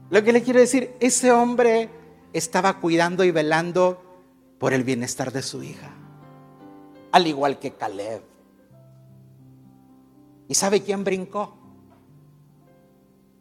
lo 0.10 0.24
que 0.24 0.34
le 0.34 0.43
quiero 0.43 0.60
decir, 0.60 0.95
ese 1.00 1.32
hombre 1.32 1.99
estaba 2.34 2.80
cuidando 2.80 3.23
y 3.23 3.32
velando 3.32 4.01
por 4.59 4.73
el 4.73 4.84
bienestar 4.84 5.32
de 5.32 5.41
su 5.41 5.63
hija, 5.63 5.91
al 7.11 7.27
igual 7.27 7.59
que 7.59 7.71
Caleb. 7.71 8.21
¿Y 10.47 10.55
sabe 10.55 10.82
quién 10.82 11.03
brincó? 11.03 11.55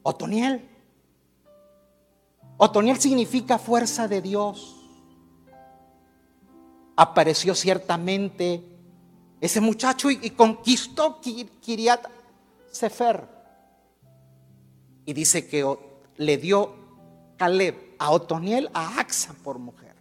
Otoniel. 0.03 0.69
Otoniel 2.57 2.99
significa 2.99 3.59
fuerza 3.59 4.09
de 4.09 4.21
Dios. 4.21 4.77
Apareció 6.97 7.55
ciertamente 7.55 8.63
ese 9.41 9.61
muchacho 9.61 10.11
y, 10.11 10.31
conquistó 10.31 11.21
Kiriat 11.21 12.07
Sefer. 12.71 13.27
Y 15.05 15.13
dice 15.13 15.47
que 15.49 15.79
le 16.17 16.37
dio 16.37 16.75
Caleb 17.37 17.88
a 17.99 18.11
Otoniel 18.11 18.71
a 18.73 19.01
Axa 19.01 19.35
por 19.43 19.59
mujer. 19.59 19.95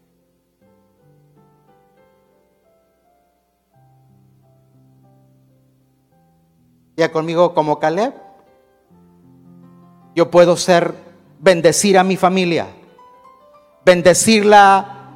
Ya 6.96 7.12
conmigo 7.12 7.54
como 7.54 7.80
Caleb. 7.80 8.14
Yo 10.16 10.32
puedo 10.32 10.58
ser 10.58 10.96
bendecir 11.40 11.98
a 11.98 12.04
mi 12.04 12.18
familia. 12.18 12.68
Bendecirla 13.86 15.14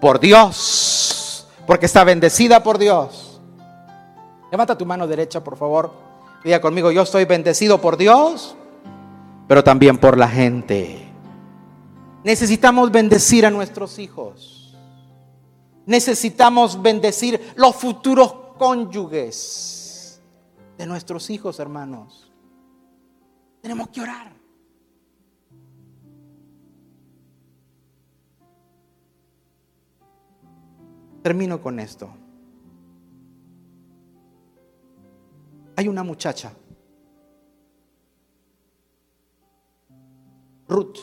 por 0.00 0.18
Dios. 0.18 1.46
Porque 1.66 1.86
está 1.86 2.04
bendecida 2.04 2.62
por 2.62 2.78
Dios. 2.78 3.40
Levanta 4.50 4.76
tu 4.76 4.86
mano 4.86 5.06
derecha, 5.06 5.44
por 5.44 5.56
favor. 5.56 5.92
Diga 6.42 6.60
conmigo, 6.60 6.90
yo 6.90 7.02
estoy 7.02 7.26
bendecido 7.26 7.82
por 7.82 7.98
Dios, 7.98 8.56
pero 9.46 9.62
también 9.62 9.98
por 9.98 10.16
la 10.16 10.26
gente. 10.26 11.09
Necesitamos 12.22 12.90
bendecir 12.90 13.46
a 13.46 13.50
nuestros 13.50 13.98
hijos. 13.98 14.76
Necesitamos 15.86 16.80
bendecir 16.80 17.52
los 17.56 17.74
futuros 17.76 18.32
cónyuges 18.58 20.20
de 20.76 20.86
nuestros 20.86 21.30
hijos, 21.30 21.58
hermanos. 21.58 22.30
Tenemos 23.62 23.88
que 23.88 24.02
orar. 24.02 24.32
Termino 31.22 31.60
con 31.60 31.80
esto. 31.80 32.08
Hay 35.76 35.88
una 35.88 36.02
muchacha, 36.02 36.52
Ruth, 40.68 40.98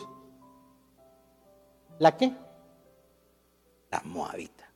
¿La 1.99 2.15
qué? 2.15 2.33
La 3.91 4.01
moabita. 4.05 4.69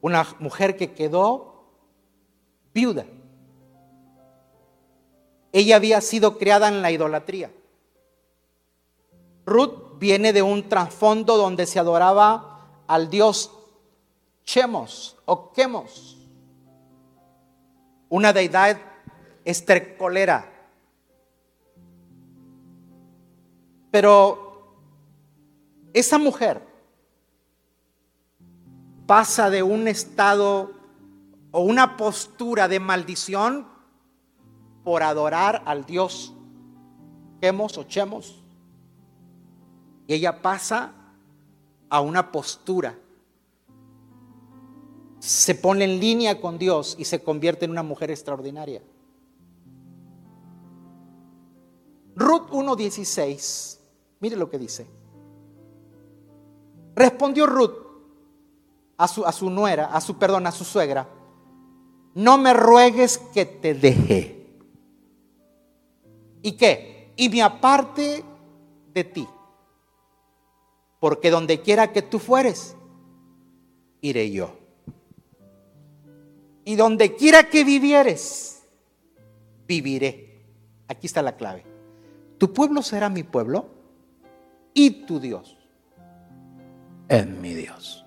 Una 0.00 0.26
mujer 0.38 0.76
que 0.76 0.92
quedó 0.92 1.64
viuda. 2.72 3.06
Ella 5.52 5.76
había 5.76 6.00
sido 6.00 6.36
criada 6.36 6.68
en 6.68 6.82
la 6.82 6.90
idolatría. 6.90 7.50
Ruth 9.46 9.98
viene 9.98 10.32
de 10.32 10.42
un 10.42 10.68
trasfondo 10.68 11.36
donde 11.36 11.66
se 11.66 11.78
adoraba 11.78 12.82
al 12.86 13.08
dios 13.08 13.50
Chemos 14.44 15.16
o 15.24 15.52
Quemos, 15.52 16.18
una 18.10 18.32
deidad 18.32 18.78
estercolera 19.44 20.53
Pero 23.94 24.74
esa 25.92 26.18
mujer 26.18 26.60
pasa 29.06 29.50
de 29.50 29.62
un 29.62 29.86
estado 29.86 30.72
o 31.52 31.60
una 31.60 31.96
postura 31.96 32.66
de 32.66 32.80
maldición 32.80 33.68
por 34.82 35.04
adorar 35.04 35.62
al 35.64 35.86
Dios 35.86 36.34
Quemos 37.40 37.78
o 37.78 37.84
Chemos. 37.84 38.42
Y 40.08 40.14
ella 40.14 40.42
pasa 40.42 40.90
a 41.88 42.00
una 42.00 42.32
postura. 42.32 42.98
Se 45.20 45.54
pone 45.54 45.84
en 45.84 46.00
línea 46.00 46.40
con 46.40 46.58
Dios 46.58 46.96
y 46.98 47.04
se 47.04 47.22
convierte 47.22 47.64
en 47.64 47.70
una 47.70 47.84
mujer 47.84 48.10
extraordinaria. 48.10 48.82
Ruth 52.16 52.50
1.16 52.50 53.83
Mire 54.20 54.36
lo 54.36 54.48
que 54.48 54.58
dice. 54.58 54.86
Respondió 56.94 57.46
Ruth 57.46 57.84
a 58.96 59.08
su, 59.08 59.24
a 59.24 59.32
su 59.32 59.50
nuera, 59.50 59.86
a 59.86 60.00
su, 60.00 60.16
perdón, 60.18 60.46
a 60.46 60.52
su 60.52 60.64
suegra, 60.64 61.08
no 62.14 62.38
me 62.38 62.54
ruegues 62.54 63.18
que 63.18 63.44
te 63.44 63.74
deje. 63.74 64.46
¿Y 66.42 66.52
qué? 66.52 67.12
Y 67.16 67.28
me 67.28 67.42
aparte 67.42 68.24
de 68.92 69.04
ti. 69.04 69.26
Porque 71.00 71.30
donde 71.30 71.60
quiera 71.60 71.92
que 71.92 72.02
tú 72.02 72.18
fueres, 72.18 72.76
iré 74.00 74.30
yo. 74.30 74.56
Y 76.64 76.76
donde 76.76 77.14
quiera 77.16 77.50
que 77.50 77.64
vivieres, 77.64 78.62
viviré. 79.66 80.44
Aquí 80.88 81.06
está 81.06 81.20
la 81.20 81.36
clave. 81.36 81.64
¿Tu 82.38 82.52
pueblo 82.52 82.82
será 82.82 83.08
mi 83.08 83.22
pueblo? 83.22 83.73
Y 84.74 84.90
tu 85.06 85.20
Dios 85.20 85.56
es 87.08 87.26
mi 87.26 87.54
Dios. 87.54 88.04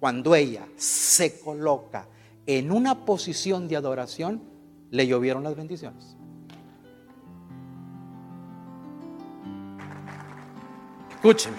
Cuando 0.00 0.34
ella 0.34 0.66
se 0.76 1.38
coloca 1.38 2.08
en 2.44 2.72
una 2.72 3.04
posición 3.04 3.68
de 3.68 3.76
adoración, 3.76 4.42
le 4.90 5.06
llovieron 5.06 5.44
las 5.44 5.54
bendiciones. 5.54 6.16
Escúcheme, 11.14 11.56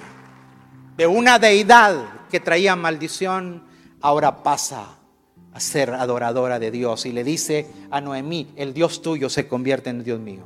de 0.98 1.08
una 1.08 1.40
deidad 1.40 2.04
que 2.30 2.42
traía 2.42 2.76
maldición, 2.76 3.64
ahora 4.02 4.44
pasa 4.44 4.98
a 5.54 5.60
ser 5.60 5.92
adoradora 5.92 6.60
de 6.60 6.70
Dios 6.70 7.06
y 7.06 7.14
le 7.14 7.24
dice 7.24 7.72
a 7.90 8.02
Noemí, 8.02 8.52
el 8.58 8.74
Dios 8.74 9.02
tuyo 9.02 9.30
se 9.30 9.48
convierte 9.48 9.90
en 9.90 10.04
Dios 10.04 10.20
mío. 10.20 10.44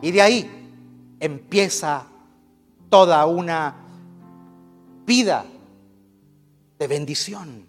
Y 0.00 0.10
de 0.12 0.22
ahí 0.22 0.65
empieza 1.20 2.06
toda 2.88 3.26
una 3.26 3.74
vida 5.04 5.44
de 6.78 6.86
bendición. 6.86 7.68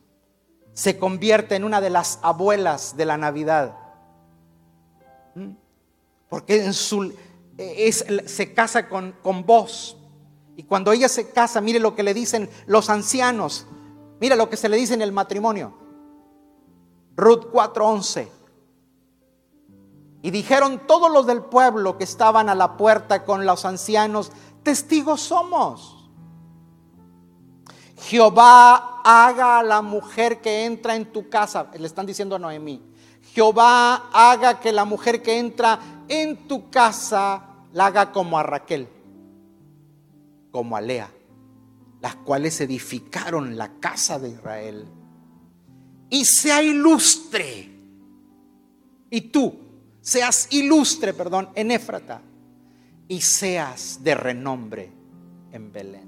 Se 0.74 0.98
convierte 0.98 1.56
en 1.56 1.64
una 1.64 1.82
de 1.82 1.90
las 1.90 2.20
abuelas 2.22 2.96
de 2.98 3.06
la 3.06 3.18
Navidad. 3.18 3.76
¿Mm? 5.36 5.52
Porque 6.30 6.66
en 6.66 6.74
su, 6.74 7.14
se 8.26 8.54
casa 8.54 8.88
con, 8.88 9.14
con 9.24 9.46
vos. 9.46 9.98
Y 10.56 10.64
cuando 10.64 10.92
ella 10.92 11.08
se 11.08 11.30
casa, 11.30 11.62
mire 11.62 11.80
lo 11.80 11.96
que 11.96 12.04
le 12.04 12.14
dicen 12.14 12.50
los 12.66 12.90
ancianos. 12.90 13.66
Mire 14.20 14.36
lo 14.36 14.50
que 14.50 14.58
se 14.58 14.70
le 14.70 14.78
dice 14.78 14.94
en 14.94 15.02
el 15.02 15.12
matrimonio. 15.12 15.74
Ruth 17.16 17.52
4:11. 17.52 18.28
Y 20.22 20.32
dijeron 20.32 20.82
todos 20.88 21.12
los 21.12 21.28
del 21.28 21.44
pueblo 21.44 21.98
que 21.98 22.04
estaban 22.04 22.50
a 22.50 22.56
la 22.56 22.76
puerta 22.76 23.24
con 23.24 23.46
los 23.46 23.66
ancianos, 23.66 24.32
testigos 24.64 25.22
somos. 25.22 26.10
Jehová 27.98 29.02
haga 29.04 29.60
a 29.60 29.64
la 29.64 29.82
mujer 29.82 30.42
que 30.42 30.66
entra 30.66 30.96
en 30.96 31.12
tu 31.12 31.30
casa, 31.30 31.72
le 31.78 31.88
están 31.88 32.06
diciendo 32.06 32.36
a 32.36 32.40
Noemí, 32.40 32.82
Jehová 33.34 34.10
haga 34.14 34.60
que 34.60 34.72
la 34.72 34.86
mujer 34.86 35.22
que 35.22 35.38
entra 35.38 35.80
en 36.08 36.48
tu 36.48 36.70
casa 36.70 37.44
la 37.74 37.88
haga 37.88 38.12
como 38.12 38.38
a 38.40 38.44
Raquel, 38.44 38.88
como 40.52 40.76
a 40.76 40.82
Lea, 40.82 41.12
las 42.02 42.16
cuales 42.16 42.60
edificaron 42.62 43.58
la 43.58 43.80
casa 43.80 44.20
de 44.20 44.30
Israel. 44.30 44.88
Y 46.10 46.26
sea 46.26 46.62
ilustre. 46.64 47.78
Y 49.10 49.22
tú, 49.22 49.67
seas 50.08 50.48
ilustre, 50.52 51.14
perdón, 51.14 51.50
en 51.54 51.70
Éfrata 51.70 52.22
y 53.10 53.20
seas 53.20 54.02
de 54.02 54.16
renombre 54.16 54.90
en 55.52 55.74
Belén. 55.74 56.08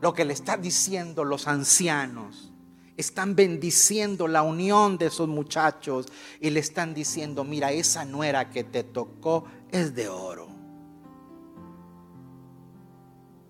Lo 0.00 0.14
que 0.14 0.24
le 0.24 0.32
están 0.32 0.62
diciendo 0.62 1.24
los 1.24 1.46
ancianos, 1.46 2.54
están 2.96 3.36
bendiciendo 3.36 4.28
la 4.28 4.42
unión 4.42 4.96
de 4.96 5.06
esos 5.08 5.28
muchachos 5.28 6.06
y 6.40 6.48
le 6.48 6.60
están 6.60 6.94
diciendo, 6.94 7.44
mira, 7.44 7.70
esa 7.72 8.06
nuera 8.06 8.48
que 8.48 8.64
te 8.64 8.82
tocó 8.82 9.44
es 9.70 9.94
de 9.94 10.08
oro. 10.08 10.48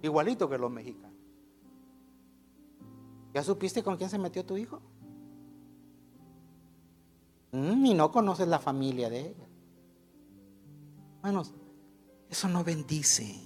Igualito 0.03 0.51
que 0.51 0.59
los 0.59 0.73
mexicanos. 0.73 1.17
¿Ya 3.33 3.45
supiste 3.45 3.81
con 3.85 3.97
quién 3.97 4.11
se 4.11 4.19
metió 4.19 4.45
tu 4.45 4.57
hijo? 4.57 4.83
Mm, 7.53 7.87
y 7.87 7.95
no 7.95 8.11
conoces 8.13 8.47
la 8.49 8.59
familia 8.59 9.11
de 9.11 9.21
ella. 9.21 9.47
Hermanos, 11.17 11.53
eso 12.29 12.49
no 12.49 12.65
bendice. 12.65 13.41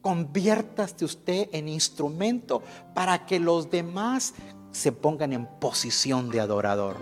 Conviértase 0.00 1.04
usted 1.04 1.48
en 1.52 1.68
instrumento 1.68 2.62
para 2.94 3.24
que 3.26 3.38
los 3.38 3.70
demás 3.70 4.34
se 4.72 4.90
pongan 4.90 5.32
en 5.32 5.46
posición 5.60 6.30
de 6.30 6.40
adorador. 6.40 6.96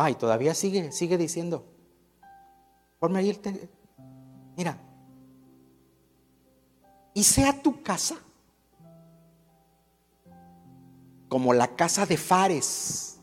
Ay, 0.00 0.14
todavía 0.14 0.54
sigue, 0.54 0.92
sigue 0.92 1.18
diciendo. 1.18 1.66
Ponme 3.00 3.18
ahí 3.18 3.40
Mira. 4.56 4.87
Y 7.18 7.24
sea 7.24 7.52
tu 7.52 7.82
casa 7.82 8.14
como 11.28 11.52
la 11.52 11.66
casa 11.74 12.06
de 12.06 12.16
Fares, 12.16 13.18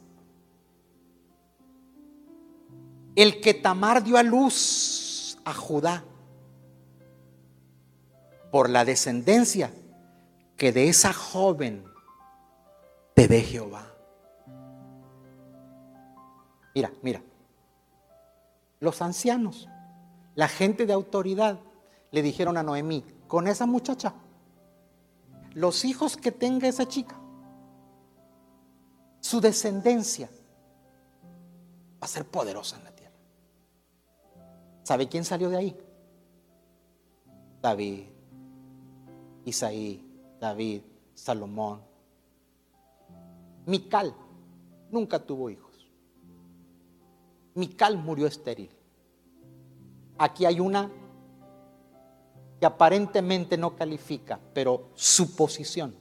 el 3.15 3.39
que 3.39 3.53
Tamar 3.53 4.03
dio 4.03 4.17
a 4.17 4.23
luz 4.23 5.37
a 5.45 5.53
Judá 5.53 6.03
por 8.51 8.69
la 8.69 8.83
descendencia 8.83 9.71
que 10.57 10.73
de 10.73 10.89
esa 10.89 11.13
joven 11.13 11.85
te 13.13 13.29
dé 13.29 13.43
Jehová. 13.43 13.87
Mira, 16.75 16.91
mira. 17.01 17.21
Los 18.81 19.01
ancianos, 19.01 19.69
la 20.35 20.49
gente 20.49 20.85
de 20.85 20.91
autoridad, 20.91 21.61
le 22.11 22.21
dijeron 22.21 22.57
a 22.57 22.63
Noemí, 22.63 23.05
con 23.27 23.47
esa 23.47 23.65
muchacha, 23.65 24.13
los 25.53 25.85
hijos 25.85 26.17
que 26.17 26.31
tenga 26.31 26.67
esa 26.67 26.87
chica, 26.87 27.15
su 29.19 29.41
descendencia 29.41 30.29
va 32.01 32.05
a 32.05 32.07
ser 32.07 32.25
poderosa 32.25 32.77
en 32.77 32.83
la 32.83 32.91
tierra. 32.91 33.15
¿Sabe 34.83 35.09
quién 35.09 35.25
salió 35.25 35.49
de 35.49 35.57
ahí? 35.57 35.77
David, 37.61 38.03
Isaí, 39.45 40.05
David, 40.39 40.81
Salomón. 41.13 41.81
Mical 43.65 44.13
nunca 44.91 45.17
tuvo 45.19 45.49
hijos. 45.49 45.89
Mical 47.55 47.97
murió 47.97 48.27
estéril. 48.27 48.69
Aquí 50.17 50.45
hay 50.45 50.59
una 50.59 50.91
que 52.65 52.67
aparentemente 52.67 53.59
no 53.59 53.75
califica, 53.75 54.39
pero 54.55 54.89
su 54.95 55.35
posición 55.35 55.93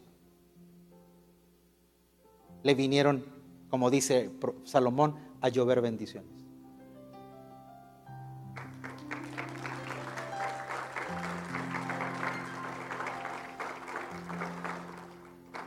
le 2.62 2.74
vinieron, 2.74 3.22
como 3.68 3.90
dice 3.90 4.30
Salomón, 4.64 5.14
a 5.42 5.50
llover 5.50 5.82
bendiciones. 5.82 6.30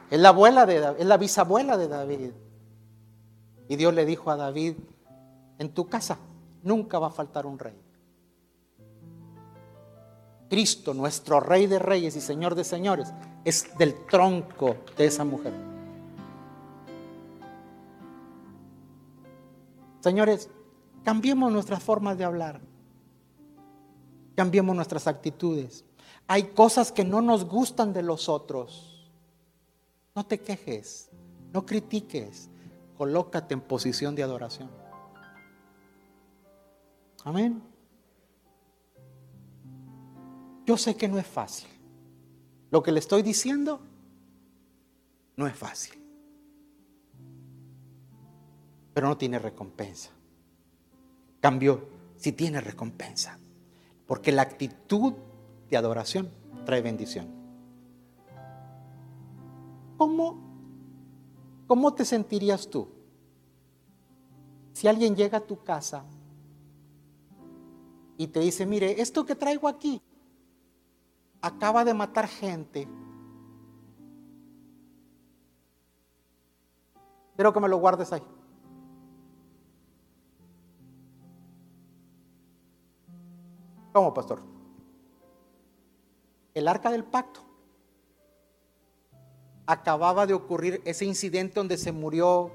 Es 0.10 0.20
la 0.20 0.30
abuela 0.30 0.66
de 0.66 0.96
es 0.98 1.06
la 1.06 1.18
bisabuela 1.18 1.78
de 1.78 1.88
David. 1.90 2.32
Y 3.70 3.76
Dios 3.76 3.94
le 3.94 4.04
dijo 4.04 4.32
a 4.32 4.36
David, 4.36 4.74
en 5.60 5.70
tu 5.76 5.88
casa 5.88 6.18
nunca 6.64 6.98
va 6.98 7.08
a 7.08 7.12
faltar 7.12 7.46
un 7.46 7.60
rey. 7.60 7.87
Cristo, 10.50 10.94
nuestro 10.94 11.40
rey 11.40 11.68
de 11.68 11.80
reyes 11.80 12.16
y 12.16 12.22
señor 12.22 12.56
de 12.56 12.64
señores, 12.64 13.14
es 13.44 13.78
del 13.78 14.06
tronco 14.06 14.78
de 14.98 15.06
esa 15.06 15.24
mujer. 15.24 15.54
Señores, 20.00 20.50
cambiemos 21.04 21.52
nuestras 21.52 21.84
formas 21.84 22.18
de 22.18 22.24
hablar. 22.24 22.62
Cambiemos 24.36 24.76
nuestras 24.76 25.08
actitudes. 25.08 25.84
Hay 26.28 26.44
cosas 26.44 26.92
que 26.92 27.04
no 27.04 27.22
nos 27.22 27.46
gustan 27.46 27.92
de 27.92 28.04
los 28.04 28.30
otros. 28.30 29.10
No 30.16 30.26
te 30.26 30.40
quejes, 30.40 31.10
no 31.52 31.66
critiques. 31.66 32.50
Colócate 32.98 33.54
en 33.54 33.62
posición 33.62 34.16
de 34.16 34.24
adoración. 34.24 34.70
Amén. 37.24 37.62
Yo 40.68 40.78
sé 40.78 40.96
que 40.96 41.08
no 41.08 41.18
es 41.18 41.26
fácil. 41.26 41.70
Lo 42.70 42.84
que 42.84 42.92
le 42.92 43.00
estoy 43.00 43.24
diciendo 43.24 43.82
no 45.36 45.48
es 45.48 45.56
fácil 45.56 46.08
pero 48.98 49.10
no 49.10 49.16
tiene 49.16 49.38
recompensa. 49.38 50.10
Cambio, 51.40 51.88
si 52.16 52.32
tiene 52.32 52.60
recompensa, 52.62 53.38
porque 54.08 54.32
la 54.32 54.42
actitud 54.42 55.14
de 55.70 55.78
adoración 55.78 56.32
trae 56.66 56.82
bendición. 56.82 57.28
¿Cómo, 59.98 60.40
cómo 61.68 61.94
te 61.94 62.06
sentirías 62.06 62.72
tú 62.72 62.88
si 64.74 64.88
alguien 64.88 65.16
llega 65.16 65.38
a 65.38 65.46
tu 65.46 65.64
casa 65.64 66.04
y 68.18 68.26
te 68.26 68.40
dice, 68.40 68.66
mire, 68.66 69.00
esto 69.00 69.28
que 69.28 69.36
traigo 69.36 69.68
aquí 69.68 70.02
acaba 71.48 71.84
de 71.84 71.94
matar 71.94 72.28
gente. 72.28 72.88
Quiero 77.36 77.54
que 77.54 77.60
me 77.60 77.68
lo 77.68 77.78
guardes 77.78 78.12
ahí. 78.14 78.24
¿Cómo, 83.94 84.14
pastor? 84.14 84.42
El 86.54 86.68
arca 86.68 86.92
del 86.92 87.04
pacto. 87.04 87.42
Acababa 89.66 90.26
de 90.26 90.34
ocurrir 90.34 90.82
ese 90.86 91.06
incidente 91.06 91.56
donde 91.56 91.78
se 91.78 91.92
murió 91.92 92.52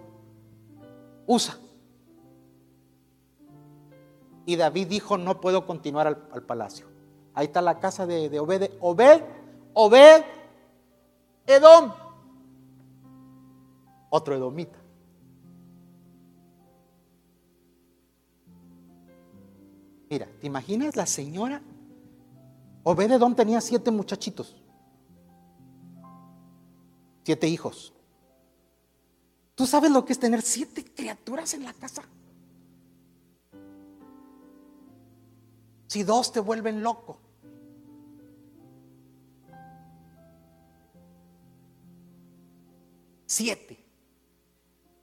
Usa. 1.27 1.59
Y 4.44 4.56
David 4.56 4.89
dijo, 4.89 5.19
no 5.19 5.40
puedo 5.40 5.66
continuar 5.66 6.06
al, 6.06 6.43
palacio. 6.43 6.91
Ahí 7.35 7.47
está 7.47 7.63
la 7.63 7.81
casa 7.81 8.07
de, 8.07 8.29
de 8.29 8.41
Obed. 8.41 8.71
Obed, 8.81 9.23
Obed, 9.75 10.23
Edom. 11.47 11.93
Otro 14.11 14.35
edomita. 14.35 14.79
Mira, 20.11 20.29
¿te 20.41 20.47
imaginas 20.47 20.95
la 20.95 21.07
señora? 21.07 21.63
Obededón 22.83 23.35
tenía 23.35 23.63
siete 23.63 23.91
muchachitos, 23.91 24.57
siete 27.25 27.49
hijos. 27.49 27.95
¿Tú 29.55 29.67
sabes 29.67 29.91
lo 29.91 30.05
que 30.05 30.13
es 30.13 30.19
tener 30.19 30.43
siete 30.43 30.85
criaturas 30.85 31.55
en 31.55 31.65
la 31.65 31.73
casa? 31.73 32.03
Si 35.93 36.05
dos 36.05 36.32
te 36.32 36.40
vuelven 36.40 36.82
loco. 36.82 37.19
Siete. 43.27 43.85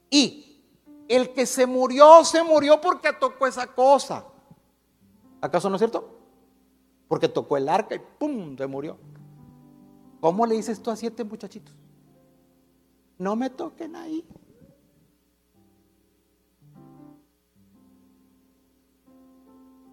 Y 0.09 0.63
el 1.07 1.31
que 1.31 1.45
se 1.45 1.67
murió, 1.67 2.25
se 2.25 2.41
murió 2.41 2.81
porque 2.81 3.13
tocó 3.13 3.45
esa 3.45 3.67
cosa. 3.67 4.25
¿Acaso 5.41 5.69
no 5.69 5.75
es 5.75 5.79
cierto? 5.79 6.09
Porque 7.07 7.27
tocó 7.27 7.55
el 7.57 7.69
arca 7.69 7.93
y 7.93 7.99
¡pum! 7.99 8.57
se 8.57 8.65
murió. 8.65 8.97
¿Cómo 10.19 10.47
le 10.47 10.55
dices 10.55 10.81
tú 10.81 10.89
a 10.89 10.95
siete 10.95 11.23
muchachitos? 11.23 11.75
No 13.19 13.35
me 13.35 13.51
toquen 13.51 13.95
ahí. 13.95 14.27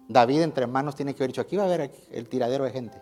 David 0.07 0.41
entre 0.41 0.67
manos 0.67 0.95
tiene 0.95 1.13
que 1.13 1.23
haber 1.23 1.31
dicho, 1.31 1.41
aquí 1.41 1.57
va 1.57 1.63
a 1.63 1.65
haber 1.65 1.91
el 2.11 2.29
tiradero 2.29 2.63
de 2.63 2.71
gente. 2.71 3.01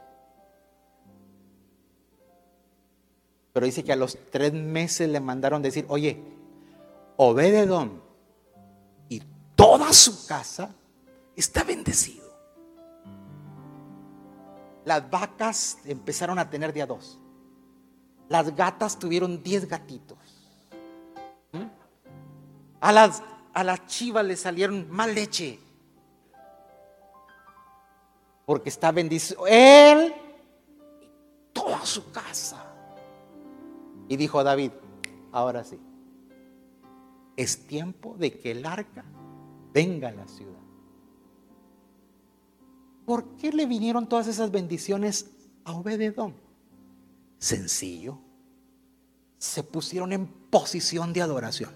Pero 3.54 3.66
dice 3.66 3.84
que 3.84 3.94
a 3.94 3.96
los 3.96 4.18
tres 4.32 4.54
meses 4.54 5.10
le 5.10 5.20
mandaron 5.20 5.62
decir, 5.62 5.86
oye, 5.88 6.22
Obededón 7.18 8.02
y 9.08 9.22
toda 9.56 9.94
su 9.94 10.28
casa 10.28 10.76
está 11.36 11.64
bendecido 11.64 12.26
las 14.86 15.10
vacas 15.10 15.80
empezaron 15.86 16.40
a 16.40 16.50
tener 16.50 16.72
día 16.72 16.86
dos. 16.86 17.20
Las 18.30 18.56
gatas 18.56 18.98
tuvieron 18.98 19.44
diez 19.44 19.68
gatitos. 19.68 20.18
¿Mm? 21.52 21.66
A 22.80 22.92
las, 22.92 23.24
a 23.54 23.64
las 23.64 23.86
chivas 23.88 24.24
le 24.26 24.36
salieron 24.36 24.90
más 24.90 25.10
leche. 25.10 25.60
Porque 28.46 28.70
está 28.70 28.92
bendicido 28.92 29.46
él 29.48 30.14
y 31.02 31.08
toda 31.52 31.86
su 31.86 32.12
casa. 32.12 32.64
Y 34.08 34.18
dijo 34.18 34.44
David, 34.44 34.72
ahora 35.32 35.64
sí, 35.64 35.80
es 37.36 37.68
tiempo 37.68 38.16
de 38.18 38.40
que 38.40 38.52
el 38.52 38.66
arca 38.66 39.04
venga 39.74 40.10
a 40.10 40.12
la 40.12 40.28
ciudad. 40.28 40.54
¿Por 43.06 43.36
qué 43.36 43.52
le 43.52 43.66
vinieron 43.66 44.08
todas 44.08 44.28
esas 44.28 44.52
bendiciones 44.52 45.32
a 45.64 45.74
Obededón? 45.74 46.34
Sencillo. 47.38 48.18
Se 49.38 49.62
pusieron 49.64 50.14
en 50.14 50.26
posición 50.26 51.14
de 51.14 51.22
adoración. 51.22 51.72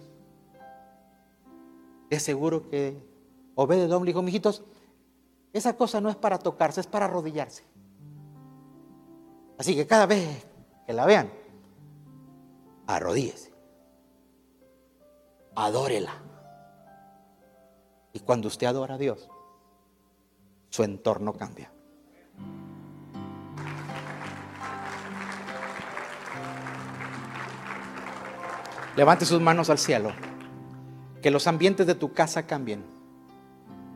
De 2.09 2.19
seguro 2.19 2.69
que 2.69 2.97
Obededón 3.53 4.03
le 4.03 4.09
dijo, 4.09 4.21
mijitos, 4.23 4.63
esa 5.53 5.75
cosa 5.75 5.99
no 5.99 6.09
es 6.09 6.15
para 6.15 6.37
tocarse, 6.37 6.81
es 6.81 6.87
para 6.87 7.05
arrodillarse. 7.05 7.63
Así 9.57 9.75
que 9.75 9.87
cada 9.87 10.05
vez 10.05 10.45
que 10.85 10.93
la 10.93 11.05
vean, 11.05 11.31
arrodíllese. 12.87 13.53
Adórela. 15.55 16.13
Y 18.13 18.19
cuando 18.19 18.47
usted 18.47 18.67
adora 18.67 18.95
a 18.95 18.97
Dios, 18.97 19.29
su 20.69 20.83
entorno 20.83 21.33
cambia. 21.33 21.71
Levante 28.95 29.25
sus 29.25 29.41
manos 29.41 29.69
al 29.69 29.77
cielo. 29.77 30.11
Que 31.21 31.31
los 31.31 31.47
ambientes 31.47 31.85
de 31.87 31.95
tu 31.95 32.13
casa 32.13 32.47
cambien. 32.47 32.98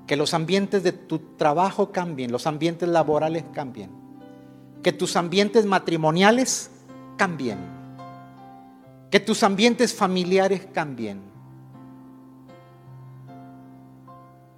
Que 0.07 0.15
los 0.17 0.33
ambientes 0.33 0.83
de 0.83 0.91
tu 0.91 1.19
trabajo 1.37 1.91
cambien. 1.91 2.31
Los 2.31 2.47
ambientes 2.47 2.89
laborales 2.89 3.43
cambien. 3.53 3.89
Que 4.81 4.91
tus 4.91 5.15
ambientes 5.15 5.65
matrimoniales 5.65 6.69
cambien. 7.17 7.57
Que 9.09 9.19
tus 9.19 9.43
ambientes 9.43 9.93
familiares 9.93 10.67
cambien. 10.73 11.21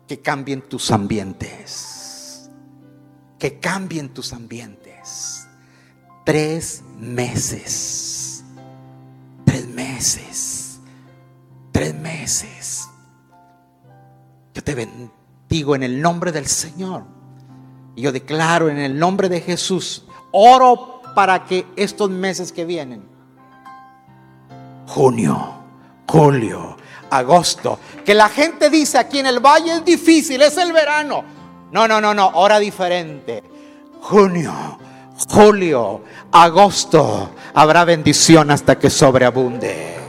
Que 0.08 0.20
cambien 0.20 0.62
tus 0.62 0.90
ambientes. 0.92 2.50
Que 3.38 3.60
cambien 3.60 4.10
tus 4.14 4.34
ambientes. 4.34 5.48
Tres 6.26 6.84
meses. 6.98 8.44
Tres 9.46 9.68
meses. 9.68 10.80
Tres 11.72 11.94
meses. 11.94 12.90
Yo 14.54 14.64
te 14.64 14.74
bendigo 14.74 15.25
en 15.50 15.84
el 15.84 16.02
nombre 16.02 16.32
del 16.32 16.48
Señor. 16.48 17.04
Y 17.96 18.02
yo 18.02 18.12
declaro 18.12 18.70
en 18.70 18.78
el 18.78 18.98
nombre 18.98 19.30
de 19.30 19.42
Jesús. 19.42 20.04
Oro 20.32 21.02
para 21.16 21.46
que 21.46 21.66
estos 21.76 22.10
meses 22.10 22.52
que 22.52 22.66
vienen. 22.66 23.08
Junio, 24.88 25.56
julio, 26.08 26.76
agosto. 27.10 27.80
Que 28.04 28.14
la 28.14 28.28
gente 28.28 28.70
dice 28.70 28.98
aquí 28.98 29.20
en 29.20 29.28
el 29.28 29.40
valle 29.40 29.78
es 29.78 29.86
difícil, 29.86 30.42
es 30.42 30.58
el 30.58 30.74
verano. 30.74 31.24
No, 31.72 31.88
no, 31.88 32.02
no, 32.02 32.14
no, 32.14 32.28
hora 32.36 32.60
diferente. 32.60 33.42
Junio, 34.02 34.78
julio, 35.30 36.02
agosto, 36.32 37.32
habrá 37.54 37.86
bendición 37.86 38.52
hasta 38.52 38.78
que 38.78 38.90
sobreabunde. 38.90 40.05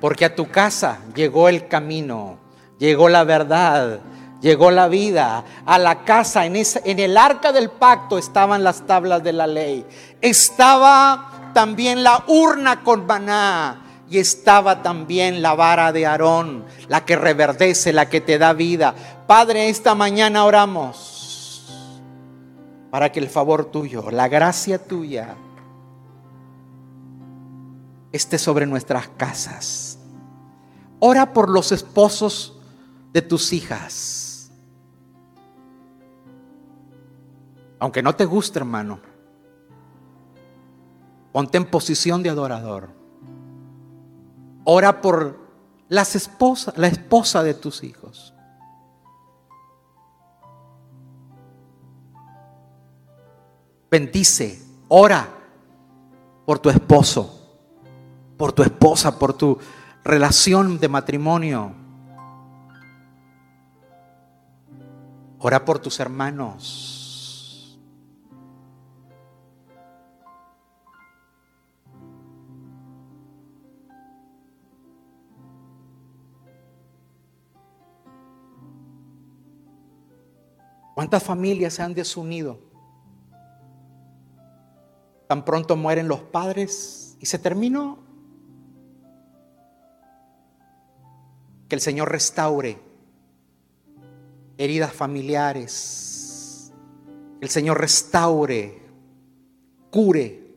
Porque 0.00 0.24
a 0.24 0.34
tu 0.34 0.48
casa 0.48 0.98
llegó 1.14 1.48
el 1.48 1.68
camino, 1.68 2.38
llegó 2.78 3.08
la 3.08 3.24
verdad, 3.24 4.00
llegó 4.40 4.70
la 4.70 4.88
vida. 4.88 5.44
A 5.66 5.78
la 5.78 6.04
casa, 6.04 6.46
en, 6.46 6.56
esa, 6.56 6.80
en 6.84 6.98
el 6.98 7.16
arca 7.16 7.52
del 7.52 7.70
pacto 7.70 8.18
estaban 8.18 8.64
las 8.64 8.86
tablas 8.86 9.22
de 9.22 9.32
la 9.32 9.46
ley. 9.46 9.84
Estaba 10.20 11.50
también 11.54 12.02
la 12.02 12.24
urna 12.26 12.82
con 12.82 13.06
maná. 13.06 13.84
Y 14.10 14.18
estaba 14.18 14.82
también 14.82 15.42
la 15.42 15.54
vara 15.54 15.92
de 15.92 16.06
Aarón, 16.06 16.64
la 16.88 17.04
que 17.04 17.14
reverdece, 17.14 17.92
la 17.92 18.08
que 18.08 18.22
te 18.22 18.38
da 18.38 18.54
vida. 18.54 18.94
Padre, 19.26 19.68
esta 19.68 19.94
mañana 19.94 20.46
oramos 20.46 21.18
para 22.90 23.12
que 23.12 23.20
el 23.20 23.28
favor 23.28 23.66
tuyo, 23.66 24.10
la 24.10 24.28
gracia 24.28 24.78
tuya, 24.78 25.36
esté 28.12 28.38
sobre 28.38 28.66
nuestras 28.66 29.08
casas. 29.08 29.87
Ora 31.00 31.32
por 31.32 31.48
los 31.48 31.72
esposos 31.72 32.58
de 33.12 33.22
tus 33.22 33.52
hijas. 33.52 34.50
Aunque 37.78 38.02
no 38.02 38.14
te 38.14 38.24
guste, 38.24 38.58
hermano, 38.58 39.00
ponte 41.32 41.58
en 41.58 41.66
posición 41.66 42.22
de 42.22 42.30
adorador. 42.30 42.88
Ora 44.64 45.00
por 45.00 45.38
las 45.88 46.16
esposas, 46.16 46.76
la 46.76 46.88
esposa 46.88 47.42
de 47.42 47.54
tus 47.54 47.84
hijos. 47.84 48.34
Bendice, 53.90 54.60
ora 54.88 55.26
por 56.44 56.58
tu 56.58 56.68
esposo, 56.68 57.58
por 58.36 58.52
tu 58.52 58.62
esposa, 58.62 59.18
por 59.18 59.32
tu 59.32 59.58
relación 60.04 60.78
de 60.78 60.88
matrimonio. 60.88 61.72
Ora 65.40 65.64
por 65.64 65.78
tus 65.78 66.00
hermanos. 66.00 66.98
¿Cuántas 80.94 81.22
familias 81.22 81.74
se 81.74 81.82
han 81.82 81.94
desunido? 81.94 82.58
Tan 85.28 85.44
pronto 85.44 85.76
mueren 85.76 86.08
los 86.08 86.20
padres 86.20 87.16
y 87.20 87.26
se 87.26 87.38
terminó. 87.38 88.07
Que 91.68 91.74
el 91.74 91.80
Señor 91.80 92.10
restaure 92.10 92.78
heridas 94.58 94.92
familiares. 94.92 96.72
Que 97.38 97.46
el 97.46 97.50
Señor 97.50 97.80
restaure, 97.80 98.82
cure 99.90 100.48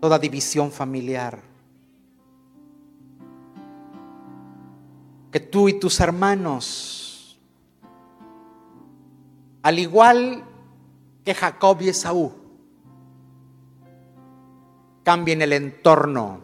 toda 0.00 0.18
división 0.18 0.70
familiar. 0.70 1.40
Que 5.30 5.40
tú 5.40 5.68
y 5.68 5.78
tus 5.80 5.98
hermanos, 6.00 7.38
al 9.62 9.78
igual 9.78 10.44
que 11.24 11.34
Jacob 11.34 11.78
y 11.80 11.88
Esaú, 11.88 12.32
cambien 15.02 15.42
el 15.42 15.52
entorno. 15.54 16.43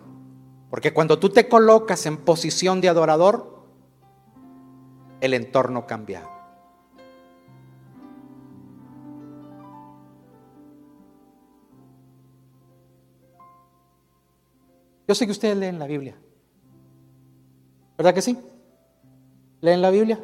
Porque 0.71 0.95
cuando 0.95 1.19
tú 1.19 1.31
te 1.31 1.49
colocas 1.49 2.07
en 2.07 2.17
posición 2.19 2.81
de 2.81 2.89
adorador, 2.89 3.65
el 5.21 5.35
entorno 5.35 5.87
cambia. 5.87 6.23
Yo 15.09 15.15
sé 15.17 15.27
que 15.27 15.33
ustedes 15.33 15.57
leen 15.57 15.81
la 15.81 15.89
Biblia. 15.89 16.17
¿Verdad 17.99 18.15
que 18.15 18.23
sí? 18.23 18.39
¿Leen 19.61 19.83
la 19.83 19.91
Biblia? 19.91 20.23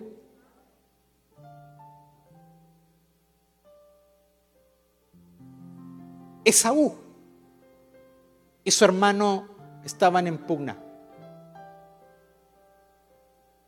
Esaú 6.45 6.95
y 8.63 8.71
su 8.71 8.85
hermano 8.85 9.56
estaban 9.87 10.27
en 10.27 10.37
pugna. 10.37 10.77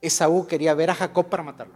Esaú 0.01 0.49
quería 0.49 0.75
ver 0.75 0.91
a 0.91 0.95
Jacob 0.95 1.27
para 1.29 1.45
matarlo. 1.45 1.75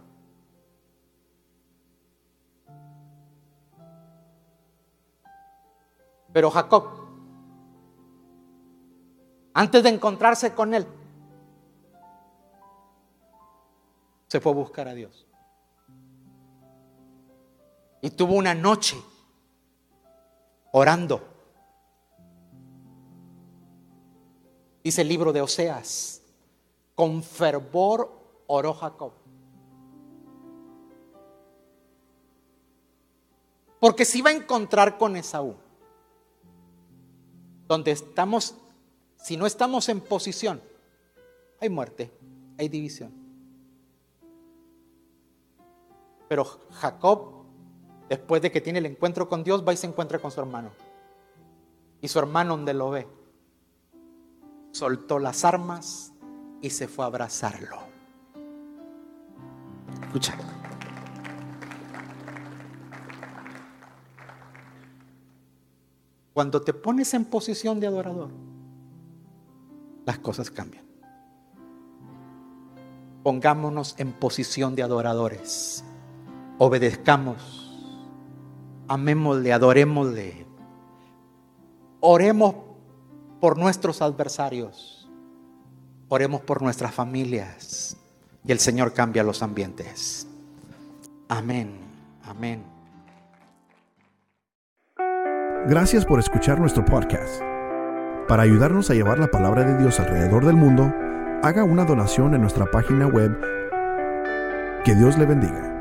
Pero 6.33 6.51
Jacob, 6.51 6.89
antes 9.53 9.81
de 9.81 9.89
encontrarse 9.89 10.53
con 10.53 10.73
él, 10.73 10.85
se 14.27 14.41
fue 14.41 14.51
a 14.51 14.55
buscar 14.55 14.89
a 14.89 14.93
Dios. 14.93 15.25
Y 18.01 18.09
tuvo 18.09 18.33
una 18.33 18.53
noche 18.53 18.97
orando. 20.73 21.32
Dice 24.83 25.01
el 25.01 25.07
libro 25.07 25.31
de 25.31 25.41
Oseas, 25.41 26.21
con 26.93 27.23
fervor 27.23 28.11
oró 28.47 28.73
Jacob. 28.73 29.13
Porque 33.79 34.05
se 34.05 34.17
iba 34.17 34.29
a 34.29 34.33
encontrar 34.33 34.97
con 34.97 35.15
Esaú, 35.15 35.55
donde 37.67 37.91
estamos, 37.91 38.55
si 39.17 39.37
no 39.37 39.45
estamos 39.45 39.89
en 39.89 40.01
posición, 40.01 40.61
hay 41.59 41.69
muerte, 41.69 42.11
hay 42.57 42.67
división. 42.67 43.11
Pero 46.27 46.45
Jacob, 46.71 47.43
después 48.09 48.41
de 48.41 48.51
que 48.51 48.61
tiene 48.61 48.79
el 48.79 48.85
encuentro 48.85 49.29
con 49.29 49.43
Dios, 49.43 49.65
va 49.65 49.73
y 49.73 49.77
se 49.77 49.87
encuentra 49.87 50.19
con 50.19 50.31
su 50.31 50.39
hermano. 50.41 50.71
Y 52.01 52.07
su 52.07 52.19
hermano 52.19 52.57
donde 52.57 52.73
lo 52.73 52.89
ve, 52.89 53.07
soltó 54.73 55.19
las 55.19 55.45
armas 55.45 56.11
y 56.61 56.71
se 56.71 56.87
fue 56.87 57.05
a 57.05 57.07
abrazarlo. 57.07 57.77
Escucha. 60.01 60.35
Cuando 66.33 66.61
te 66.63 66.73
pones 66.73 67.13
en 67.13 67.25
posición 67.25 67.79
de 67.79 67.87
adorador, 67.87 68.31
las 70.05 70.17
cosas 70.17 70.49
cambian. 70.49 70.83
Pongámonos 73.21 73.93
en 73.99 74.11
posición 74.11 74.75
de 74.75 74.81
adoradores. 74.81 75.85
Obedezcamos. 76.57 77.69
Amémosle, 78.87 79.53
adorémosle. 79.53 80.47
Oremos 81.99 82.72
por 83.43 83.57
nuestros 83.57 84.01
adversarios. 84.01 85.05
Oremos 86.07 86.39
por 86.39 86.61
nuestras 86.61 86.93
familias. 86.93 87.97
Y 88.45 88.53
el 88.53 88.59
Señor 88.59 88.93
cambia 88.93 89.21
los 89.21 89.43
ambientes. 89.43 90.25
Amén. 91.27 91.77
Amén. 92.23 92.63
Gracias 95.67 96.05
por 96.05 96.19
escuchar 96.19 96.57
nuestro 96.57 96.85
podcast. 96.85 97.41
Para 98.29 98.43
ayudarnos 98.43 98.89
a 98.89 98.93
llevar 98.93 99.19
la 99.19 99.27
palabra 99.27 99.65
de 99.65 99.77
Dios 99.77 99.99
alrededor 99.99 100.45
del 100.45 100.55
mundo, 100.55 100.93
haga 101.43 101.65
una 101.65 101.83
donación 101.83 102.35
en 102.35 102.39
nuestra 102.39 102.71
página 102.71 103.07
web. 103.07 103.37
Que 104.85 104.95
Dios 104.95 105.17
le 105.17 105.25
bendiga. 105.25 105.72